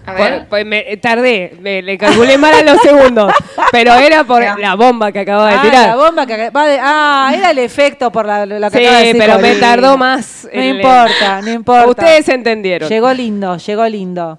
[0.07, 0.47] A Por- ver.
[0.49, 3.31] pues me, tardé, me, le calculé mal a los segundos.
[3.71, 4.57] Pero era por Ya.
[4.57, 5.89] la bomba que acababa de Ah, tirar.
[5.89, 8.99] la bomba que va de, ah, era el efecto por la, lo que Sí, acaba
[9.01, 10.49] de decir pero me tardó más.
[10.53, 11.91] No el- importa, no importa.
[11.91, 12.89] Ustedes entendieron.
[12.89, 14.39] Llegó lindo, llegó lindo.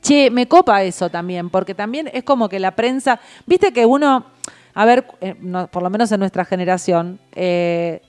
[0.00, 4.24] Che, me copa eso también, porque también es como que la prensa, viste que uno,
[4.74, 8.00] a ver, eh, no, por lo menos en nuestra generación, eh,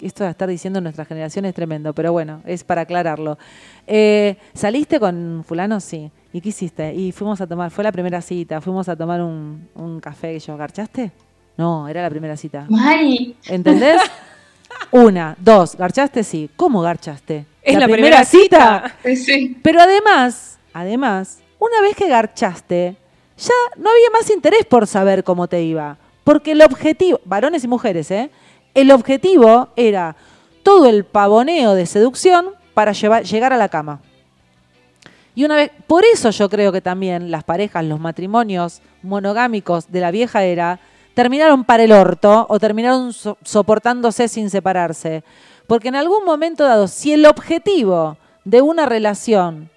[0.00, 3.38] esto de estar diciendo nuestra generación es tremendo, pero bueno, es para aclararlo.
[3.86, 5.80] Eh, ¿Saliste con fulano?
[5.80, 6.10] Sí.
[6.32, 6.92] ¿Y qué hiciste?
[6.92, 10.40] Y fuimos a tomar, fue la primera cita, fuimos a tomar un, un café que
[10.40, 11.12] yo, ¿garchaste?
[11.56, 12.66] No, era la primera cita.
[12.68, 14.00] Mari, ¿Entendés?
[14.90, 16.24] Una, dos, ¿garchaste?
[16.24, 16.50] Sí.
[16.56, 17.46] ¿Cómo garchaste?
[17.62, 18.96] Es la primera cita.
[19.04, 19.56] Sí, sí.
[19.62, 22.96] Pero además, además, una vez que garchaste,
[23.38, 25.98] ya no había más interés por saber cómo te iba.
[26.22, 28.30] Porque el objetivo, varones y mujeres, ¿eh?
[28.74, 30.16] El objetivo era
[30.62, 34.00] todo el pavoneo de seducción para llegar a la cama.
[35.34, 40.00] Y una vez, por eso yo creo que también las parejas, los matrimonios monogámicos de
[40.00, 40.78] la vieja era,
[41.14, 45.24] terminaron para el orto o terminaron so- soportándose sin separarse.
[45.66, 49.70] Porque en algún momento dado, si el objetivo de una relación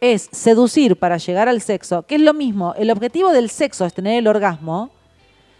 [0.00, 3.94] es seducir para llegar al sexo, que es lo mismo, el objetivo del sexo es
[3.94, 4.90] tener el orgasmo,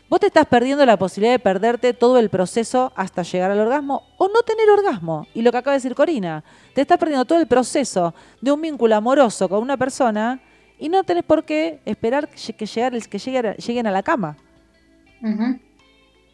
[0.08, 4.02] vos te estás perdiendo la posibilidad de perderte todo el proceso hasta llegar al orgasmo
[4.18, 5.26] o no tener orgasmo.
[5.34, 6.44] Y lo que acaba de decir Corina,
[6.74, 10.38] te estás perdiendo todo el proceso de un vínculo amoroso con una persona
[10.78, 14.36] y no tenés por qué esperar que, llegar, lleguen, a- la cama.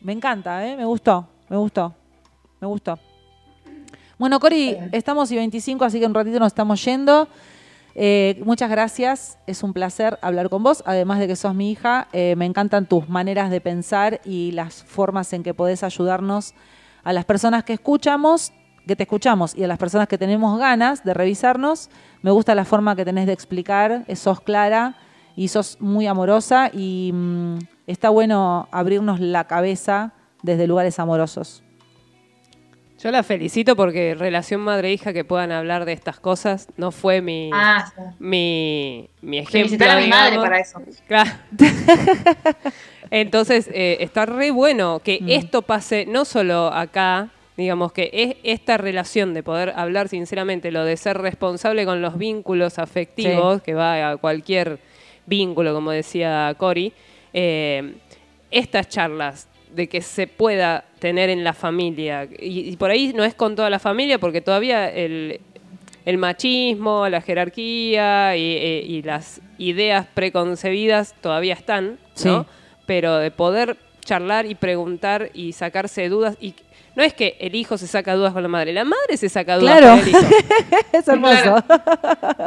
[0.00, 0.76] Me encanta, ¿eh?
[0.76, 1.94] me gustó, me gustó,
[2.60, 2.98] me gustó.
[4.18, 7.28] Bueno, Cori, estamos y 25, así que un ratito nos estamos yendo.
[7.94, 12.08] Eh, muchas gracias, es un placer hablar con vos, además de que sos mi hija,
[12.12, 16.54] eh, me encantan tus maneras de pensar y las formas en que podés ayudarnos
[17.04, 18.52] a las personas que escuchamos,
[18.86, 21.90] que te escuchamos y a las personas que tenemos ganas de revisarnos.
[22.22, 24.96] Me gusta la forma que tenés de explicar, eh, sos clara
[25.36, 30.12] y sos muy amorosa y mm, está bueno abrirnos la cabeza
[30.42, 31.62] desde lugares amorosos.
[33.02, 37.50] Yo la felicito porque relación madre-hija que puedan hablar de estas cosas no fue mi,
[37.52, 38.02] Ah, sí.
[38.20, 39.58] mi, mi ejemplo.
[39.60, 40.80] Felicitar a mi madre para eso.
[41.08, 41.30] Claro.
[43.10, 45.28] Entonces, eh, está re bueno que Mm.
[45.30, 50.84] esto pase no solo acá, digamos que es esta relación de poder hablar sinceramente, lo
[50.84, 54.78] de ser responsable con los vínculos afectivos, que va a cualquier
[55.26, 56.92] vínculo, como decía Cori,
[57.34, 57.94] eh,
[58.50, 63.24] estas charlas de que se pueda tener en la familia, y, y por ahí no
[63.24, 65.40] es con toda la familia, porque todavía el,
[66.04, 72.42] el machismo, la jerarquía y, eh, y las ideas preconcebidas todavía están, ¿no?
[72.42, 72.48] Sí.
[72.86, 76.54] Pero de poder charlar y preguntar y sacarse dudas y
[76.96, 79.56] no es que el hijo se saca dudas con la madre, la madre se saca
[79.56, 79.96] dudas Claro.
[79.96, 80.20] con el hijo.
[80.92, 81.64] es hermoso.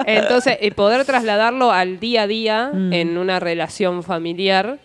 [0.05, 2.93] Entonces, poder trasladarlo al día a día Mm.
[2.93, 4.77] en una relación familiar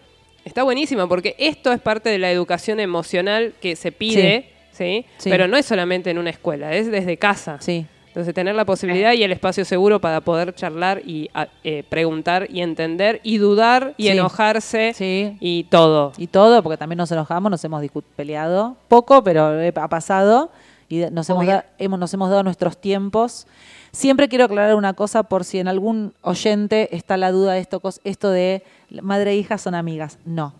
[0.44, 5.04] está buenísimo porque esto es parte de la educación emocional que se pide, ¿sí?
[5.18, 5.30] Sí.
[5.30, 7.58] Pero no es solamente en una escuela, es desde casa.
[7.60, 7.86] Sí.
[8.08, 12.48] Entonces, tener la posibilidad y el espacio seguro para poder charlar y a- eh, preguntar
[12.50, 14.08] y entender y dudar y Sí.
[14.08, 15.36] enojarse Sí.
[15.38, 16.12] y todo.
[16.18, 17.84] Y todo, porque también nos enojamos, nos hemos
[18.16, 20.50] peleado poco, pero ha pasado
[20.88, 21.62] y nos hemos, Obvio.
[21.78, 23.46] hemos, nos hemos dado nuestros tiempos.
[23.92, 27.80] Siempre quiero aclarar una cosa por si en algún oyente está la duda de esto,
[28.04, 28.62] esto de
[29.02, 30.18] madre e hija son amigas.
[30.24, 30.54] No.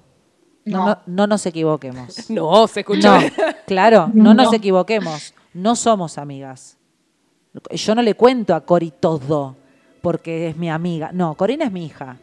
[0.65, 0.87] No, No.
[0.87, 2.29] no, no nos equivoquemos.
[2.31, 3.21] No, se escuchó.
[3.21, 3.27] No,
[3.67, 4.55] claro, no nos No.
[4.57, 5.35] equivoquemos.
[5.55, 6.77] No somos amigas.
[7.73, 9.57] Yo no le cuento a Cori todo
[10.03, 11.11] porque es mi amiga.
[11.13, 12.17] No, Corina es mi hija.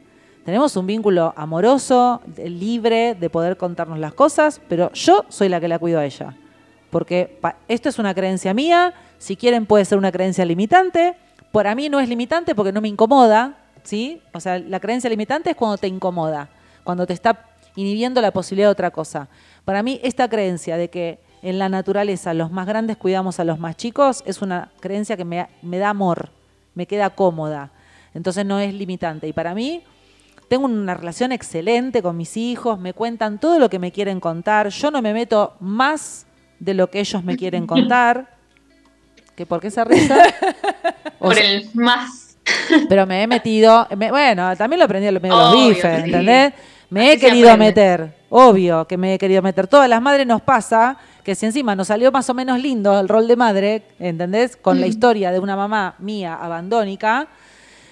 [0.45, 5.59] Tenemos un vínculo amoroso, de- libre de poder contarnos las cosas, pero yo soy la
[5.59, 6.35] que la cuido a ella.
[6.89, 11.15] Porque esto es una creencia mía, si quieren puede ser una creencia limitante,
[11.51, 14.21] para mí no es limitante porque no me incomoda, ¿sí?
[14.33, 16.49] O sea, la creencia limitante es cuando te incomoda,
[16.83, 17.45] cuando te está
[17.75, 19.27] inhibiendo la posibilidad de otra cosa.
[19.65, 23.59] Para mí esta creencia de que en la naturaleza los más grandes cuidamos a los
[23.59, 26.29] más chicos es una creencia que me, me da amor,
[26.73, 27.71] me queda cómoda.
[28.13, 29.27] Entonces no es limitante.
[29.27, 29.83] Y para mí
[30.47, 34.69] tengo una relación excelente con mis hijos, me cuentan todo lo que me quieren contar,
[34.69, 36.25] yo no me meto más
[36.59, 38.36] de lo que ellos me quieren contar.
[39.37, 40.17] ¿Que ¿Por qué esa risa?
[41.19, 42.37] Por sea, el más.
[42.89, 45.81] pero me he metido, me- bueno, también lo aprendí a lo medio de los bifes,
[45.95, 46.05] sí.
[46.05, 46.53] ¿entendés?
[46.89, 49.67] Me he Así se querido meter, obvio que me he querido meter.
[49.67, 53.07] Todas las madres nos pasa que si encima nos salió más o menos lindo el
[53.07, 54.55] rol de madre, ¿entendés?
[54.57, 57.27] Con la historia de una mamá mía abandónica,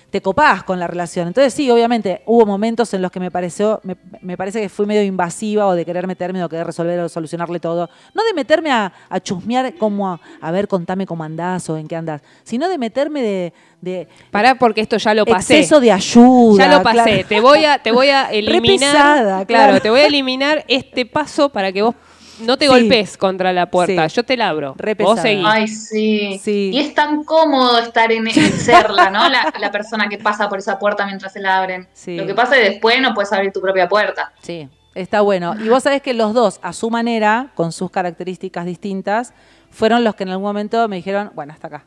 [0.09, 1.27] te copás con la relación.
[1.27, 4.85] Entonces sí, obviamente hubo momentos en los que me pareció, me, me parece que fui
[4.85, 7.89] medio invasiva o de querer meterme o querer resolver o solucionarle todo.
[8.13, 11.87] No de meterme a, a chusmear como a, a ver, contame cómo andás o en
[11.87, 15.59] qué andás, sino de meterme de, de Pará porque esto ya lo pasé.
[15.59, 16.65] exceso de ayuda.
[16.65, 17.03] Ya lo pasé.
[17.03, 17.27] claro.
[17.27, 18.91] Te voy a, te voy a eliminar.
[18.93, 19.45] pesada, claro.
[19.45, 19.81] claro.
[19.81, 21.95] te voy a eliminar este paso para que vos
[22.39, 22.69] no te Sí.
[22.71, 24.07] golpes contra la puerta.
[24.09, 24.15] Sí.
[24.15, 24.75] Yo te labro.
[24.77, 25.45] Re vos seguís.
[25.47, 26.39] Ay, sí.
[26.43, 26.71] Sí.
[26.73, 29.27] Y es tan cómodo estar en, en serla, ¿no?
[29.29, 31.87] La, la persona que pasa por esa puerta mientras se la abren.
[31.93, 32.15] Sí.
[32.17, 34.33] Lo que pasa es que después no puedes abrir tu propia puerta.
[34.41, 35.55] Sí, está bueno.
[35.63, 39.33] Y vos sabés que los dos, a su manera, con sus características distintas,
[39.69, 41.85] fueron los que en algún momento me dijeron, bueno, hasta acá.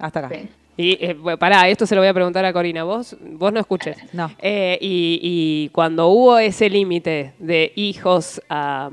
[0.00, 0.28] Hasta acá.
[0.30, 0.48] Sí.
[0.74, 2.82] Y eh, pará, esto se lo voy a preguntar a Corina.
[2.82, 3.98] Vos, vos no escuches.
[4.14, 4.30] No.
[4.38, 8.88] Eh, y, y cuando hubo ese límite de hijos a,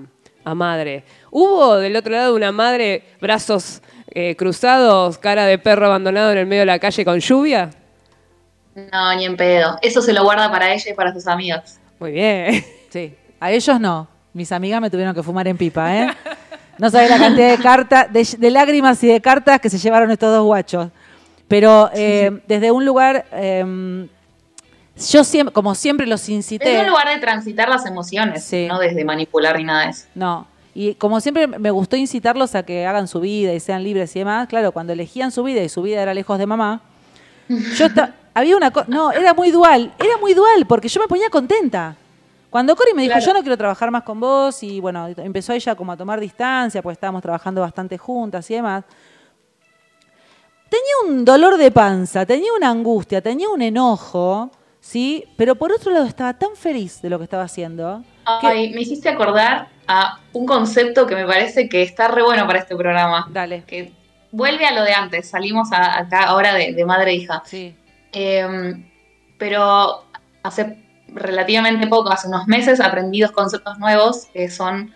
[0.49, 3.81] a madre, ¿hubo del otro lado una madre brazos
[4.11, 7.69] eh, cruzados, cara de perro abandonado en el medio de la calle con lluvia.
[8.73, 9.77] No, ni en pedo.
[9.81, 11.77] Eso se lo guarda para ella y para sus amigos.
[11.99, 12.65] Muy bien.
[12.89, 13.15] Sí.
[13.39, 14.07] A ellos no.
[14.33, 16.07] Mis amigas me tuvieron que fumar en pipa, ¿eh?
[16.79, 20.09] No sabés la cantidad de cartas, de, de lágrimas y de cartas que se llevaron
[20.09, 20.89] estos dos guachos.
[21.47, 24.07] Pero eh, desde un lugar, eh,
[25.11, 26.75] yo siempre, como siempre los incité.
[26.75, 28.67] Es un lugar de transitar las emociones, Sí.
[28.67, 30.05] no desde manipular ni nada de eso.
[30.15, 30.47] No.
[30.75, 34.19] Y como siempre me gustó incitarlos a que hagan su vida y sean libres y
[34.19, 34.47] demás.
[34.47, 36.81] Claro, cuando elegían su vida y su vida era lejos de mamá,
[37.49, 41.07] yo esta- había una cosa, no, era muy dual, era muy dual porque yo me
[41.07, 41.95] ponía contenta.
[42.49, 43.25] Cuando Cori me dijo, Claro.
[43.27, 46.81] yo no quiero trabajar más con vos, y bueno, empezó ella como a tomar distancia,
[46.81, 48.83] pues estábamos trabajando bastante juntas y demás.
[50.69, 55.25] Tenía un dolor de panza, tenía una angustia, tenía un enojo, ¿sí?
[55.37, 58.03] Pero por otro lado estaba tan feliz de lo que estaba haciendo.
[58.41, 62.45] que- Ay, me hiciste acordar a un concepto que me parece que está re bueno
[62.45, 63.27] para este programa.
[63.31, 63.63] Dale.
[63.65, 63.91] Que
[64.31, 65.29] vuelve a lo de antes.
[65.29, 67.41] Salimos a- acá ahora de, de madre e hija.
[67.45, 67.75] Sí.
[68.11, 68.85] Eh,
[69.39, 70.05] pero
[70.43, 70.77] hace
[71.07, 74.93] relativamente poco, hace unos meses, aprendí dos conceptos nuevos que son,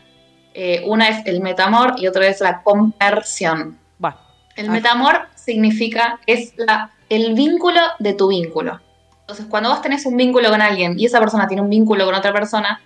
[0.54, 3.80] eh, una es el metamor y otra es la compersión.
[3.98, 4.18] Bueno.
[4.56, 4.72] El Ah.
[4.72, 8.80] metamor significa, es la, el vínculo de tu vínculo.
[9.24, 12.14] Entonces, cuando vos tenés un vínculo con alguien y esa persona tiene un vínculo con
[12.16, 12.82] otra persona,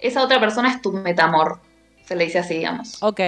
[0.00, 1.60] esa otra persona es tu metamor.
[2.04, 3.02] Se le dice así, digamos.
[3.02, 3.20] Ok,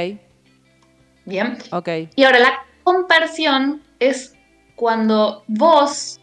[1.24, 1.58] Bien.
[1.70, 1.88] ok.
[2.16, 2.52] Y ahora la
[2.82, 4.34] compersión es
[4.74, 6.18] cuando vos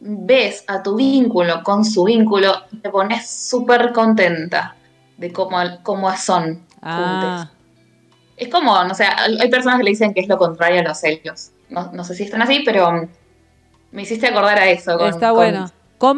[0.00, 4.74] ves a tu vínculo con su vínculo y te pones súper contenta
[5.16, 7.58] de cómo, cómo son Ah, juntos.
[8.36, 10.98] Es como, no sé, hay personas que le dicen que es lo contrario a los
[10.98, 11.52] celos.
[11.70, 13.08] No, no sé si están así, pero
[13.92, 14.98] me hiciste acordar a eso.
[14.98, 15.70] con- está con- bueno.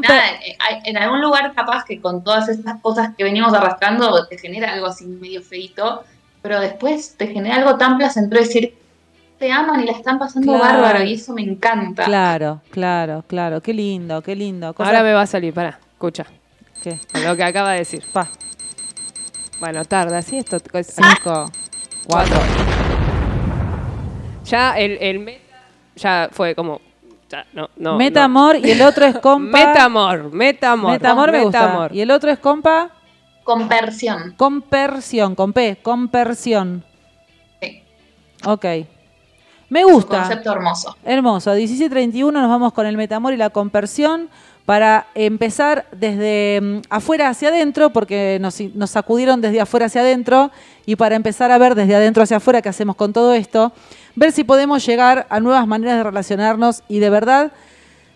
[0.09, 0.57] Nada, eh,
[0.87, 4.87] en algún lugar capaz que con todas estas cosas que venimos arrastrando te genera algo
[4.87, 6.03] así medio feito,
[6.41, 8.75] pero después te genera algo tan placentero decir,
[9.39, 10.81] te aman y la están pasando Claro.
[10.81, 12.05] bárbaro y eso me encanta.
[12.05, 13.61] Claro, claro, claro.
[13.61, 14.73] Qué lindo, qué lindo.
[14.73, 16.25] Cosa- Ahora me va a salir, pará, escucha.
[16.83, 16.99] ¿Qué?
[17.13, 18.03] Con lo que acaba de decir.
[18.13, 18.29] Pa,
[19.61, 20.39] Bueno, tarda, ¿sí?
[20.39, 21.51] Esto es- cinco,
[22.07, 22.39] cuatro.
[24.45, 25.41] Ya el, el meta
[25.97, 26.81] ya fue como.
[27.35, 29.59] Ya, no, no, Metamor y el otro es compa.
[29.67, 30.93] Metamor, metamor.
[30.93, 31.63] Metamor me gusta.
[31.63, 31.95] metamor.
[31.95, 32.91] Y el otro es compa.
[33.43, 34.35] Compersión.
[34.37, 36.85] Compersión, con P, compersión.
[37.61, 37.83] Sí,
[38.47, 38.65] Ok.
[39.69, 40.21] Me un gusta.
[40.21, 40.97] concepto hermoso.
[41.05, 41.51] Hermoso.
[41.51, 44.29] A 17.31 nos vamos con el metamor y la compersión
[44.65, 50.51] para empezar desde mm, afuera hacia adentro, porque nos, nos sacudieron desde afuera hacia adentro,
[50.87, 53.73] y para empezar a ver desde adentro hacia afuera qué hacemos con todo esto,
[54.15, 57.53] ver si podemos llegar a nuevas maneras de relacionarnos y de verdad,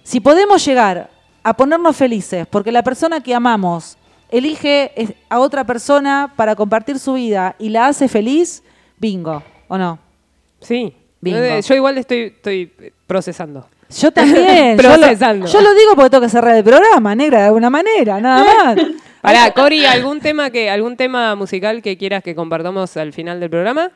[0.02, 1.10] si podemos llegar
[1.42, 3.96] a ponernos felices, porque la persona que amamos
[4.30, 4.92] elige
[5.28, 8.62] a otra persona para compartir su vida y la hace feliz,
[8.98, 9.98] bingo, ¿o no?
[10.60, 10.94] Sí.
[11.20, 11.38] Bingo.
[11.38, 12.72] Eh, Yo igual estoy, estoy
[13.06, 13.66] procesando.
[13.90, 14.76] Yo también.
[14.78, 15.46] yo, Procesando.
[15.46, 18.44] lo, yo lo digo porque tengo que cerrar el programa, negra, de alguna manera, nada
[18.64, 18.76] más.
[19.20, 23.50] Pará, Cori, ¿algún tema, que, ¿algún tema musical que quieras que compartamos al final del
[23.50, 23.90] programa?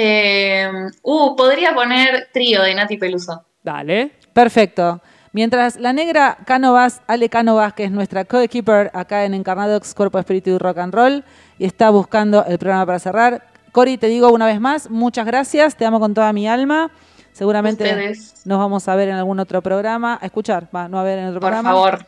[0.00, 0.70] Eh,
[1.02, 3.44] uh, podría poner trío de Nati Peluso.
[3.64, 4.12] Dale.
[4.32, 5.02] Perfecto.
[5.32, 10.50] Mientras la negra Canovas, Ale Canovas, que es nuestra co-keeper acá en Encarnadox, Cuerpo, Espíritu
[10.50, 11.24] y Rock and Roll,
[11.58, 13.42] y está buscando el programa para cerrar.
[13.72, 16.92] Cori, te digo una vez más, muchas gracias, te amo con toda mi alma.
[17.32, 18.46] Seguramente Ustedes.
[18.46, 21.26] nos vamos a ver en algún otro programa, a escuchar, va, no a ver en
[21.26, 21.70] otro Por programa.
[21.70, 22.06] favor,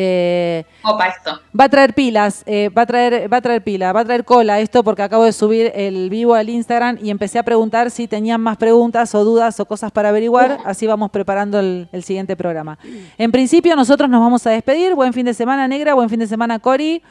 [0.00, 0.64] Eh,
[1.08, 1.40] esto.
[1.58, 4.24] Va a traer pilas, eh, va a traer, va a traer pila, va a traer
[4.24, 8.06] cola esto porque acabo de subir el vivo al Instagram y empecé a preguntar si
[8.06, 10.58] tenían más preguntas o dudas o cosas para averiguar.
[10.64, 12.78] Así vamos preparando el, el siguiente programa.
[13.16, 14.94] En principio nosotros nos vamos a despedir.
[14.94, 15.94] Buen fin de semana, Negra.
[15.94, 17.02] Buen fin de semana, Cori.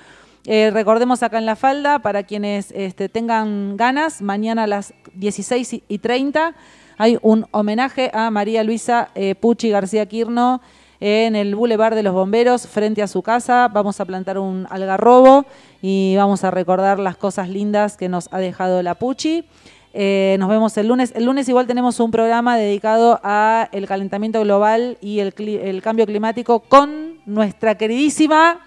[0.45, 5.81] Eh, recordemos acá en la falda, para quienes este, tengan ganas, mañana a las 16
[5.89, 6.53] y 30
[6.97, 9.09] hay un homenaje a María Luisa
[9.41, 10.61] Pucci García Quirno
[10.99, 13.67] en el Boulevard de los Bomberos, frente a su casa.
[13.73, 15.45] Vamos a plantar un algarrobo
[15.81, 19.45] y vamos a recordar las cosas lindas que nos ha dejado la Pucci.
[19.93, 21.11] Eh, nos vemos el lunes.
[21.15, 25.81] El lunes igual tenemos un programa dedicado a el calentamiento global y el, cli- el
[25.81, 28.59] cambio climático con nuestra queridísima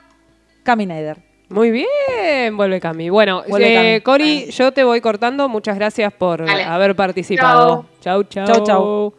[0.65, 1.19] Cami Neider.
[1.49, 3.11] Muy bien, vuelve Cami.
[3.11, 4.19] Bueno, Vuelve eh, Cami.
[4.25, 5.49] Cori, yo te voy cortando.
[5.49, 6.63] Muchas gracias por Dale.
[6.65, 7.87] haber participado.
[8.01, 8.47] Chau, chau.
[8.47, 9.15] Chau, chau.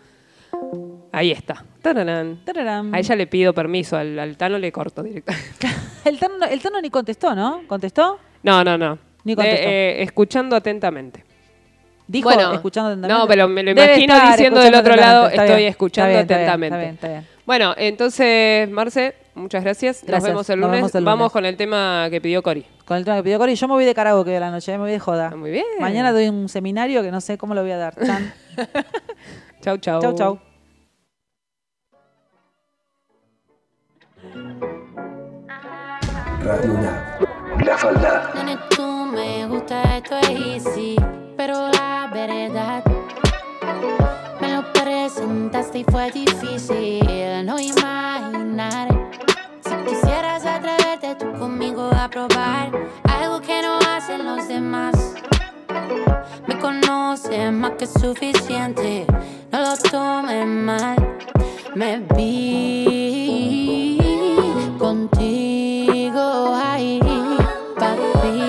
[1.12, 1.66] Ahí está.
[1.82, 2.40] Tararán.
[2.46, 2.94] Tararán.
[2.94, 5.48] A ella le pido permiso, al, al Tano le corto directamente.
[6.06, 7.62] El Tano, no- el Tano ni contestó, ¿no?
[7.68, 8.20] ¿Contestó?
[8.44, 8.98] No, no, no.
[9.24, 9.68] Ni contestó.
[9.68, 11.24] Eh, eh, escuchando atentamente.
[12.08, 13.22] Dijo, Bueno, escuchando atentamente.
[13.22, 16.66] no, pero me lo imagino diciendo del otro lado, estoy bien, escuchando está bien, atentamente.
[16.68, 17.28] Está bien, está bien.
[17.46, 20.02] Bueno, entonces, Marce, Muchas gracias.
[20.04, 20.30] Nos Gracias.
[20.30, 20.80] vemos el Nos lunes.
[20.80, 21.32] vemos el Vamos lunes.
[21.32, 22.66] con el tema que pidió Cori.
[22.84, 24.80] Con el tema que pidió Cori, yo me voy de karaoke de la noche, me
[24.80, 25.30] voy de joda.
[25.32, 25.64] Ah, Muy bien.
[25.80, 27.94] Mañana doy un seminario que no sé cómo lo voy a dar.
[29.62, 30.02] Chau, chau.
[30.02, 30.40] chau, chau.
[36.44, 36.96] Radio UNAM.
[37.66, 38.32] La falda.
[38.34, 40.96] Nene, tú me gusta, esto es easy,
[41.36, 42.84] pero la verdad
[44.40, 48.88] me lo presentaste y fue difícil no imaginar.
[49.66, 52.72] Si quisieras atreverte tú conmigo a probar
[53.04, 55.16] algo que no hacen los demás,
[56.48, 59.06] me conoces más que suficiente,
[59.52, 60.96] no lo tomes mal.
[61.76, 63.61] Me vi
[64.82, 67.00] contigo ahí,
[67.78, 68.42] papi.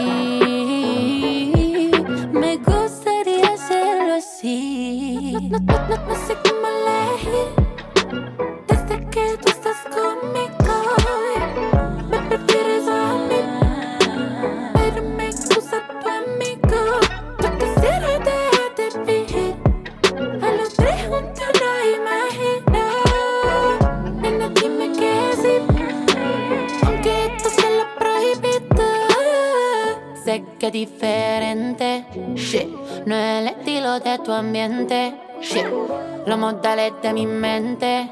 [2.33, 5.51] Me gustaría hacerlo así.
[5.51, 7.62] No, no, no, no, sé cómo elegir.
[30.63, 32.07] Que es diferente.
[32.37, 32.69] Shit.
[33.05, 35.13] No es el estilo de tu ambiente.
[35.41, 35.67] Shit.
[36.25, 38.09] Los modales de mi mente.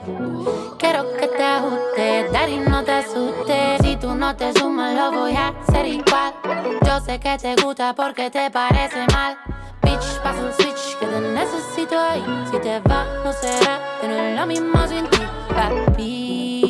[0.76, 3.80] Quiero que te ajuste, daddy, no te asustes.
[3.82, 6.34] Si tú no te sumas, lo voy a hacer igual.
[6.84, 9.38] Yo sé que te gusta porque te parece mal.
[9.82, 12.24] Bitch, pasa el switch que te necesito ahí.
[12.50, 15.18] Si te va, no será, que no es lo mismo sin ti,
[15.54, 16.69] papi.